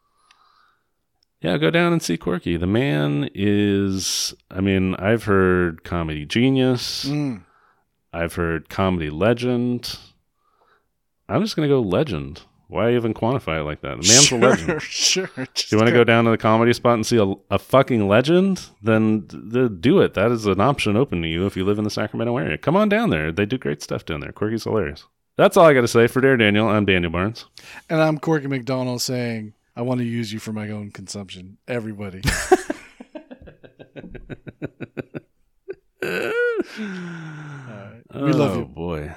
Yeah, 1.40 1.58
go 1.58 1.70
down 1.70 1.92
and 1.92 2.02
see 2.02 2.16
Corky. 2.16 2.56
The 2.56 2.66
man 2.66 3.28
is. 3.34 4.34
I 4.50 4.60
mean, 4.60 4.94
I've 4.96 5.24
heard 5.24 5.84
comedy 5.84 6.24
genius. 6.24 7.04
Mm. 7.04 7.42
I've 8.12 8.34
heard 8.34 8.68
comedy 8.68 9.10
legend. 9.10 9.98
I'm 11.28 11.42
just 11.42 11.56
gonna 11.56 11.68
go 11.68 11.80
legend. 11.80 12.42
Why 12.68 12.94
even 12.94 13.14
quantify 13.14 13.60
it 13.60 13.64
like 13.64 13.80
that? 13.82 13.90
The 13.90 14.08
man's 14.08 14.24
sure, 14.24 14.38
a 14.38 14.42
legend. 14.42 14.82
Sure. 14.82 15.30
If 15.36 15.70
you 15.70 15.78
want 15.78 15.86
to 15.86 15.94
go 15.94 16.02
down 16.02 16.24
to 16.24 16.30
the 16.32 16.38
comedy 16.38 16.72
spot 16.72 16.94
and 16.94 17.06
see 17.06 17.16
a, 17.16 17.32
a 17.48 17.60
fucking 17.60 18.08
legend, 18.08 18.68
then 18.82 19.20
d- 19.20 19.68
do 19.68 20.00
it. 20.00 20.14
That 20.14 20.32
is 20.32 20.46
an 20.46 20.60
option 20.60 20.96
open 20.96 21.22
to 21.22 21.28
you 21.28 21.46
if 21.46 21.56
you 21.56 21.64
live 21.64 21.78
in 21.78 21.84
the 21.84 21.90
Sacramento 21.90 22.36
area. 22.36 22.58
Come 22.58 22.74
on 22.74 22.88
down 22.88 23.10
there. 23.10 23.30
They 23.30 23.46
do 23.46 23.56
great 23.56 23.82
stuff 23.82 24.04
down 24.04 24.18
there. 24.20 24.32
Corky's 24.32 24.64
hilarious. 24.64 25.04
That's 25.36 25.56
all 25.56 25.66
I 25.66 25.74
got 25.74 25.82
to 25.82 25.88
say 25.88 26.08
for 26.08 26.20
Dare 26.20 26.36
Daniel. 26.36 26.68
I'm 26.68 26.86
Daniel 26.86 27.12
Barnes. 27.12 27.44
And 27.88 28.00
I'm 28.00 28.18
Corky 28.18 28.48
McDonald 28.48 29.00
saying, 29.00 29.52
I 29.76 29.82
want 29.82 30.00
to 30.00 30.06
use 30.06 30.32
you 30.32 30.38
for 30.38 30.52
my 30.52 30.70
own 30.70 30.90
consumption. 30.90 31.58
Everybody. 31.68 32.22
We 38.16 38.32
oh, 38.32 38.36
love 38.36 38.56
you. 38.56 38.62
Oh, 38.62 38.64
boy. 38.64 39.14